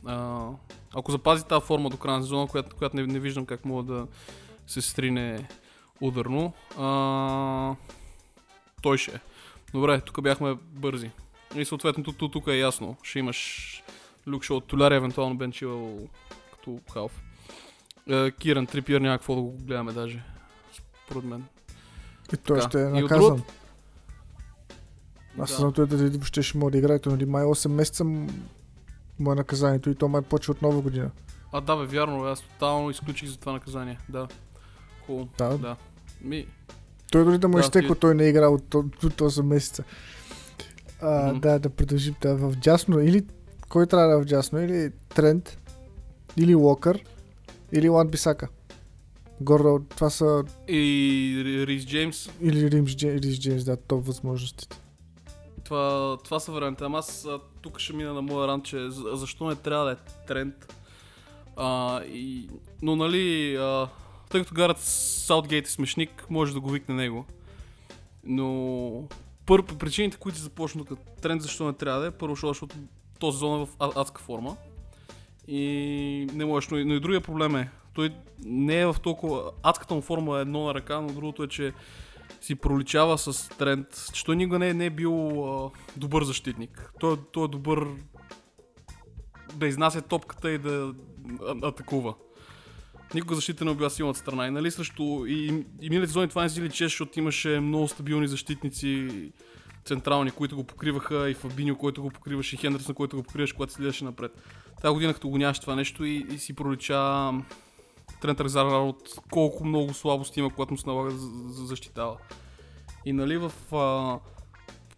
А, 0.04 0.48
ако 0.94 1.12
запази 1.12 1.44
тази 1.44 1.66
форма 1.66 1.90
до 1.90 1.96
края 1.96 2.16
на 2.16 2.22
сезона, 2.22 2.46
която, 2.46 2.76
която 2.76 2.96
не, 2.96 3.06
не 3.06 3.20
виждам 3.20 3.46
как 3.46 3.64
мога 3.64 3.82
да 3.82 4.06
се 4.66 4.82
стрине 4.82 5.48
ударно, 6.00 6.52
а, 6.78 7.74
той 8.82 8.98
ще 8.98 9.10
е. 9.10 9.20
Добре, 9.72 10.00
тук 10.00 10.22
бяхме 10.22 10.56
бързи. 10.72 11.10
И 11.54 11.64
съответно 11.64 12.04
тук, 12.04 12.46
е 12.46 12.56
ясно. 12.56 12.96
Ще 13.02 13.18
имаш 13.18 13.82
Люк 14.26 14.44
Шоу, 14.44 14.60
Толяри, 14.60 14.94
евентуално 14.94 15.36
Бен 15.36 15.52
Чил 15.52 15.98
като 16.52 16.80
халф. 16.92 17.22
Е, 18.10 18.30
Киран 18.30 18.66
Трипиер 18.66 19.00
няма 19.00 19.18
какво 19.18 19.34
да 19.34 19.40
го 19.40 19.52
гледаме 19.52 19.92
даже. 19.92 20.22
Според 21.06 21.24
мен. 21.24 21.44
И 22.32 22.36
той 22.36 22.60
ще 22.60 22.82
е 22.82 22.84
наказан. 22.84 23.42
Аз 25.38 25.50
да. 25.50 25.56
съм 25.56 25.72
той 25.72 25.86
да 25.86 26.10
въобще 26.10 26.42
ще 26.42 26.58
може 26.58 26.72
да 26.72 26.78
играе, 26.78 26.98
нали 27.06 27.24
май 27.24 27.44
8 27.44 27.68
месеца 27.68 28.04
му 28.04 29.32
е 29.32 29.34
наказанието 29.34 29.90
и 29.90 29.94
то 29.94 30.08
май 30.08 30.22
почва 30.22 30.52
от 30.52 30.62
нова 30.62 30.80
година. 30.80 31.10
А 31.52 31.60
да 31.60 31.76
бе, 31.76 31.84
вярно, 31.86 32.24
аз 32.24 32.40
тотално 32.40 32.90
изключих 32.90 33.28
за 33.28 33.36
това 33.36 33.52
наказание, 33.52 33.98
да. 34.08 34.28
Хубаво, 35.06 35.28
да. 35.38 35.58
да. 35.58 35.76
Ми, 36.20 36.46
Той 37.10 37.24
дори 37.24 37.38
да 37.38 37.48
му 37.48 37.54
Да, 37.54 37.60
изтекло, 37.60 37.94
ти- 37.94 38.00
той 38.00 38.14
не 38.14 38.24
е 38.24 38.28
играл 38.28 38.54
от, 38.54 38.74
от, 38.74 39.04
от 39.04 39.12
8 39.12 39.42
месеца. 39.42 39.84
А, 41.00 41.28
Мгм. 41.28 41.40
Да, 41.40 41.58
да 41.58 41.70
продължим. 41.70 42.14
Да, 42.20 42.36
в 42.36 42.52
дясно 42.52 43.00
или 43.00 43.22
кой 43.68 43.86
трябва 43.86 44.08
да 44.08 44.14
е 44.14 44.22
в 44.22 44.26
дясно? 44.26 44.60
Или 44.60 44.90
Трент, 45.08 45.58
или 46.36 46.54
Уокър, 46.54 47.04
или 47.72 47.88
Лан 47.88 48.08
Бисака. 48.08 48.48
Горе, 49.40 49.62
това 49.88 50.10
са 50.10 50.44
И 50.68 50.80
Ри- 51.38 51.66
Рис 51.66 51.86
Джеймс, 51.86 52.28
или 52.40 52.70
Римс, 52.70 52.94
Рис 52.94 53.40
Джеймс, 53.40 53.64
да, 53.64 53.76
топ 53.78 54.06
възможностите. 54.06 54.76
това, 55.64 56.16
това 56.24 56.40
са 56.40 56.52
варианти. 56.52 56.84
Ама 56.84 56.98
аз 56.98 57.26
тук 57.60 57.78
ще 57.78 57.92
мина 57.92 58.14
на 58.14 58.22
моя 58.22 58.48
ран, 58.48 58.62
че 58.62 58.90
за- 58.90 59.10
защо 59.12 59.48
не 59.48 59.54
трябва 59.54 59.84
да 59.84 59.92
е 59.92 59.96
тренд. 60.26 60.54
А, 61.56 62.02
и, 62.02 62.48
но 62.82 62.96
нали, 62.96 63.56
а, 63.56 63.88
тъй 64.30 64.40
като 64.40 64.54
гарат 64.54 64.78
Саутгейт 64.78 65.66
е 65.66 65.70
смешник, 65.70 66.26
може 66.30 66.52
да 66.52 66.60
го 66.60 66.70
викне 66.70 66.94
него. 66.94 67.24
Но 68.24 69.08
първо 69.46 69.78
причините, 69.78 70.16
които 70.16 70.38
започна 70.38 70.84
като 70.84 71.02
тренд, 71.22 71.42
защо 71.42 71.66
не 71.66 71.72
трябва 71.72 72.00
да 72.00 72.06
е, 72.06 72.10
първо 72.10 72.36
защото 72.36 72.76
този 73.18 73.34
сезон 73.34 73.62
е 73.62 73.66
в 73.66 73.68
адска 73.96 74.22
форма. 74.22 74.56
И 75.48 76.28
не 76.34 76.44
можеш, 76.44 76.70
но 76.70 76.78
и, 76.78 76.84
но 76.84 76.94
и 76.94 77.00
другия 77.00 77.20
проблем 77.20 77.56
е, 77.56 77.70
той 77.94 78.14
не 78.44 78.80
е 78.80 78.86
в 78.86 78.96
толкова... 79.02 79.50
Адската 79.62 79.94
му 79.94 80.00
форма 80.00 80.38
е 80.38 80.40
едно 80.40 80.64
на 80.64 80.74
ръка, 80.74 81.00
но 81.00 81.12
другото 81.12 81.42
е, 81.42 81.48
че 81.48 81.72
си 82.40 82.54
проличава 82.54 83.18
с 83.18 83.48
тренд, 83.48 83.86
че 84.12 84.24
той 84.24 84.36
никога 84.36 84.58
не 84.58 84.68
е, 84.68 84.74
не 84.74 84.86
е 84.86 84.90
бил 84.90 85.44
а, 85.44 85.70
добър 85.96 86.24
защитник. 86.24 86.92
Той, 87.00 87.16
той 87.32 87.44
е 87.44 87.48
добър 87.48 87.88
да 89.54 89.66
изнася 89.66 90.02
топката 90.02 90.50
и 90.50 90.58
да 90.58 90.94
атакува. 91.62 92.14
Никога 93.14 93.34
защита 93.34 93.64
не 93.64 93.74
била 93.74 93.90
силната 93.90 94.18
страна. 94.18 94.46
И 94.46 94.50
нали 94.50 94.70
срещу... 94.70 95.26
И, 95.26 95.64
и 95.80 95.90
миналите 95.90 96.06
сезони 96.06 96.28
това 96.28 96.42
не 96.42 96.48
си 96.48 96.62
личеше, 96.62 96.84
защото 96.84 97.18
имаше 97.18 97.60
много 97.60 97.88
стабилни 97.88 98.28
защитници 98.28 99.08
централни, 99.84 100.30
които 100.30 100.56
го 100.56 100.64
покриваха 100.64 101.30
и 101.30 101.34
Фабиньо, 101.34 101.76
който 101.76 102.02
го 102.02 102.10
покриваше, 102.10 102.56
и 102.56 102.58
Хендерсон, 102.58 102.94
който 102.94 103.16
го 103.16 103.22
покриваше, 103.22 103.54
когато 103.54 103.72
следеше 103.72 104.04
напред. 104.04 104.32
Тази 104.82 104.94
година, 104.94 105.14
като 105.14 105.28
го 105.28 105.38
нямаше 105.38 105.60
това 105.60 105.76
нещо 105.76 106.04
и, 106.04 106.26
и 106.30 106.38
си 106.38 106.52
пролича 106.52 107.32
Трент 108.20 108.40
Резарнар 108.40 108.80
от 108.80 109.14
колко 109.30 109.64
много 109.64 109.94
слабости 109.94 110.40
има, 110.40 110.50
когато 110.50 110.72
му 110.72 110.78
се 110.78 110.88
налага 110.88 111.10
за- 111.10 111.66
защитава. 111.66 112.16
И 113.04 113.12
нали 113.12 113.36
в 113.36 113.52
а, 113.74 114.18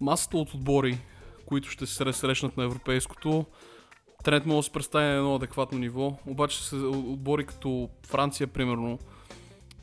масата 0.01 0.37
от 0.37 0.55
отбори, 0.55 0.99
които 1.47 1.71
ще 1.71 1.87
се 1.87 2.13
срещнат 2.13 2.57
на 2.57 2.65
европейското, 2.65 3.47
Трент 4.25 4.47
може 4.47 4.57
да 4.59 4.63
се 4.63 4.71
представи 4.71 5.07
на 5.07 5.13
едно 5.13 5.35
адекватно 5.35 5.79
ниво, 5.79 6.17
обаче 6.27 6.65
се 6.65 6.77
отбори 6.77 7.47
като 7.47 7.89
Франция, 8.07 8.47
примерно, 8.47 8.99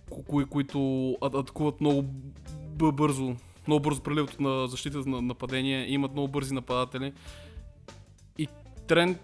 ко- 0.09 0.23
кои, 0.27 0.45
които 0.45 1.09
атакуват 1.21 1.81
много 1.81 2.05
бързо, 2.91 3.35
много 3.67 3.79
бързо 3.83 4.01
преливат 4.01 4.39
на 4.39 4.67
защитата 4.67 5.09
на 5.09 5.21
нападение, 5.21 5.91
имат 5.91 6.11
много 6.13 6.27
бързи 6.27 6.53
нападатели. 6.53 7.13
И 8.37 8.47
Трент 8.87 9.19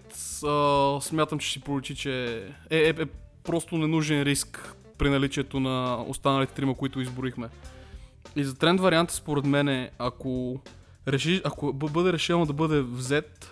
а, 0.46 0.98
смятам, 1.00 1.38
че 1.38 1.46
ще 1.48 1.58
си 1.58 1.64
проличи, 1.64 1.94
че 1.94 2.36
е, 2.70 2.78
е, 2.78 2.88
е 2.88 3.06
просто 3.44 3.78
ненужен 3.78 4.22
риск 4.22 4.74
при 4.98 5.10
наличието 5.10 5.60
на 5.60 6.04
останалите 6.08 6.54
трима, 6.54 6.74
които 6.74 7.00
изборихме. 7.00 7.48
И 8.36 8.44
за 8.44 8.54
тренд 8.54 8.80
варианта 8.80 9.14
според 9.14 9.44
мен 9.44 9.68
е, 9.68 9.90
ако, 9.98 10.60
реши, 11.08 11.40
ако 11.44 11.72
бъ- 11.72 11.88
бъде 11.88 12.12
решено 12.12 12.46
да 12.46 12.52
бъде 12.52 12.80
взет, 12.80 13.51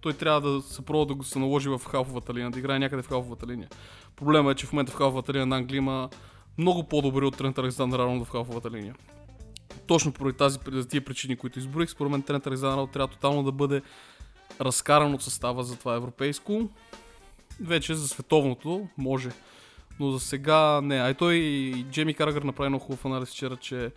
той 0.00 0.12
трябва 0.12 0.50
да 0.50 0.62
се 0.62 0.82
пробва 0.82 1.06
да 1.06 1.14
го 1.14 1.24
се 1.24 1.38
наложи 1.38 1.68
в 1.68 1.80
халфовата 1.90 2.34
линия, 2.34 2.50
да 2.50 2.58
играе 2.58 2.78
някъде 2.78 3.02
в 3.02 3.08
халфовата 3.08 3.46
линия. 3.46 3.68
Проблема 4.16 4.50
е, 4.50 4.54
че 4.54 4.66
в 4.66 4.72
момента 4.72 4.92
в 4.92 4.96
халфовата 4.96 5.32
линия 5.32 5.46
на 5.46 5.56
Англия 5.56 5.78
има 5.78 6.08
много 6.58 6.84
по-добри 6.84 7.24
от 7.24 7.36
Трент 7.36 7.58
Александър 7.58 7.98
Арнолд 7.98 8.26
в 8.26 8.30
халфовата 8.30 8.70
линия. 8.70 8.94
Точно 9.86 10.12
поради 10.12 10.36
тази, 10.36 10.58
за 10.72 10.88
тия 10.88 11.04
причини, 11.04 11.36
които 11.36 11.58
изборих, 11.58 11.90
според 11.90 12.12
мен 12.12 12.22
Трент 12.22 12.46
Александър 12.46 12.72
Арнолд 12.72 12.90
трябва 12.90 13.08
тотално 13.08 13.42
да 13.42 13.52
бъде 13.52 13.82
разкаран 14.60 15.14
от 15.14 15.22
състава 15.22 15.64
за 15.64 15.78
това 15.78 15.94
европейско. 15.94 16.68
Вече 17.60 17.94
за 17.94 18.08
световното 18.08 18.88
може. 18.98 19.30
Но 20.00 20.10
за 20.10 20.20
сега 20.20 20.80
не. 20.80 20.96
А 20.96 21.14
той 21.14 21.34
и 21.34 21.84
Джейми 21.90 22.14
Карагър 22.14 22.42
направи 22.42 22.68
много 22.68 22.84
хубав 22.84 23.04
анализ 23.04 23.30
вчера, 23.30 23.56
че 23.56 23.92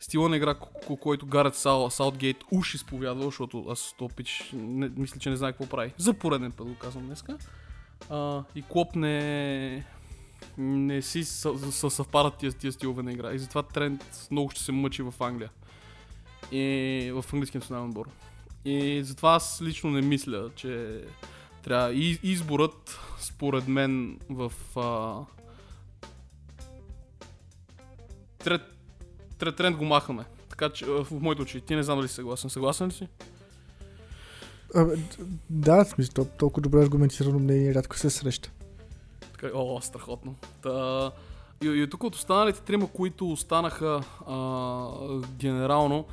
стила 0.00 0.28
на 0.28 0.36
игра, 0.36 0.54
ко- 0.54 0.86
ко- 0.86 0.96
който 0.96 1.26
Гарет 1.26 1.54
Сал, 1.54 1.90
Саутгейт 1.90 2.36
уж 2.50 2.74
изповядва, 2.74 3.24
защото 3.24 3.66
аз 3.68 3.94
то 3.98 4.08
пич, 4.08 4.50
не, 4.52 4.88
мисля, 4.96 5.20
че 5.20 5.30
не 5.30 5.36
знае 5.36 5.52
какво 5.52 5.66
прави. 5.66 5.92
За 5.98 6.14
пореден 6.14 6.52
път 6.52 6.66
го 6.66 6.74
казвам 6.74 7.06
днеска. 7.06 7.38
А, 8.10 8.44
и 8.54 8.62
Клоп 8.62 8.96
не, 8.96 9.84
не 10.58 11.02
си 11.02 11.24
съ- 11.24 11.70
съ- 11.70 11.88
съвпадат 11.88 12.36
тия, 12.36 12.52
тия 12.52 12.72
стилове 12.72 13.02
на 13.02 13.12
игра. 13.12 13.32
И 13.32 13.38
затова 13.38 13.62
тренд 13.62 14.28
много 14.30 14.50
ще 14.50 14.62
се 14.62 14.72
мъчи 14.72 15.02
в 15.02 15.14
Англия. 15.20 15.50
И 16.52 17.12
в 17.14 17.24
английския 17.32 17.58
национален 17.58 17.88
отбор. 17.88 18.08
И 18.64 19.02
затова 19.04 19.34
аз 19.34 19.62
лично 19.62 19.90
не 19.90 20.02
мисля, 20.02 20.50
че 20.56 21.02
трябва. 21.62 21.92
И 21.92 22.18
изборът, 22.22 23.00
според 23.20 23.68
мен, 23.68 24.18
в. 24.30 24.52
А... 24.76 25.20
Трет, 28.38 28.62
тренд 29.38 29.76
го 29.76 29.84
махаме. 29.84 30.24
Така 30.48 30.70
че 30.70 30.84
а, 30.84 31.04
в 31.04 31.10
моите 31.10 31.42
очи. 31.42 31.60
Ти 31.60 31.76
не 31.76 31.82
знам 31.82 31.98
дали 31.98 32.08
си 32.08 32.14
съгласен. 32.14 32.50
Съгласен 32.50 32.86
ли 32.86 32.92
си? 32.92 33.08
Д- 34.74 34.96
да, 35.50 35.84
в 35.84 35.88
смисъл, 35.88 36.24
тол- 36.24 36.38
толкова 36.38 36.62
добре 36.62 36.82
аргументирано 36.82 37.38
мнение 37.38 37.74
рядко 37.74 37.96
се 37.96 38.10
среща. 38.10 38.50
Така, 39.32 39.50
о, 39.54 39.80
страхотно. 39.80 40.34
Та, 40.62 41.10
и, 41.62 41.68
и 41.68 41.90
тук 41.90 42.04
от 42.04 42.14
останалите 42.14 42.60
трима, 42.60 42.88
които 42.92 43.32
останаха 43.32 44.04
а, 44.26 44.86
генерално, 45.36 46.06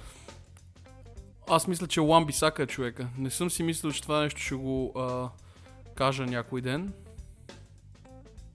аз 1.49 1.67
мисля, 1.67 1.87
че 1.87 1.99
Ламби 1.99 2.33
Сака 2.33 2.63
е 2.63 2.67
човека. 2.67 3.07
Не 3.17 3.29
съм 3.29 3.49
си 3.49 3.63
мислил, 3.63 3.91
че 3.91 4.01
това 4.01 4.21
нещо 4.21 4.41
ще 4.41 4.55
го 4.55 4.91
а, 4.95 5.29
кажа 5.95 6.25
някой 6.25 6.61
ден. 6.61 6.93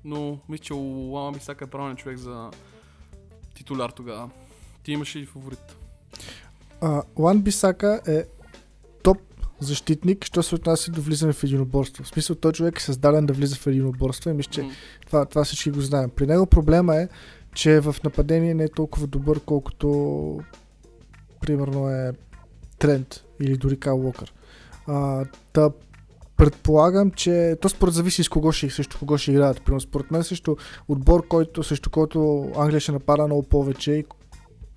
Но 0.05 0.39
мисля, 0.49 0.63
че 0.65 0.73
Ламби 0.73 1.41
Сака 1.41 1.65
е 1.65 1.71
правилен 1.71 1.97
човек 1.97 2.19
за 2.19 2.51
титуляр 3.55 3.91
тогава. 3.91 4.31
Ти 4.91 4.95
имаш 4.95 5.17
ли 5.17 5.27
фаворит? 5.27 5.77
Лан 7.19 7.41
Бисака 7.41 8.01
е 8.07 8.25
топ 9.03 9.19
защитник, 9.61 10.25
що 10.25 10.43
се 10.43 10.55
отнася 10.55 10.91
до 10.91 11.01
влизане 11.01 11.33
в 11.33 11.45
единоборство. 11.45 12.05
В 12.05 12.09
смисъл, 12.09 12.37
той 12.37 12.53
човек 12.53 12.79
е 12.79 12.83
създаден 12.83 13.27
да 13.27 13.33
влиза 13.33 13.57
в 13.57 13.67
единоборство 13.67 14.31
и 14.31 14.33
мисля, 14.33 14.51
че 14.51 14.63
М, 14.63 14.71
това, 15.07 15.25
това 15.25 15.45
всички 15.45 15.71
го 15.71 15.81
знаем. 15.81 16.11
При 16.11 16.27
него 16.27 16.47
проблема 16.47 16.97
е, 16.97 17.09
че 17.55 17.81
в 17.81 17.97
нападение 18.05 18.55
не 18.55 18.65
е 18.65 18.69
толкова 18.69 19.07
добър, 19.07 19.41
колкото 19.41 20.41
примерно 21.41 21.91
е 21.91 22.13
Трент 22.79 23.25
или 23.41 23.57
дори 23.57 23.81
Кайл 23.81 24.07
Уокър. 24.07 24.33
А, 24.87 25.25
та 25.53 25.71
предполагам, 26.37 27.11
че 27.11 27.57
то 27.61 27.69
според 27.69 27.95
зависи 27.95 28.25
с 28.25 28.29
кого 28.29 28.53
ще, 28.53 28.71
срещу 28.71 28.99
кого 28.99 29.19
ще 29.19 29.31
играят. 29.31 29.63
Примерно 29.63 29.81
според 29.81 30.11
мен 30.11 30.25
срещу 30.25 30.57
отбор, 30.89 31.29
който, 31.29 31.63
срещу 31.63 31.91
който 31.91 32.51
Англия 32.57 32.81
ще 32.81 32.93
напада 32.93 33.27
много 33.27 33.43
повече 33.43 33.93
и 33.93 34.05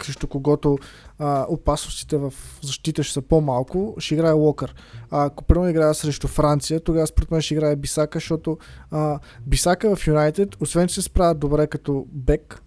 срещу 0.02 0.28
когото 0.28 0.78
а, 1.20 1.46
опасностите 1.50 2.18
в 2.18 2.34
защита 2.62 3.04
ще 3.04 3.14
са 3.14 3.22
по-малко, 3.22 3.96
ще 3.98 4.14
играе 4.14 4.32
Локър. 4.32 4.76
А, 5.12 5.26
ако 5.26 5.44
примерно 5.44 5.70
играе 5.70 5.94
срещу 5.94 6.28
Франция, 6.28 6.80
тогава 6.80 7.08
според 7.08 7.32
мен 7.32 7.42
ще 7.42 7.54
играе 7.54 7.76
Бисака, 7.76 8.18
защото 8.18 8.58
а, 8.92 9.20
Бисака 9.48 9.96
в 9.96 10.08
Юнайтед, 10.08 10.62
освен 10.62 10.88
че 10.88 10.96
се 10.96 11.02
справя 11.02 11.36
добре 11.36 11.68
като 11.68 12.06
бек, 12.12 12.62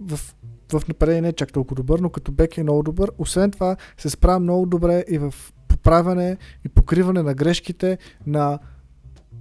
в, 0.00 0.20
в 0.72 0.88
нападение 0.88 1.20
не 1.20 1.28
е 1.28 1.32
чак 1.32 1.52
толкова 1.52 1.76
добър, 1.76 1.98
но 1.98 2.10
като 2.10 2.32
бек 2.32 2.58
е 2.58 2.62
много 2.62 2.82
добър. 2.82 3.10
Освен 3.18 3.50
това 3.50 3.76
се 3.98 4.10
справя 4.10 4.40
много 4.40 4.66
добре 4.66 5.04
и 5.08 5.18
в 5.18 5.34
поправяне 5.68 6.36
и 6.64 6.68
покриване 6.68 7.22
на 7.22 7.34
грешките 7.34 7.98
на 8.26 8.58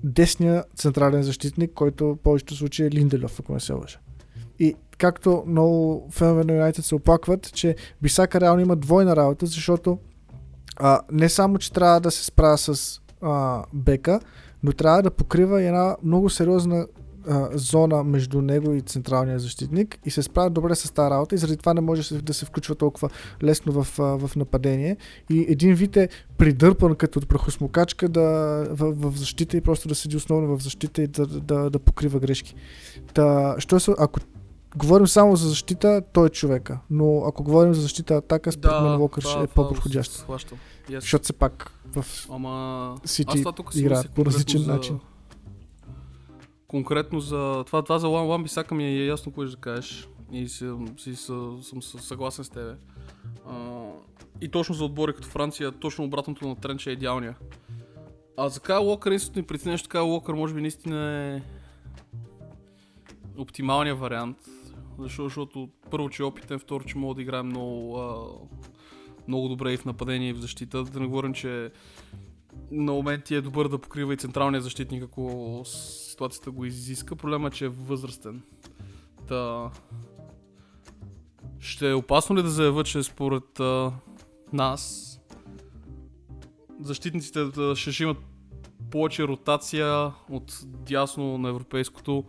десния 0.03 0.63
централен 0.75 1.23
защитник, 1.23 1.71
който 1.73 2.05
в 2.05 2.17
повечето 2.17 2.55
случаи 2.55 2.85
е 2.85 2.91
Линделев, 2.91 3.39
ако 3.39 3.53
не 3.53 3.59
се 3.59 3.73
лъжа. 3.73 3.99
И 4.59 4.75
както 4.97 5.43
много 5.47 6.07
фенове 6.11 6.43
на 6.43 6.53
Юнайтед 6.53 6.85
се 6.85 6.95
оплакват, 6.95 7.53
че 7.53 7.75
Бисака 8.01 8.41
реално 8.41 8.61
има 8.61 8.75
двойна 8.75 9.15
работа, 9.15 9.45
защото 9.45 9.97
а, 10.77 10.99
не 11.11 11.29
само, 11.29 11.57
че 11.57 11.71
трябва 11.71 12.01
да 12.01 12.11
се 12.11 12.25
справя 12.25 12.57
с 12.57 13.01
а, 13.21 13.63
бека, 13.73 14.19
но 14.63 14.71
трябва 14.71 15.01
да 15.01 15.11
покрива 15.11 15.61
една 15.61 15.95
много 16.03 16.29
сериозна 16.29 16.87
а, 17.27 17.49
зона 17.53 18.03
между 18.03 18.41
него 18.41 18.73
и 18.73 18.81
централния 18.81 19.39
защитник 19.39 19.99
и 20.05 20.11
се 20.11 20.23
справя 20.23 20.49
добре 20.49 20.75
с 20.75 20.91
тази 20.91 21.09
работа 21.09 21.35
и 21.35 21.37
заради 21.37 21.57
това 21.57 21.73
не 21.73 21.81
може 21.81 22.21
да 22.21 22.33
се, 22.33 22.45
включва 22.45 22.75
толкова 22.75 23.09
лесно 23.43 23.83
в, 23.83 23.99
а, 23.99 24.03
в 24.03 24.35
нападение 24.35 24.97
и 25.29 25.45
един 25.49 25.75
вид 25.75 25.97
е 25.97 26.09
придърпан 26.37 26.95
като 26.95 27.27
прахосмокачка 27.27 28.09
да, 28.09 28.21
в, 28.71 28.93
в 29.09 29.17
защита 29.17 29.57
и 29.57 29.61
просто 29.61 29.87
да 29.87 29.95
седи 29.95 30.17
основно 30.17 30.57
в 30.57 30.63
защита 30.63 31.01
и 31.01 31.07
да, 31.07 31.27
да, 31.27 31.69
да 31.69 31.79
покрива 31.79 32.19
грешки. 32.19 32.55
Та, 33.13 33.55
що 33.57 33.79
се, 33.79 33.91
ако 33.97 34.19
говорим 34.75 35.07
само 35.07 35.35
за 35.35 35.49
защита, 35.49 36.01
той 36.13 36.27
е 36.27 36.29
човека. 36.29 36.79
Но 36.89 37.23
ако 37.25 37.43
говорим 37.43 37.73
за 37.73 37.81
защита 37.81 38.15
атака, 38.15 38.51
според 38.51 38.81
мен 38.81 39.01
Локър 39.01 39.21
ще 39.21 39.39
е 39.39 39.47
по-подходящ. 39.47 40.11
Yes. 40.11 40.99
Защото 40.99 41.23
все 41.23 41.33
пак 41.33 41.71
в 41.95 42.05
Ама... 42.31 42.97
Сити 43.05 43.37
си 43.37 43.43
мислех 43.89 44.09
по 44.09 44.25
различен 44.25 44.59
конкретно 44.59 44.75
начин. 44.75 44.99
Конкретно 46.67 47.19
за... 47.19 47.63
Това, 47.65 47.81
това 47.81 47.99
за 47.99 48.07
Лам 48.07 48.27
Ламби 48.27 48.49
Сака 48.49 48.75
ми 48.75 48.85
е 48.85 49.05
ясно 49.05 49.31
кое 49.31 49.47
ще 49.47 49.55
да 49.55 49.61
кажеш. 49.61 50.07
И 50.31 50.49
съм, 50.49 50.99
си, 50.99 51.15
съм, 51.15 51.63
съм 51.63 51.81
съгласен 51.81 52.45
с 52.45 52.49
тебе. 52.49 52.75
А, 53.49 53.83
и 54.41 54.49
точно 54.49 54.75
за 54.75 54.85
отбори 54.85 55.13
като 55.13 55.27
Франция, 55.27 55.71
точно 55.71 56.05
обратното 56.05 56.47
на 56.47 56.55
Тренча 56.55 56.89
е 56.89 56.93
идеалния. 56.93 57.35
А 58.37 58.49
за 58.49 58.59
Кайл 58.59 58.83
Локър, 58.83 59.11
истинно 59.11 59.41
ни 59.41 59.47
преценя, 59.47 59.77
че 59.77 59.89
Кайл 59.89 60.07
Локър 60.07 60.33
може 60.33 60.53
би 60.53 60.61
наистина 60.61 61.11
е 61.11 61.41
оптималният 63.37 63.99
вариант. 63.99 64.37
Защо, 64.99 65.23
защото 65.23 65.69
първо, 65.91 66.09
че 66.09 66.23
е 66.23 66.25
опитен, 66.25 66.59
второ, 66.59 66.83
че 66.83 66.97
мога 66.97 67.15
да 67.15 67.21
играе 67.21 67.43
много, 67.43 67.97
а, 67.97 68.25
много 69.27 69.47
добре 69.47 69.73
и 69.73 69.77
в 69.77 69.85
нападение 69.85 70.29
и 70.29 70.33
в 70.33 70.39
защита. 70.39 70.83
Да 70.83 70.99
не 70.99 71.07
говорим, 71.07 71.33
че 71.33 71.71
на 72.71 72.91
моменти 72.91 73.35
е 73.35 73.41
добър 73.41 73.67
да 73.67 73.79
покрива 73.79 74.13
и 74.13 74.17
централния 74.17 74.61
защитник, 74.61 75.03
ако 75.03 75.61
ситуацията 75.65 76.51
го 76.51 76.65
изиска. 76.65 77.15
Проблема 77.15 77.47
е, 77.47 77.51
че 77.51 77.65
е 77.65 77.69
възрастен. 77.69 78.41
Та... 79.27 79.71
Ще 81.59 81.89
е 81.89 81.93
опасно 81.93 82.35
ли 82.35 82.43
да 82.43 82.49
заявя, 82.49 82.83
че 82.83 83.03
според 83.03 83.59
а, 83.59 83.91
нас 84.53 85.09
защитниците 86.79 87.39
ще 87.75 88.03
имат 88.03 88.17
повече 88.91 89.23
ротация 89.23 90.11
от 90.29 90.59
дясно 90.65 91.37
на 91.37 91.49
европейското 91.49 92.23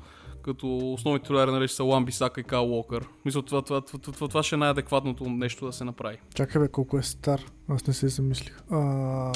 като 0.44 0.92
основните 0.92 1.22
титуляри 1.22 1.50
нали, 1.50 1.68
са 1.68 1.84
Ламби, 1.84 2.12
Сака 2.12 2.40
и 2.40 2.44
Кал 2.44 2.72
Уокър. 2.72 3.08
Мисля, 3.24 3.42
това, 3.42 3.62
това, 3.62 3.80
това, 3.80 3.98
това, 3.98 4.28
това 4.28 4.42
ще 4.42 4.54
е 4.54 4.58
най-адекватното 4.58 5.24
нещо 5.24 5.66
да 5.66 5.72
се 5.72 5.84
направи. 5.84 6.18
Чакай 6.34 6.62
бе, 6.62 6.68
колко 6.68 6.98
е 6.98 7.02
стар. 7.02 7.40
Аз 7.68 7.86
не 7.86 7.94
се 7.94 8.08
замислих. 8.08 8.62
А, 8.70 9.32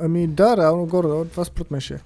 ами 0.00 0.26
да, 0.26 0.56
реално 0.56 0.86
горе, 0.86 1.28
това 1.28 1.44
според 1.44 1.70
мен 1.70 1.80
ще 1.80 1.94
е. 1.94 1.98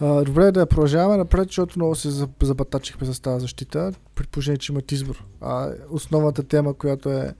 А, 0.00 0.24
добре 0.24 0.52
да 0.52 0.66
продължаваме 0.66 1.16
напред, 1.16 1.48
защото 1.48 1.78
много 1.78 1.94
се 1.94 2.10
забатачихме 2.42 3.06
с 3.06 3.20
тази 3.20 3.40
защита, 3.40 3.92
при 4.14 4.26
положение, 4.26 4.58
че 4.58 4.72
имат 4.72 4.92
избор. 4.92 5.24
А, 5.40 5.70
основната 5.90 6.42
тема, 6.42 6.74
която 6.74 7.08
е 7.08 7.34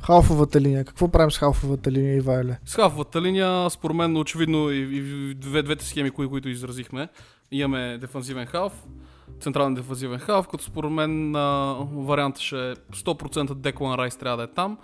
Халфовата 0.00 0.60
линия. 0.60 0.84
Какво 0.84 1.08
правим 1.08 1.30
с 1.30 1.38
халфовата 1.38 1.92
линия, 1.92 2.16
Ивайле? 2.16 2.58
С 2.64 2.74
халфовата 2.74 3.22
линия, 3.22 3.70
според 3.70 3.96
мен, 3.96 4.16
очевидно 4.16 4.70
и, 4.70 4.76
и 4.76 5.34
две, 5.34 5.62
двете 5.62 5.84
схеми, 5.84 6.10
кои, 6.10 6.28
които 6.28 6.48
изразихме. 6.48 7.08
Имаме 7.50 7.98
дефанзивен 7.98 8.46
халф, 8.46 8.72
централен 9.40 9.74
дефазивен 9.74 10.18
халф, 10.18 10.48
като 10.48 10.64
според 10.64 10.90
мен 10.90 11.36
а, 11.36 11.76
вариантът 11.92 12.42
ще 12.42 12.70
е 12.70 12.74
100% 12.74 13.54
Деклан 13.54 13.94
Райс 13.94 14.16
трябва 14.16 14.36
да 14.36 14.42
е 14.42 14.46
там. 14.46 14.78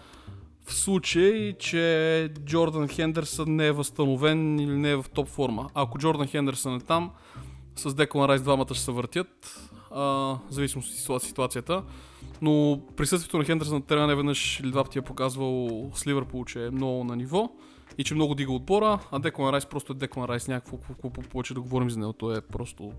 В 0.65 0.75
случай, 0.75 1.53
че 1.59 2.31
Джордан 2.45 2.89
Хендерсън 2.89 3.57
не 3.57 3.67
е 3.67 3.73
възстановен 3.73 4.59
или 4.59 4.77
не 4.77 4.91
е 4.91 4.97
в 4.97 5.05
топ 5.15 5.29
форма. 5.29 5.69
Ако 5.75 5.99
Джордан 5.99 6.27
Хендерсън 6.27 6.75
е 6.77 6.81
там, 6.81 7.11
с 7.77 7.95
Деклан 7.95 8.29
Райс 8.29 8.43
двамата 8.43 8.67
ще 8.75 8.85
се 8.85 8.93
въртят, 8.93 9.61
а, 9.91 10.37
зависимо 10.51 10.83
от 11.09 11.23
ситуацията. 11.23 11.83
Но 12.43 12.81
присъствието 12.97 13.39
на 13.39 13.45
Хендерсън 13.45 13.75
на 13.75 13.83
терена 13.83 14.17
веднъж 14.17 14.61
или 14.61 14.71
два 14.71 14.85
пъти 14.85 14.99
е 14.99 15.03
показвал 15.03 15.91
с 15.95 16.07
Ливърпул, 16.07 16.45
че 16.45 16.67
е 16.67 16.71
много 16.71 17.05
на 17.05 17.17
ниво 17.17 17.51
и 17.99 18.05
че 18.05 18.15
много 18.15 18.35
дига 18.35 18.53
отбора, 18.53 18.99
а 19.13 19.19
Деклан 19.19 19.51
Райс 19.51 19.67
просто 19.67 19.93
е 19.93 19.97
Деклан 19.97 20.25
Райс, 20.25 20.49
някакво 20.49 20.79
повече 21.11 21.55
да 21.55 21.61
говорим 21.61 21.91
за 21.91 21.99
него, 21.99 22.13
то 22.13 22.37
е 22.37 22.41
просто 22.41 22.93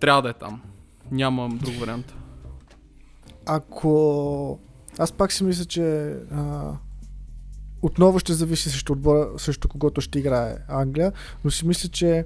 трябва 0.00 0.22
да 0.22 0.28
е 0.28 0.32
там. 0.32 0.62
Нямам 1.10 1.58
друг 1.58 1.74
вариант. 1.80 2.14
Ако... 3.46 4.58
Аз 4.98 5.12
пак 5.12 5.32
си 5.32 5.44
мисля, 5.44 5.64
че 5.64 6.16
а... 6.32 6.72
отново 7.82 8.18
ще 8.18 8.32
зависи 8.32 8.70
срещу 8.70 8.92
отбора, 8.92 9.28
срещу 9.36 9.68
когото 9.68 10.00
ще 10.00 10.18
играе 10.18 10.56
Англия, 10.68 11.12
но 11.44 11.50
си 11.50 11.66
мисля, 11.66 11.88
че 11.88 12.24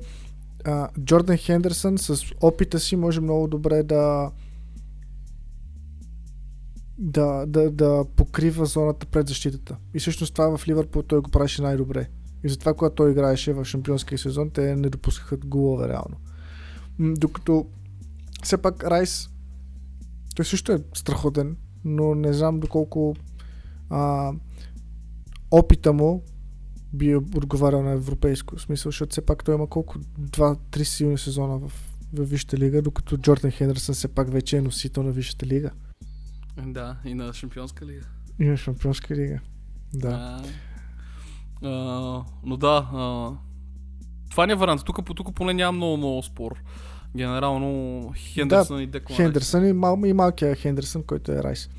а, 0.65 0.89
Джордан 1.01 1.37
Хендерсън 1.37 1.99
с 1.99 2.25
опита 2.41 2.81
си 2.81 2.97
може 2.97 3.21
много 3.21 3.49
добре 3.49 3.83
да 3.83 4.31
да, 6.99 7.47
да, 7.47 7.71
да 7.71 8.05
покрива 8.17 8.67
зоната 8.67 9.07
пред 9.07 9.29
защитата. 9.29 9.77
И 9.95 9.99
всъщност 9.99 10.35
това 10.35 10.59
в 10.59 10.69
Ливърпул 10.69 11.03
той 11.03 11.21
го 11.21 11.31
правеше 11.31 11.63
най-добре. 11.63 12.09
И 12.45 12.49
затова, 12.49 12.75
когато 12.75 12.95
той 12.95 13.11
играеше 13.11 13.53
в 13.53 13.65
шампионския 13.65 14.19
сезон, 14.19 14.51
те 14.51 14.77
не 14.77 14.89
допускаха 14.89 15.37
голове 15.37 15.89
реално. 15.89 16.17
Докато 16.99 17.67
все 18.43 18.59
пак 18.59 18.85
Райс 18.85 19.29
той 20.37 20.45
също 20.45 20.73
е 20.73 20.79
страхотен, 20.95 21.57
но 21.85 22.15
не 22.15 22.33
знам 22.33 22.61
доколко 22.61 23.17
а, 23.91 24.33
опита 25.51 25.93
му 25.93 26.25
би 26.93 27.17
отговарял 27.17 27.83
на 27.83 27.91
европейско 27.91 28.57
в 28.57 28.63
смисъл, 28.63 28.91
защото 28.91 29.11
все 29.11 29.27
пак 29.27 29.45
той 29.45 29.55
има 29.55 29.67
колко 29.67 29.99
2-3 29.99 30.83
силни 30.83 31.19
сезона 31.19 31.59
в, 31.59 31.73
в 32.13 32.25
Висшата 32.25 32.57
лига, 32.57 32.83
докато 32.83 33.17
Джордан 33.17 33.51
Хендерсън 33.51 33.95
все 33.95 34.09
пак 34.09 34.31
вече 34.33 34.57
е 34.57 34.61
носител 34.61 35.03
на 35.03 35.11
Висшата 35.11 35.47
лига. 35.47 35.71
Да, 36.67 36.97
и 37.05 37.15
на 37.15 37.33
Шампионска 37.33 37.87
лига. 37.87 38.07
И 38.39 38.45
на 38.45 38.57
Шампионска 38.57 39.17
лига. 39.17 39.41
Да. 39.95 40.43
А, 41.63 41.69
а, 41.69 42.25
но 42.45 42.57
да, 42.57 42.91
а, 42.93 43.33
това 44.39 44.47
не 44.47 44.53
е 44.53 44.57
вариант. 44.57 44.85
Тук, 44.85 45.17
тук 45.17 45.35
поне 45.35 45.55
няма 45.55 45.77
много, 45.77 45.97
много 45.97 46.23
спор. 46.23 46.55
Генерално 47.17 48.13
Хендерсън 48.17 48.77
да, 48.77 48.83
и 48.83 48.87
Деклан 48.87 49.17
Хендерсън 49.17 49.67
и, 49.67 49.73
мал, 49.73 49.99
и 50.07 50.13
малкия 50.13 50.55
Хендерсън, 50.55 51.03
който 51.03 51.33
е 51.33 51.43
Райс. 51.43 51.71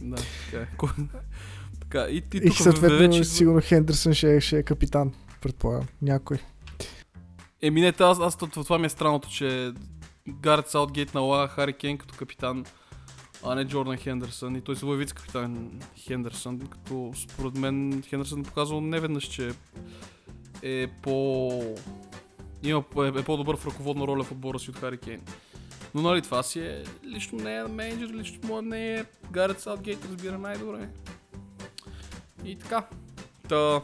да, 0.00 0.16
така 0.16 0.62
е. 0.62 0.66
така, 1.80 2.06
и, 2.10 2.22
и, 2.34 2.40
и 2.42 2.50
съответно 2.50 2.98
вече... 2.98 3.24
сигурно 3.24 3.60
Хендерсън 3.60 4.14
ще, 4.14 4.36
е, 4.36 4.40
ще 4.40 4.58
е 4.58 4.62
капитан, 4.62 5.12
предполагам. 5.40 5.86
Някой. 6.02 6.38
Еми 7.62 7.80
не, 7.80 7.92
аз, 8.00 8.20
аз 8.20 8.36
това 8.36 8.78
ми 8.78 8.86
е 8.86 8.88
странното, 8.88 9.28
че 9.28 9.72
Гарет 10.28 10.68
Саутгейт 10.68 11.14
налага 11.14 11.48
Хари 11.48 11.72
Кен 11.72 11.98
като 11.98 12.14
капитан, 12.18 12.64
а 13.44 13.54
не 13.54 13.64
Джордан 13.64 13.96
Хендерсън. 13.96 14.56
И 14.56 14.60
той 14.60 14.76
се 14.76 14.86
вице 14.86 15.14
капитан 15.14 15.70
Хендерсън, 15.96 16.58
като 16.58 17.12
според 17.16 17.54
мен 17.54 18.02
Хендерсън 18.08 18.42
показал 18.42 18.80
неведнъж, 18.80 19.24
че 19.24 19.50
е 20.62 20.86
по... 21.02 21.50
Има, 22.62 22.84
е, 22.96 23.22
по-добър 23.22 23.56
в 23.56 23.66
ръководна 23.66 24.06
роля 24.06 24.24
в 24.24 24.32
отбора 24.32 24.58
си 24.58 24.70
от 24.70 24.76
Хари 24.76 24.98
Кейн. 24.98 25.20
Но 25.94 26.02
нали 26.02 26.22
това 26.22 26.42
си 26.42 26.60
е 26.60 26.84
лично 27.04 27.38
не 27.38 27.56
е 27.56 27.64
менеджер, 27.64 28.08
лично 28.08 28.48
му 28.48 28.62
не 28.62 28.94
е 28.94 29.04
Гарет 29.30 29.60
Саутгейт, 29.60 30.04
разбира 30.04 30.38
най-добре. 30.38 30.88
И 32.44 32.58
така. 32.58 32.86
Та, 33.48 33.82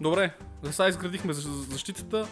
добре, 0.00 0.34
за 0.62 0.72
сега 0.72 0.88
изградихме 0.88 1.32
защитата 1.32 2.28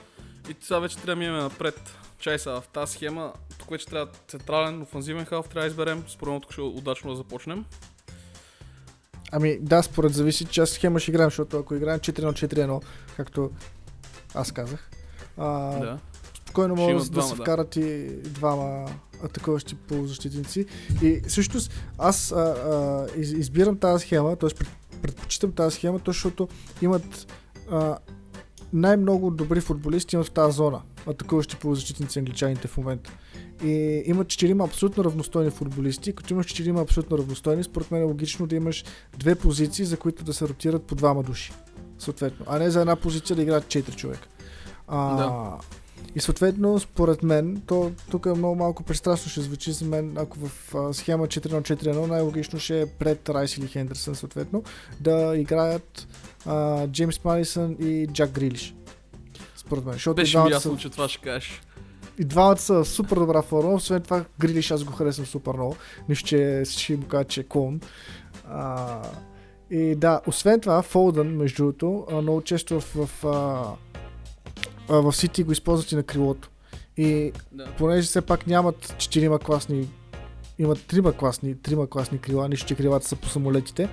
и 0.51 0.57
сега 0.61 0.79
вече 0.79 0.97
трябва 0.97 1.14
да 1.14 1.17
минем 1.17 1.37
напред. 1.37 1.97
Чай 2.19 2.39
са 2.39 2.61
в 2.61 2.69
тази 2.69 2.93
схема. 2.93 3.33
Тук 3.59 3.71
вече 3.71 3.87
трябва 3.87 4.12
централен, 4.29 4.83
офанзивен 4.83 5.25
халф, 5.25 5.49
трябва 5.49 5.61
да 5.61 5.67
изберем. 5.67 6.05
Според 6.09 6.33
мен 6.33 6.43
ще 6.51 6.61
е 6.61 6.64
удачно 6.64 7.11
да 7.11 7.17
започнем. 7.17 7.64
Ами 9.33 9.59
да, 9.61 9.83
според 9.83 10.14
зависи, 10.14 10.45
че 10.45 10.61
аз 10.61 10.70
схема 10.70 11.01
ще 11.01 11.11
играем, 11.11 11.31
защото 11.31 11.59
ако 11.59 11.74
играем 11.74 12.01
4 12.01 12.22
на 12.22 12.33
4-1, 12.33 12.83
както 13.16 13.51
аз 14.35 14.53
казах, 14.53 14.91
а, 15.37 15.49
да. 15.79 15.99
спокойно 16.35 16.77
могат 16.77 17.05
да, 17.05 17.11
да 17.11 17.22
се 17.22 17.35
вкарат 17.35 17.77
и 17.77 18.07
двама 18.24 18.91
атакуващи 19.24 19.74
полузащитници. 19.74 20.66
И 21.03 21.20
всъщност 21.29 21.72
аз 21.99 22.33
а, 22.33 22.37
а, 22.37 23.07
из, 23.20 23.33
избирам 23.33 23.79
тази 23.79 24.07
схема, 24.07 24.37
т.е. 24.37 24.49
предпочитам 25.03 25.53
тази 25.53 25.77
схема, 25.77 26.01
защото 26.07 26.49
имат 26.83 27.33
а, 27.70 27.99
най-много 28.72 29.31
добри 29.31 29.61
футболисти 29.61 30.16
имат 30.16 30.27
в 30.27 30.31
тази 30.31 30.57
зона, 30.57 30.83
атакуващи 31.07 31.57
полузащитници 31.57 32.18
англичаните 32.18 32.68
в 32.68 32.77
момента. 32.77 33.12
И 33.65 34.03
имат 34.07 34.29
четирима 34.29 34.65
абсолютно 34.65 35.05
равностойни 35.05 35.51
футболисти. 35.51 36.13
Като 36.13 36.35
имаш 36.35 36.47
четирима 36.47 36.81
абсолютно 36.81 37.19
равностойни, 37.19 37.65
според 37.65 37.91
мен 37.91 38.01
е 38.01 38.05
логично 38.05 38.47
да 38.47 38.57
имаш 38.57 38.85
две 39.19 39.35
позиции, 39.35 39.85
за 39.85 39.97
които 39.97 40.25
да 40.25 40.35
се 40.35 40.49
ротират 40.49 40.83
по 40.83 40.95
двама 40.95 41.23
души. 41.23 41.53
Съответно. 41.99 42.47
А 42.49 42.59
не 42.59 42.71
за 42.71 42.81
една 42.81 42.97
позиция 42.97 43.37
да 43.37 43.43
играят 43.43 43.69
четири 43.69 43.97
човека. 43.97 44.29
А, 44.89 45.17
да. 45.17 45.59
И 46.15 46.21
съответно, 46.21 46.79
според 46.81 47.23
мен, 47.23 47.63
то 47.67 47.93
тук 48.11 48.27
е 48.27 48.33
много 48.33 48.55
малко 48.55 48.83
пристрастно 48.83 49.31
ще 49.31 49.41
звучи 49.41 49.73
за 49.73 49.85
мен, 49.85 50.17
ако 50.19 50.39
в 50.39 50.75
а, 50.75 50.95
схема 50.95 51.27
4 51.27 51.53
на 51.53 51.63
4 51.63 51.83
1 51.83 52.07
най-логично 52.07 52.59
ще 52.59 52.81
е 52.81 52.87
пред 52.87 53.29
Райс 53.29 53.57
или 53.57 53.67
Хендерсън, 53.67 54.15
съответно, 54.15 54.63
да 55.01 55.37
играят 55.37 56.09
а, 56.47 56.87
Джеймс 56.89 57.25
Малисън 57.25 57.77
и 57.81 58.07
Джак 58.13 58.31
Грилиш. 58.31 58.75
Според 59.57 59.85
мен. 59.85 59.93
Защото 59.93 60.15
Беше 60.15 60.39
ми 60.39 60.51
ясно, 60.51 60.73
са... 60.75 60.79
че 60.79 60.91
това 60.91 61.09
ще 61.09 61.21
кажеш. 61.21 61.61
И 62.19 62.25
двамата 62.25 62.57
са 62.57 62.85
супер 62.85 63.17
добра 63.17 63.43
форма, 63.43 63.75
освен 63.75 64.03
това 64.03 64.25
Грилиш 64.39 64.71
аз 64.71 64.85
го 64.85 64.93
харесвам 64.93 65.27
супер 65.27 65.53
много. 65.53 65.77
Нищо, 66.09 66.29
че 66.29 66.62
ще 66.69 66.97
му 66.97 67.07
кажа, 67.07 67.25
че 67.25 67.41
е 67.41 67.45
клон. 67.45 67.81
А, 68.51 69.03
и 69.71 69.95
да, 69.95 70.21
освен 70.27 70.61
това, 70.61 70.83
Фолдън, 70.83 71.37
между 71.37 71.57
другото, 71.57 72.07
много 72.23 72.43
често 72.43 72.81
в, 72.81 72.95
в, 72.95 73.23
в, 73.23 75.03
в 75.03 75.17
Сити 75.17 75.43
го 75.43 75.53
използват 75.53 75.93
и 75.93 75.97
на 75.97 76.03
крилото. 76.03 76.51
И 76.97 77.33
да. 77.53 77.67
понеже 77.79 78.07
все 78.07 78.21
пак 78.21 78.47
нямат 78.47 78.95
четирима 78.99 79.39
класни 79.39 79.89
има 80.59 80.75
трима 80.75 81.13
класни, 81.13 81.63
трима 81.63 81.87
класни 81.87 82.19
крила, 82.19 82.49
нищо, 82.49 82.67
че 82.67 82.75
крилата 82.75 83.09
са 83.09 83.17
по 83.17 83.29
самолетите. 83.29 83.89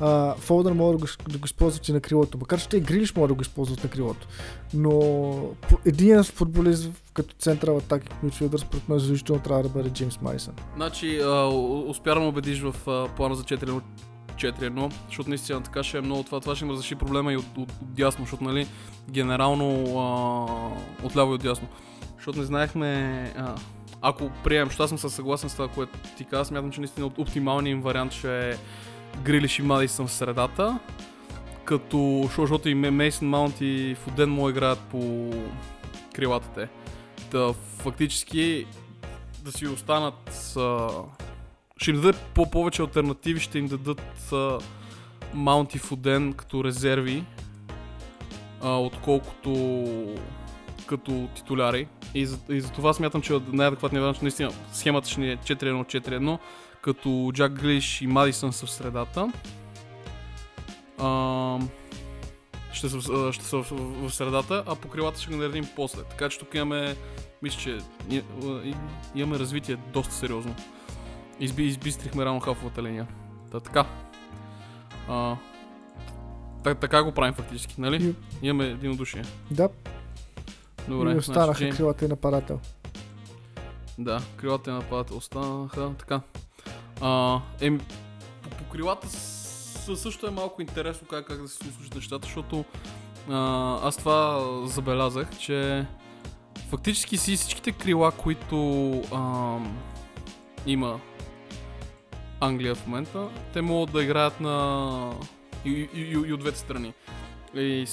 А, 0.00 0.34
Фолдър 0.34 0.72
може 0.72 0.98
да 0.98 1.04
го, 1.04 1.30
да 1.32 1.38
го 1.38 1.44
използват 1.44 1.88
и 1.88 1.92
на 1.92 2.00
крилото, 2.00 2.38
макар 2.38 2.60
че 2.60 2.68
те 2.68 2.80
Грилиш 2.80 3.14
може 3.16 3.28
да 3.28 3.34
го 3.34 3.42
използват 3.42 3.84
на 3.84 3.90
крилото. 3.90 4.26
Но 4.74 5.54
един 5.84 6.22
футболист 6.22 6.90
като 7.14 7.34
централ 7.38 7.76
атаки 7.76 8.08
мидфилдър, 8.22 8.58
според 8.58 8.88
мен 8.88 8.98
задължително 8.98 9.42
трябва 9.42 9.62
да 9.62 9.68
бъде 9.68 9.90
Джеймс 9.90 10.20
Майсън. 10.20 10.54
Значи, 10.76 11.20
успя 11.86 12.14
да 12.14 12.20
ме 12.20 12.26
убедиш 12.26 12.60
в 12.60 12.88
а, 12.88 13.08
плана 13.16 13.34
за 13.34 13.42
4 13.42 13.80
4-1, 14.36 14.92
защото 15.08 15.28
наистина 15.28 15.62
така 15.62 15.82
ще 15.82 15.98
е 15.98 16.00
много 16.00 16.22
това. 16.22 16.40
Това 16.40 16.56
ще 16.56 16.64
им 16.64 16.70
разреши 16.70 16.94
проблема 16.94 17.32
и 17.32 17.36
от, 17.36 17.44
от, 17.56 17.70
от 17.82 17.94
дясно, 17.94 18.24
защото 18.24 18.44
нали, 18.44 18.66
генерално 19.10 19.98
а, 19.98 21.06
отляво 21.06 21.32
и 21.32 21.34
от 21.34 21.42
дясно. 21.42 21.68
Защото 22.16 22.38
не 22.38 22.44
знаехме, 22.44 23.32
ако 24.02 24.30
приемем, 24.44 24.68
защото 24.68 24.82
аз 24.82 25.00
съм 25.00 25.10
съгласен 25.10 25.50
с 25.50 25.52
това, 25.52 25.68
което 25.68 25.98
ти 26.16 26.24
каза, 26.24 26.44
смятам, 26.44 26.72
че 26.72 26.80
наистина 26.80 27.06
оптималният 27.06 27.76
им 27.76 27.82
вариант 27.82 28.12
ще 28.12 28.50
е 28.50 28.56
Грилиш 29.22 29.58
и 29.58 29.62
Мадисън 29.62 30.06
в 30.06 30.12
средата, 30.12 30.78
като 31.64 32.20
защото 32.22 32.68
и 32.68 32.74
Мейсън 32.74 33.28
Маунт 33.28 33.60
и 33.60 33.96
Фуден 34.04 34.30
му 34.30 34.48
играят 34.48 34.78
по 34.78 35.30
крилата 36.14 36.48
те. 36.54 36.68
Та, 37.30 37.52
фактически 37.52 38.66
да 39.42 39.52
си 39.52 39.66
останат 39.66 40.30
с... 40.30 40.80
Ще 41.76 41.90
им 41.90 42.00
даде 42.00 42.18
по-повече 42.34 42.82
альтернативи, 42.82 43.40
ще 43.40 43.58
им 43.58 43.66
дадат 43.66 44.32
Маунт 45.34 45.74
и 45.74 45.78
Фуден 45.78 46.32
като 46.32 46.64
резерви, 46.64 47.24
а, 48.62 48.80
отколкото 48.80 49.50
като 50.86 51.28
титуляри. 51.34 51.88
И 52.14 52.26
за, 52.26 52.38
и 52.48 52.60
за 52.60 52.72
това 52.72 52.92
смятам, 52.92 53.22
че 53.22 53.40
най-адекватният 53.52 54.02
вариант, 54.02 54.22
наистина 54.22 54.50
схемата 54.72 55.08
ще 55.08 55.20
ни 55.20 55.32
е 55.32 55.36
4-1-4-1, 55.36 56.38
като 56.82 57.30
Джак 57.34 57.52
Глиш 57.52 58.02
и 58.02 58.06
Мадисън 58.06 58.52
са 58.52 58.66
в 58.66 58.70
средата. 58.70 59.32
А, 60.98 61.58
ще 62.72 62.88
са, 62.88 63.32
ще 63.32 63.44
са 63.44 63.56
в, 63.56 63.70
в, 63.70 64.08
в 64.08 64.14
средата, 64.14 64.64
а 64.66 64.74
по 64.74 64.88
крилата 64.88 65.20
ще 65.20 65.30
ги 65.30 65.36
наредим 65.36 65.68
после. 65.76 66.02
Така 66.02 66.28
че 66.28 66.38
тук 66.38 66.54
имаме, 66.54 66.96
мисля, 67.42 67.60
че 67.60 67.78
имаме 69.14 69.38
развитие 69.38 69.76
доста 69.92 70.14
сериозно. 70.14 70.54
Изби, 71.40 71.64
избистрихме 71.64 72.24
рано 72.24 72.40
хафовата 72.40 72.82
линия. 72.82 73.06
Та, 73.52 73.60
така. 73.60 73.86
А, 75.08 75.36
так, 76.64 76.78
така 76.78 77.02
го 77.02 77.12
правим 77.12 77.34
фактически, 77.34 77.74
нали? 77.78 78.04
И... 78.04 78.14
Имаме 78.46 78.64
единодушие. 78.64 79.22
Да. 79.50 79.68
Добре. 80.88 81.12
И 81.12 81.16
останаха 81.16 81.58
значи, 81.58 81.76
крилата 81.76 82.04
и 82.04 82.08
нападател. 82.08 82.60
Да, 83.98 84.22
крилата 84.36 84.70
и 84.70 84.74
нападател 84.74 85.16
останаха. 85.16 85.90
Така. 85.98 86.20
А, 87.00 87.40
ем, 87.60 87.80
по, 88.42 88.50
по 88.50 88.64
крилата 88.64 89.08
също 89.96 90.26
е 90.26 90.30
малко 90.30 90.62
интересно 90.62 91.06
как, 91.10 91.26
как 91.26 91.42
да 91.42 91.48
се 91.48 91.56
случат 91.56 91.94
нещата, 91.94 92.26
защото 92.26 92.64
а, 93.30 93.78
аз 93.82 93.96
това 93.96 94.42
забелязах, 94.64 95.38
че 95.38 95.86
фактически 96.70 97.16
си 97.16 97.36
всичките 97.36 97.72
крила, 97.72 98.12
които 98.12 98.90
а, 99.12 99.58
има 100.66 101.00
Англия 102.40 102.74
в 102.74 102.86
момента, 102.86 103.28
те 103.52 103.62
могат 103.62 103.92
да 103.92 104.02
играят 104.02 104.40
на 104.40 105.12
и, 105.64 105.70
и, 105.70 106.00
и, 106.00 106.10
и 106.10 106.32
от 106.32 106.40
двете 106.40 106.58
страни. 106.58 106.92
И 107.54 107.84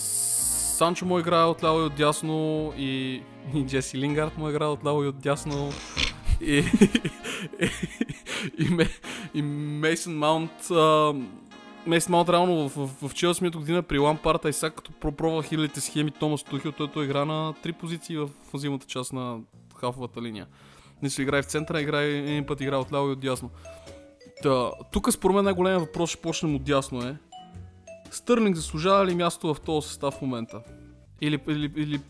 Санчо 0.74 1.06
му 1.06 1.20
играе 1.20 1.44
от 1.44 1.64
ляво 1.64 1.80
и 1.80 1.84
от 1.84 1.96
дясно 1.96 2.74
и, 2.78 3.22
и 3.56 3.66
Джеси 3.66 3.98
Лингард 3.98 4.38
му 4.38 4.50
играе 4.50 4.68
от 4.68 4.86
ляво 4.86 5.04
и 5.04 5.08
от 5.08 5.20
дясно 5.20 5.72
и, 6.42 6.64
и, 7.60 7.70
и, 8.60 8.88
и 9.34 9.42
Мейсън 9.42 10.18
Маунт 10.18 10.52
Мейсън 11.88 12.12
Маунт 12.12 12.30
реално 12.30 12.70
в, 12.70 12.88
в, 13.02 13.10
в 13.10 13.14
Челси 13.14 13.50
година 13.50 13.84
при 13.84 14.00
Лампарта 14.00 14.50
и 14.50 14.54
сега 14.54 14.70
като 14.70 14.92
пропробва 14.92 15.44
хилядите 15.44 15.82
схеми 15.82 16.12
Томас 16.12 16.44
Тухил, 16.44 16.72
той, 16.72 16.88
той 16.92 17.06
игра 17.06 17.26
на 17.26 17.54
три 17.64 17.74
позиции 17.74 18.18
в 18.18 18.30
зимата 18.54 18.86
част 18.88 19.14
на 19.14 19.40
хафовата 19.76 20.22
линия. 20.22 20.48
Си 21.08 21.22
играе 21.22 21.42
в 21.42 21.46
центъра, 21.46 21.82
играе 21.82 22.08
един 22.08 22.46
път 22.46 22.62
играе 22.62 22.80
от 22.80 22.94
ляво 22.94 23.10
и 23.10 23.12
от 23.12 23.20
дясно. 23.20 23.50
Та, 24.44 24.72
тук 24.92 25.14
според 25.14 25.36
мен 25.36 25.46
най-големият 25.46 25.82
въпрос 25.82 26.10
ще 26.10 26.22
почнем 26.22 26.56
от 26.56 26.64
дясно 26.64 27.08
е. 27.08 27.16
Стърлинг 28.16 28.56
заслужава 28.56 29.06
ли 29.06 29.16
място 29.16 29.54
в 29.54 29.62
този 29.62 29.88
състав 29.88 30.14
в 30.14 30.22
момента? 30.22 30.62
Или, 31.22 31.40
или, 31.48 31.74
или 31.76 32.02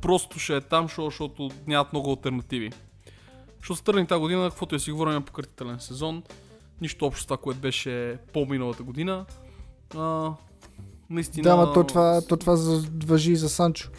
просто 0.00 0.38
ще 0.38 0.56
е 0.56 0.60
там, 0.60 0.88
защото 0.88 1.50
нямат 1.66 1.92
много 1.92 2.10
альтернативи. 2.10 2.72
Защото 3.58 3.80
Стърлинг 3.80 4.08
тази 4.08 4.20
година, 4.20 4.48
каквото 4.50 4.74
е 4.74 4.78
си 4.78 4.92
говорим 4.92 5.22
пократителен 5.22 5.80
сезон, 5.80 6.22
нищо 6.80 7.06
общо 7.06 7.22
с 7.22 7.26
това, 7.26 7.36
което 7.36 7.60
беше 7.60 8.18
по-миналата 8.32 8.82
година. 8.82 9.24
А, 9.96 10.32
наистина... 11.10 11.42
Да, 11.42 11.56
но 11.56 11.72
то 11.72 11.84
това, 11.84 12.22
то 12.28 12.36
това 12.36 12.56
въжи 13.04 13.32
и 13.32 13.36
за 13.36 13.48
Санчо. 13.48 13.90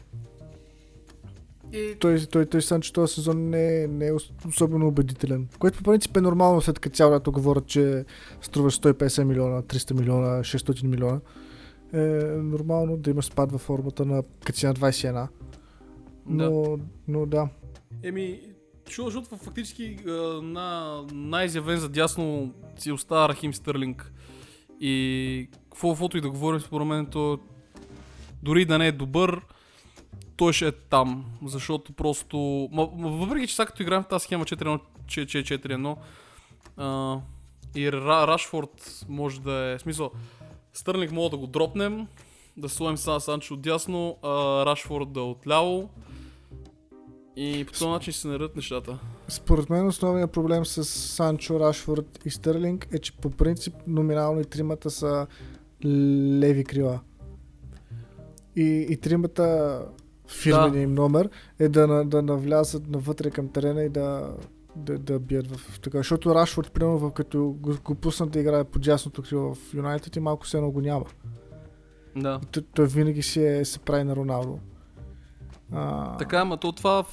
И... 1.74 1.96
Той, 2.00 2.20
той, 2.32 2.46
той 2.46 2.62
Санчо 2.62 2.94
този 2.94 3.14
сезон 3.14 3.50
не, 3.50 3.88
не 3.88 4.08
е 4.08 4.14
особено 4.48 4.88
убедителен. 4.88 5.48
Което 5.60 5.78
по 5.78 5.84
принцип 5.84 6.18
е 6.18 6.22
нормално, 6.22 6.62
след 6.62 6.80
като 6.80 6.96
цяло 6.96 7.14
лято 7.14 7.32
говорят, 7.32 7.68
че 7.68 8.06
струва 8.42 8.72
150 8.72 9.24
милиона, 9.24 9.62
300 9.62 10.00
милиона, 10.00 10.28
600 10.28 10.84
милиона. 10.84 11.20
Е 11.94 12.00
нормално 12.38 12.98
да 12.98 13.10
има 13.12 13.24
спад 13.24 13.52
във 13.52 13.62
формата 13.62 14.06
на 14.06 14.24
като 14.46 14.68
на 14.68 14.74
21. 14.74 15.28
Но 16.26 16.62
да. 16.62 16.84
но 17.08 17.26
да. 17.26 17.50
Еми, 18.04 18.40
защото 18.98 19.38
фактически 19.38 19.98
на 20.44 21.02
най-изявен 21.14 21.80
за 21.80 21.90
дясно 21.90 22.54
си 22.78 22.92
остава 22.92 23.30
Рахим 23.30 23.54
Стърлинг. 23.54 24.14
И 24.80 25.50
каквото 25.72 26.18
и 26.18 26.22
да 26.22 26.30
говорим, 26.30 26.60
според 26.60 26.88
мен, 26.88 27.06
то 27.06 27.40
дори 28.44 28.66
да 28.66 28.78
не 28.78 28.88
е 28.88 28.92
добър, 28.92 29.42
той 30.44 30.54
ще 30.54 30.68
е 30.68 30.72
там, 30.72 31.26
защото 31.46 31.94
просто... 31.94 32.70
въпреки, 33.00 33.48
че 33.48 33.56
сега 33.56 33.66
като 33.66 33.84
играем 33.84 34.04
в 34.04 34.08
тази 34.08 34.24
схема 34.24 34.46
4-1, 34.46 35.98
и 37.76 37.92
Рашфорд 37.92 39.06
може 39.10 39.42
да 39.42 39.54
е... 39.54 39.78
В 39.78 39.82
смисъл, 39.82 40.12
Стърлинг 40.74 41.12
мога 41.12 41.30
да 41.30 41.38
го 41.38 41.48
дропнем, 41.48 42.08
да 42.58 42.70
слоем 42.70 42.98
Сан 42.98 43.22
Санчо 43.22 43.54
отдясно, 43.54 44.18
а 44.24 44.66
Рашфорд 44.66 45.12
да 45.12 45.20
е 45.20 45.24
отляво. 45.24 45.90
И 47.36 47.66
по 47.66 47.74
този 47.74 47.90
начин 47.90 48.14
се 48.14 48.28
наредят 48.28 48.56
нещата. 48.56 49.00
Според 49.28 49.70
мен 49.70 49.88
основният 49.88 50.32
проблем 50.32 50.66
с 50.66 50.84
Санчо, 50.86 51.60
Рашфорд 51.60 52.20
и 52.26 52.30
Стърлинг 52.30 52.88
е, 52.92 53.00
че 53.00 53.18
по 53.18 53.30
принцип 53.30 53.74
номинално 53.88 54.42
и 54.42 54.46
тримата 54.46 54.90
са 54.90 55.28
леви 55.86 56.64
крила. 56.64 57.00
И, 58.56 58.88
и 58.90 58.98
тримата 58.98 59.80
фирмения 60.28 60.72
да. 60.72 60.80
им 60.80 60.94
номер 60.94 61.30
е 61.60 61.70
да, 61.70 62.04
да 62.06 62.22
навлязат 62.22 62.90
навътре 62.90 63.32
към 63.32 63.50
терена 63.50 63.84
и 63.84 63.90
да, 63.90 64.34
да, 64.76 65.00
да 65.00 65.20
бият 65.20 65.56
в 65.56 65.80
така. 65.80 65.98
Защото 65.98 66.36
Рашфорд, 66.36 66.72
примерно, 66.72 67.12
като 67.12 67.56
го, 67.60 67.74
го 67.84 67.96
пуснат 67.96 68.32
да 68.32 68.40
играе 68.40 68.64
по 68.64 68.80
дясното 68.80 69.22
крило 69.22 69.56
в 69.56 69.74
Юнайтед 69.74 70.16
и 70.16 70.20
малко 70.20 70.48
се 70.48 70.58
едно 70.58 70.72
го 70.72 70.82
няма. 70.82 71.06
Да. 72.16 72.40
Той, 72.52 72.64
той 72.76 72.88
винаги 72.88 73.22
си 73.22 73.46
е, 73.46 73.66
се 73.66 73.80
прави 73.80 74.04
на 74.04 74.16
Роналдо. 74.16 74.60
А... 75.72 76.18
Така, 76.18 76.40
ама 76.40 76.58
то 76.58 76.72
това 76.72 77.04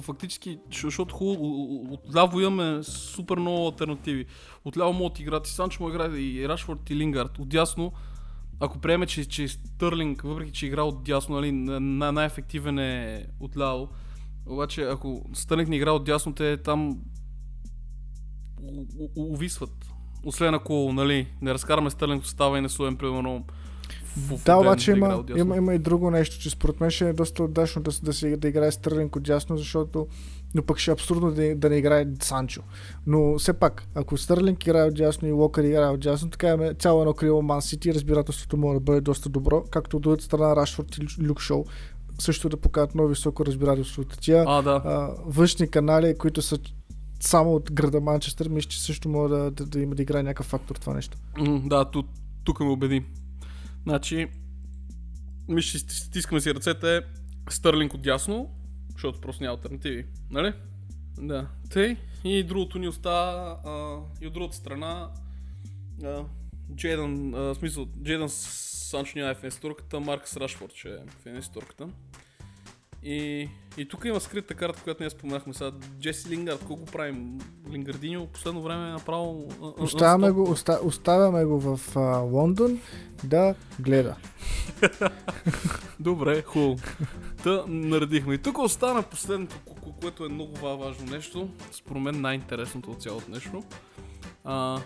фактически, 0.00 0.58
защото 0.72 1.14
хубаво, 1.14 1.82
отляво 1.92 2.40
имаме 2.40 2.82
супер 2.82 3.38
много 3.38 3.66
альтернативи. 3.66 4.26
Отляво 4.64 4.92
могат 4.92 5.16
да 5.16 5.22
играят 5.22 5.46
и 5.46 5.50
Санчо 5.50 5.82
му 5.82 5.88
играе 5.88 6.08
и 6.08 6.48
Рашфорд 6.48 6.90
и 6.90 6.96
Лингард. 6.96 7.38
Отдясно 7.38 7.92
ако 8.60 8.78
приеме, 8.78 9.06
че, 9.06 9.28
че 9.28 9.48
Стърлинг, 9.48 10.22
въпреки 10.22 10.52
че 10.52 10.66
игра 10.66 10.82
от 10.82 11.04
дясно, 11.04 11.34
нали, 11.34 11.52
най- 11.52 12.12
най-ефективен 12.12 12.78
е 12.78 13.26
отляво, 13.40 13.88
обаче 14.46 14.82
ако 14.82 15.24
Стърлинг 15.34 15.68
не 15.68 15.76
игра 15.76 15.92
от 15.92 16.04
дясно, 16.04 16.34
те 16.34 16.56
там 16.56 16.98
увисват. 19.16 19.86
Освен 20.24 20.54
ако 20.54 20.92
нали, 20.92 21.28
не 21.42 21.54
разкараме 21.54 21.90
Стърлинг 21.90 22.22
от 22.22 22.28
става 22.28 22.58
и 22.58 22.60
не 22.60 22.68
суем, 22.68 22.96
примерно, 22.96 23.44
в, 24.16 24.44
да, 24.44 24.56
обаче 24.56 24.90
има, 24.90 25.24
има, 25.36 25.56
има 25.56 25.74
и 25.74 25.78
друго 25.78 26.10
нещо, 26.10 26.40
че 26.40 26.50
според 26.50 26.80
мен 26.80 26.90
ще 26.90 27.08
е 27.08 27.12
доста 27.12 27.44
удачно 27.44 27.82
да, 27.82 27.90
да, 28.02 28.12
да, 28.20 28.36
да 28.36 28.48
играе 28.48 28.72
Стърлинг 28.72 29.16
от 29.16 29.22
дясно, 29.22 29.56
защото 29.56 30.06
но 30.54 30.62
пък 30.62 30.78
ще 30.78 30.90
е 30.90 30.94
абсурдно 30.94 31.30
да, 31.30 31.54
да 31.56 31.70
не 31.70 31.76
играе 31.76 32.06
Санчо. 32.22 32.62
Но 33.06 33.38
все 33.38 33.52
пак, 33.52 33.86
ако 33.94 34.16
Стърлинг 34.16 34.66
играе 34.66 34.84
от 34.84 34.94
дясно 34.94 35.28
и 35.28 35.32
Локър 35.32 35.64
играе 35.64 35.88
от 35.88 36.00
дясно, 36.00 36.30
така 36.30 36.48
е 36.48 36.74
цяло 36.74 37.00
едно 37.00 37.14
крило 37.14 37.42
Ман 37.42 37.62
Сити, 37.62 37.94
разбирателството 37.94 38.56
може 38.56 38.74
да 38.74 38.80
бъде 38.80 39.00
доста 39.00 39.28
добро, 39.28 39.64
както 39.70 39.96
от 39.96 40.02
другата 40.02 40.24
страна 40.24 40.56
Рашфорд 40.56 40.98
и 40.98 41.22
Люк 41.22 41.40
Шоу 41.40 41.64
също 42.18 42.48
да 42.48 42.56
покажат 42.56 42.94
много 42.94 43.08
високо 43.08 43.46
разбирателство. 43.46 44.04
Тия 44.04 44.44
а, 44.46 44.62
да. 44.62 44.82
а, 44.84 45.10
външни 45.26 45.68
канали, 45.68 46.14
които 46.18 46.42
са 46.42 46.58
само 47.20 47.54
от 47.54 47.72
града 47.72 48.00
Манчестър, 48.00 48.48
мисля, 48.48 48.68
че 48.68 48.82
също 48.82 49.08
може 49.08 49.34
да, 49.34 49.50
да, 49.50 49.66
да 49.66 49.80
има 49.80 49.94
да 49.94 50.02
играе 50.02 50.22
някакъв 50.22 50.46
фактор 50.46 50.76
това 50.76 50.94
нещо. 50.94 51.18
Mm, 51.38 51.68
да, 51.68 51.84
тук, 51.84 52.06
тук 52.44 52.60
ме 52.60 52.66
убеди. 52.66 53.04
Значи, 53.82 54.28
мисля, 55.48 55.78
стискаме 55.78 56.40
си 56.40 56.54
ръцете 56.54 57.00
Стърлинг 57.50 57.94
от 57.94 58.02
дясно, 58.02 58.50
защото 59.00 59.20
просто 59.20 59.42
няма 59.42 59.56
альтернативи, 59.56 60.06
нали? 60.30 60.52
Да. 61.18 61.48
Тъй. 61.70 61.96
И 62.24 62.42
другото 62.42 62.78
ни 62.78 62.88
остава 62.88 63.60
а, 63.64 63.98
и 64.24 64.26
от 64.26 64.32
другата 64.32 64.56
страна 64.56 65.10
а, 66.04 66.24
Джейдън, 66.74 67.34
а, 67.34 67.54
смисъл, 67.54 67.86
Джейдън 68.02 68.28
Санчо 68.28 69.18
няма 69.18 69.30
е 69.30 69.34
в 69.34 69.44
инстурката, 69.44 70.00
Маркс 70.00 70.36
Рашфорд 70.36 70.72
ще 70.74 70.88
е 70.88 70.98
в 71.22 71.36
инстурката. 71.36 71.88
И, 73.02 73.48
и 73.80 73.88
тук 73.88 74.04
има 74.04 74.20
скрита 74.20 74.54
карта, 74.54 74.82
която 74.82 75.02
ние 75.02 75.10
споменахме 75.10 75.54
сега. 75.54 75.70
Джеси 76.00 76.28
Лингард, 76.28 76.64
колко 76.66 76.84
го 76.84 76.90
правим? 76.92 77.38
Лингардиньо 77.70 78.26
последно 78.26 78.62
време 78.62 78.88
е 78.88 78.92
направо... 78.92 79.48
Оставяме 79.78 80.30
го, 80.30 80.50
оста, 80.50 80.80
оставяме 80.84 81.44
го 81.44 81.60
в 81.60 81.96
а, 81.96 82.00
Лондон 82.18 82.80
да 83.24 83.54
гледа. 83.80 84.16
Добре, 86.00 86.42
хубаво. 86.42 86.76
Та 87.42 87.64
наредихме. 87.68 88.34
И 88.34 88.38
тук 88.38 88.58
остана 88.58 89.02
последното, 89.02 89.56
ко- 89.66 89.74
ко- 89.74 89.92
което 90.00 90.24
е 90.24 90.28
много 90.28 90.56
ва- 90.56 90.76
важно 90.76 91.06
нещо. 91.06 91.48
Според 91.72 92.02
мен 92.02 92.20
най-интересното 92.20 92.90
от 92.90 93.02
цялото 93.02 93.30
нещо. 93.30 93.62
А, 94.44 94.80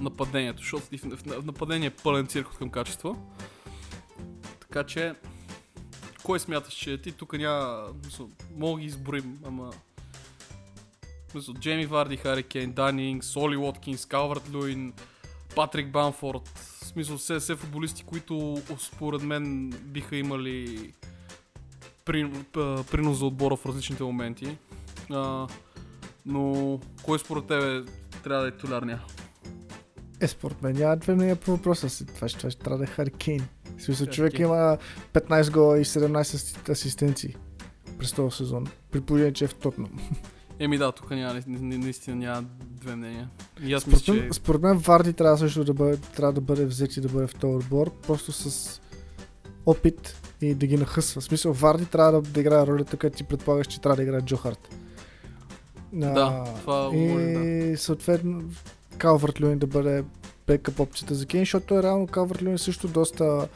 нападението, 0.00 0.58
защото 0.58 0.86
в, 1.16 1.44
нападение 1.44 1.86
е 1.86 2.02
пълен 2.02 2.26
цирк 2.26 2.50
от 2.50 2.58
към 2.58 2.70
качество. 2.70 3.16
Така 4.60 4.84
че, 4.84 5.14
кой 6.24 6.40
смяташ, 6.40 6.74
че 6.74 6.98
ти 6.98 7.12
тук 7.12 7.32
няма... 7.32 7.86
Мога 8.56 8.80
ги 8.80 8.86
изброим, 8.86 9.38
ама... 9.46 9.72
Мисъл, 11.34 11.54
Джейми 11.54 11.86
Варди, 11.86 12.16
Хари 12.16 12.42
Кейн, 12.42 12.72
Дани 12.72 13.10
Инг, 13.10 13.24
Соли 13.24 13.56
Уоткинс, 13.56 14.06
Калвард 14.06 14.54
Луин, 14.54 14.92
Патрик 15.56 15.88
Банфорд, 15.90 16.48
в 16.48 16.86
смисъл 16.86 17.18
все, 17.18 17.38
все 17.38 17.54
футболисти, 17.56 18.04
които 18.04 18.62
според 18.78 19.22
мен 19.22 19.70
биха 19.70 20.16
имали 20.16 20.92
при, 22.04 22.30
принос 22.90 23.18
за 23.18 23.26
отбора 23.26 23.56
в 23.56 23.66
различните 23.66 24.02
моменти. 24.02 24.56
А, 25.10 25.46
но 26.26 26.80
кой 27.02 27.18
според 27.18 27.46
тебе 27.46 27.84
трябва 28.24 28.42
да 28.42 28.48
е 28.48 28.52
титулярния? 28.52 29.02
Е, 30.20 30.28
според 30.28 30.62
мен 30.62 30.76
няма 30.76 30.96
две 30.96 31.14
мнения 31.14 31.36
по 31.36 31.50
въпроса 31.50 31.90
си. 31.90 32.06
Това, 32.06 32.28
ще- 32.28 32.38
това 32.38 32.50
ще 32.50 32.62
трябва 32.62 32.78
да 32.78 32.84
е 32.84 32.86
Хари 32.86 33.10
Кейн. 33.10 33.48
В 33.78 33.82
смисъл, 33.82 34.06
Хари 34.06 34.14
човек 34.16 34.38
има 34.38 34.78
15 35.12 35.50
гола 35.52 35.78
и 35.78 35.84
17 35.84 36.22
аси- 36.22 36.68
асистенции 36.70 37.36
през 37.98 38.12
този 38.12 38.36
сезон. 38.36 38.66
При 38.90 39.00
положение, 39.00 39.32
че 39.32 39.44
е 39.44 39.48
в 39.48 39.54
Тотнам. 39.54 39.90
Еми 40.58 40.78
да, 40.78 40.92
тук 40.92 41.10
няма, 41.10 41.34
на- 41.34 41.42
на- 41.46 41.78
наистина 41.78 42.16
няма 42.16 42.44
две 42.60 42.96
мнения. 42.96 43.28
И 43.62 43.74
аз 43.74 43.82
Според 43.82 44.08
мисля, 44.08 44.14
че... 44.14 44.28
според 44.32 44.62
мен 44.62 44.78
Варди 44.78 45.12
трябва 45.12 45.38
също 45.38 45.64
да 45.64 45.74
бъде, 45.74 45.96
трябва 45.96 46.32
да 46.32 46.40
бъде 46.40 46.64
взет 46.64 46.96
и 46.96 47.00
да 47.00 47.08
бъде 47.08 47.26
в 47.26 47.34
този 47.34 47.54
отбор, 47.56 47.90
просто 48.06 48.32
с 48.32 48.80
опит 49.66 50.16
и 50.40 50.54
да 50.54 50.66
ги 50.66 50.76
нахъсва. 50.76 51.20
В 51.20 51.24
смисъл, 51.24 51.52
Варди 51.52 51.86
трябва 51.86 52.12
да, 52.12 52.20
да 52.30 52.40
играе 52.40 52.66
ролята, 52.66 52.96
където 52.96 53.16
ти 53.16 53.24
предполагаш, 53.24 53.66
че 53.66 53.80
трябва 53.80 53.96
да 53.96 54.02
играе 54.02 54.20
Джо 54.20 54.36
Харт. 54.36 54.68
Да, 55.92 56.44
това 56.60 56.90
и 56.94 57.08
говорим, 57.08 57.76
съответно 57.76 58.42
Калвард 58.98 59.40
Люин 59.40 59.58
да 59.58 59.66
бъде 59.66 60.04
бекъп 60.52 60.80
опцията 60.80 61.14
за 61.14 61.26
Кейн, 61.26 61.42
защото 61.42 61.78
е 61.78 61.82
реално 61.82 62.06
Калвард 62.06 62.42
Люин 62.42 62.58
също 62.58 62.88
доста 62.88 63.48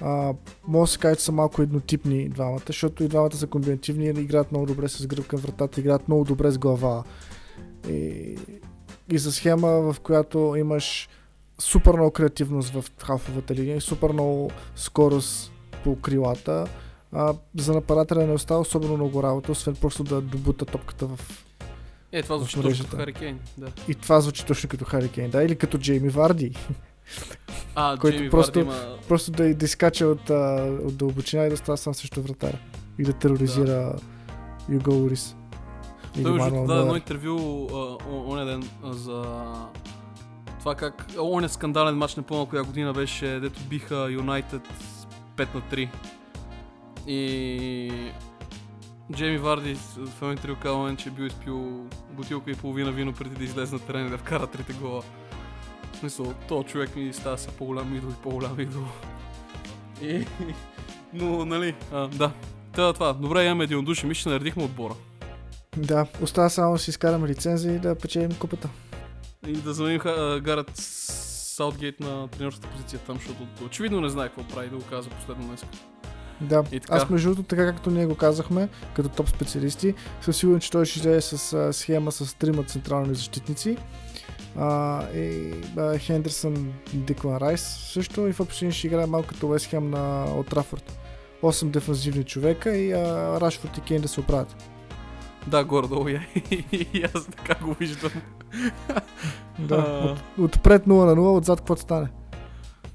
а, 0.00 0.34
може 0.68 0.88
да 0.88 0.92
се 0.92 0.98
каже, 0.98 1.16
че 1.16 1.24
са 1.24 1.32
малко 1.32 1.62
еднотипни 1.62 2.28
двамата, 2.28 2.60
защото 2.66 3.04
и 3.04 3.08
двамата 3.08 3.36
са 3.36 3.46
комбинативни, 3.46 4.06
играят 4.06 4.50
много 4.50 4.66
добре 4.66 4.88
с 4.88 5.06
гръб 5.06 5.26
към 5.26 5.40
вратата, 5.40 5.80
играят 5.80 6.08
много 6.08 6.24
добре 6.24 6.50
с 6.50 6.58
глава. 6.58 7.04
И, 7.88 8.36
и 9.10 9.18
за 9.18 9.32
схема, 9.32 9.68
в 9.68 10.00
която 10.00 10.54
имаш 10.58 11.08
супер 11.58 11.92
много 11.92 12.10
креативност 12.10 12.70
в 12.70 12.84
халфовата 12.98 13.54
линия 13.54 13.76
и 13.76 13.80
супер 13.80 14.10
много 14.10 14.50
скорост 14.76 15.52
по 15.84 15.96
крилата, 15.96 16.66
а, 17.12 17.34
за 17.58 17.72
нападателя 17.72 18.26
не 18.26 18.32
остава 18.32 18.60
особено 18.60 18.96
много 18.96 19.22
работа, 19.22 19.52
освен 19.52 19.74
просто 19.74 20.04
да 20.04 20.20
добута 20.20 20.64
топката 20.64 21.06
в 21.06 21.43
Е, 22.14 22.22
това 22.22 22.38
звучи 22.38 22.62
точно 22.62 22.84
като 22.84 22.96
Хари 22.96 23.12
Кейн. 23.12 23.38
Да. 23.58 23.66
и 23.88 23.94
това 23.94 24.20
звучи 24.20 24.46
точно 24.46 24.68
като 24.68 24.84
Хари 24.84 25.08
Кейн, 25.08 25.30
да, 25.30 25.42
или 25.42 25.56
като 25.56 25.78
Джейми 25.78 26.08
Варди. 26.08 26.56
А, 27.74 27.96
Който 28.00 28.16
Джейми 28.16 28.30
просто- 28.30 28.64
Варди 28.64 28.70
има... 28.70 28.98
Просто 29.08 29.30
да, 29.30 29.54
да 29.54 29.64
изкача 29.64 30.06
от, 30.06 30.30
а, 30.30 30.76
от 30.84 30.96
дълбочина 30.96 31.46
и 31.46 31.50
да 31.50 31.56
става 31.56 31.78
сам 31.78 31.94
срещу 31.94 32.22
вратаря. 32.22 32.58
И 32.98 33.02
да 33.02 33.12
тероризира 33.12 33.96
Юго 34.68 34.94
Лорис. 34.94 35.36
Или 36.16 36.22
Той 36.22 36.32
между 36.32 36.64
даде 36.64 36.80
едно 36.80 36.96
интервю 36.96 37.68
оня 38.28 38.44
ден 38.44 38.68
за 38.84 39.22
това 40.58 40.74
как 40.74 41.06
оня 41.20 41.48
скандален 41.48 41.96
матч 41.96 42.16
на 42.16 42.22
пълна 42.22 42.46
коя 42.46 42.62
година 42.62 42.92
беше, 42.92 43.26
дето 43.26 43.60
биха 43.60 44.08
Юнайтед 44.10 44.62
5 45.36 45.54
на 45.54 45.60
3. 45.60 45.88
И 47.06 47.90
Джейми 49.12 49.38
Варди 49.38 49.74
в 49.74 50.22
едно 50.22 50.32
интервю 50.32 50.56
казва, 50.62 50.96
че 50.96 51.08
е 51.08 51.12
бил 51.12 51.24
изпил 51.24 51.86
бутилка 52.10 52.50
и 52.50 52.54
половина 52.54 52.92
вино 52.92 53.12
преди 53.12 53.34
да 53.34 53.44
излезе 53.44 53.74
на 53.74 53.80
терен 53.80 54.06
и 54.06 54.10
да 54.10 54.18
вкара 54.18 54.46
трите 54.46 54.72
гола. 54.72 55.02
В 55.92 55.96
смисъл, 55.96 56.34
то 56.48 56.62
човек 56.62 56.96
ми 56.96 57.12
става 57.12 57.38
са 57.38 57.50
по-голям 57.50 57.96
идол 57.96 58.08
и 58.08 58.22
по-голям 58.22 58.60
идол. 58.60 58.84
И... 60.02 60.26
Но, 61.12 61.44
нали, 61.44 61.74
а, 61.92 62.08
да. 62.08 62.32
Та, 62.74 62.92
това. 62.92 63.12
Добре, 63.12 63.44
имаме 63.44 63.64
единодушие. 63.64 64.08
Мисля, 64.08 64.22
че 64.22 64.28
наредихме 64.28 64.64
отбора. 64.64 64.94
Да, 65.76 66.06
остава 66.22 66.48
само 66.48 66.72
да 66.72 66.78
си 66.78 66.90
изкараме 66.90 67.28
лицензия 67.28 67.74
и 67.74 67.78
да 67.78 67.94
печелим 67.94 68.34
купата. 68.38 68.68
И 69.46 69.52
да 69.52 69.74
заменим 69.74 70.00
Гарет 70.42 70.70
Саутгейт 70.74 72.00
на 72.00 72.28
тренерската 72.28 72.68
позиция 72.68 73.00
там, 73.00 73.16
защото 73.16 73.46
очевидно 73.64 74.00
не 74.00 74.08
знае 74.08 74.28
какво 74.28 74.54
прави 74.54 74.68
да 74.68 74.76
го 74.76 74.82
каза 74.90 75.10
последно 75.10 75.46
днес. 75.46 75.64
Да, 76.40 76.64
И 76.72 76.80
така. 76.80 76.94
аз 76.96 77.10
между 77.10 77.28
другото, 77.28 77.48
така 77.48 77.66
както 77.66 77.90
ние 77.90 78.06
го 78.06 78.14
казахме, 78.14 78.68
като 78.94 79.08
топ 79.08 79.28
специалисти, 79.28 79.94
съм 80.20 80.34
сигурен, 80.34 80.60
че 80.60 80.70
той 80.70 80.86
ще 80.86 80.98
излезе 80.98 81.20
с 81.36 81.52
а, 81.52 81.72
схема 81.72 82.12
с 82.12 82.34
трима 82.34 82.62
централни 82.62 83.14
защитници. 83.14 83.76
А, 84.56 85.02
и 85.10 85.54
а, 85.76 85.98
Хендерсън, 85.98 86.72
Диклан 86.94 87.36
Райс 87.36 87.62
също 87.92 88.28
и 88.28 88.32
в 88.32 88.40
общини 88.40 88.72
ще 88.72 88.86
играе 88.86 89.06
малко 89.06 89.28
като 89.28 89.56
Хем 89.68 89.90
на 89.90 90.26
Трафорд. 90.50 90.98
8 91.42 91.70
дефанзивни 91.70 92.24
човека 92.24 92.76
и 92.76 92.92
а, 92.92 93.40
Рашфорд 93.40 93.78
и 93.78 93.80
Кейн 93.80 94.02
да 94.02 94.08
се 94.08 94.20
оправят. 94.20 94.56
Да, 95.46 95.64
горе-долу 95.64 96.08
я. 96.08 96.26
И 96.72 97.04
аз 97.14 97.26
така 97.26 97.64
го 97.64 97.74
виждам. 97.74 98.10
Да, 99.58 100.16
от, 100.38 100.44
отпред 100.44 100.86
0 100.86 100.86
на 100.86 101.16
0, 101.16 101.36
отзад 101.36 101.58
какво 101.60 101.76
стане. 101.76 102.08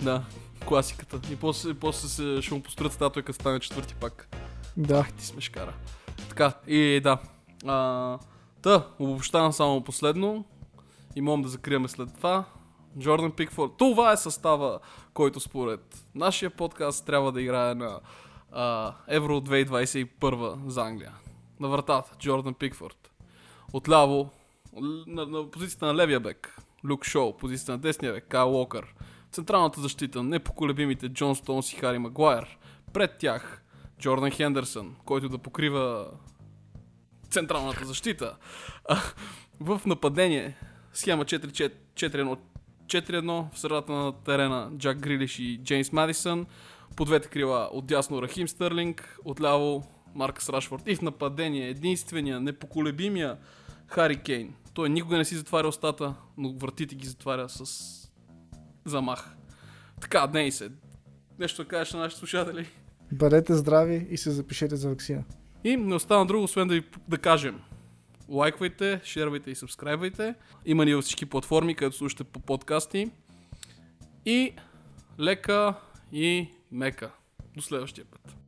Да, 0.03 0.23
класиката. 0.69 1.19
И 1.31 1.35
после, 1.35 1.73
после 1.73 2.07
се, 2.07 2.41
ще 2.41 2.53
му 2.53 2.63
построят 2.63 2.93
статуя, 2.93 3.23
стане 3.31 3.59
четвърти 3.59 3.95
пак. 3.95 4.37
Да, 4.77 5.05
Ти 5.17 5.25
сме 5.25 5.41
шкара. 5.41 5.73
Така, 6.29 6.53
и 6.67 6.99
да. 7.03 7.17
А, 7.65 8.17
та, 8.61 8.87
обобщавам 8.99 9.53
само 9.53 9.83
последно. 9.83 10.45
И 11.15 11.21
можем 11.21 11.41
да 11.41 11.49
закриеме 11.49 11.87
след 11.87 12.15
това. 12.15 12.43
Джордан 12.99 13.31
Пикфорд. 13.31 13.71
Това 13.77 14.11
е 14.11 14.17
състава, 14.17 14.79
който 15.13 15.39
според 15.39 16.05
нашия 16.15 16.49
подкаст 16.49 17.05
трябва 17.05 17.31
да 17.31 17.41
играе 17.41 17.75
на 17.75 17.99
а, 18.51 18.93
Евро 19.07 19.41
2021 19.41 20.67
за 20.67 20.81
Англия. 20.81 21.13
На 21.59 21.67
вратата 21.67 22.11
Джордан 22.19 22.53
Пикфорд. 22.53 23.11
Отляво 23.73 24.29
на, 25.07 25.25
на 25.25 25.51
позицията 25.51 25.85
на 25.85 25.95
левия 25.95 26.19
бек 26.19 26.61
Люк 26.89 27.05
Шоу, 27.05 27.37
позицията 27.37 27.71
на 27.71 27.77
десния 27.77 28.13
бек 28.13 28.25
Кайл 28.29 28.55
Уокър. 28.55 28.93
Централната 29.31 29.81
защита 29.81 30.23
непоколебимите 30.23 31.09
Джон 31.09 31.35
Стоунс 31.35 31.73
и 31.73 31.75
Хари 31.75 31.97
Магуайер. 31.97 32.57
Пред 32.93 33.17
тях 33.17 33.63
Джордан 33.99 34.31
Хендерсън, 34.31 34.95
който 35.05 35.29
да 35.29 35.37
покрива 35.37 36.07
централната 37.29 37.85
защита. 37.85 38.37
В 39.59 39.81
нападение 39.85 40.57
схема 40.93 41.25
4-4-1 41.25 42.37
4-1 42.89 43.53
в 43.53 43.59
средата 43.59 43.91
на 43.91 44.11
терена 44.11 44.71
Джак 44.77 44.99
Грилиш 44.99 45.39
и 45.39 45.59
Джеймс 45.63 45.91
Мадисън. 45.91 46.45
По 46.95 47.05
двете 47.05 47.27
крила 47.27 47.69
отдясно 47.73 48.21
Рахим 48.21 48.47
Стърлинг, 48.47 49.19
отляво 49.25 49.83
Маркъс 50.15 50.49
Рашфорд. 50.49 50.87
И 50.87 50.95
в 50.95 51.01
нападение 51.01 51.69
единствения, 51.69 52.39
непоколебимия 52.39 53.37
Хари 53.87 54.21
Кейн. 54.21 54.53
Той 54.73 54.89
никога 54.89 55.17
не 55.17 55.25
си 55.25 55.35
затваря 55.35 55.67
устата, 55.67 56.15
но 56.37 56.53
вратите 56.53 56.95
ги 56.95 57.07
затваря 57.07 57.49
с 57.49 58.08
замах. 58.89 59.35
Така, 60.01 60.27
дней 60.27 60.51
се. 60.51 60.71
Нещо 61.39 61.63
да 61.63 61.67
кажеш 61.67 61.93
на 61.93 61.99
нашите 61.99 62.19
слушатели? 62.19 62.67
бъдете 63.11 63.53
здрави 63.53 64.07
и 64.09 64.17
се 64.17 64.31
запишете 64.31 64.75
за 64.75 64.89
вакцина. 64.89 65.23
И 65.63 65.77
не 65.77 65.95
остана 65.95 66.25
друго, 66.25 66.43
освен 66.43 66.67
да 66.67 66.73
ви 66.73 66.83
да 67.07 67.17
кажем. 67.17 67.59
Лайквайте, 68.29 69.01
шервайте 69.03 69.51
и 69.51 69.55
сабскрайбвайте. 69.55 70.35
Има 70.65 70.85
ни 70.85 70.95
във 70.95 71.03
всички 71.03 71.25
платформи, 71.25 71.75
където 71.75 71.97
слушате 71.97 72.23
по 72.23 72.39
подкасти. 72.39 73.11
И 74.25 74.53
лека 75.19 75.73
и 76.11 76.47
мека. 76.71 77.11
До 77.55 77.61
следващия 77.61 78.05
път. 78.05 78.38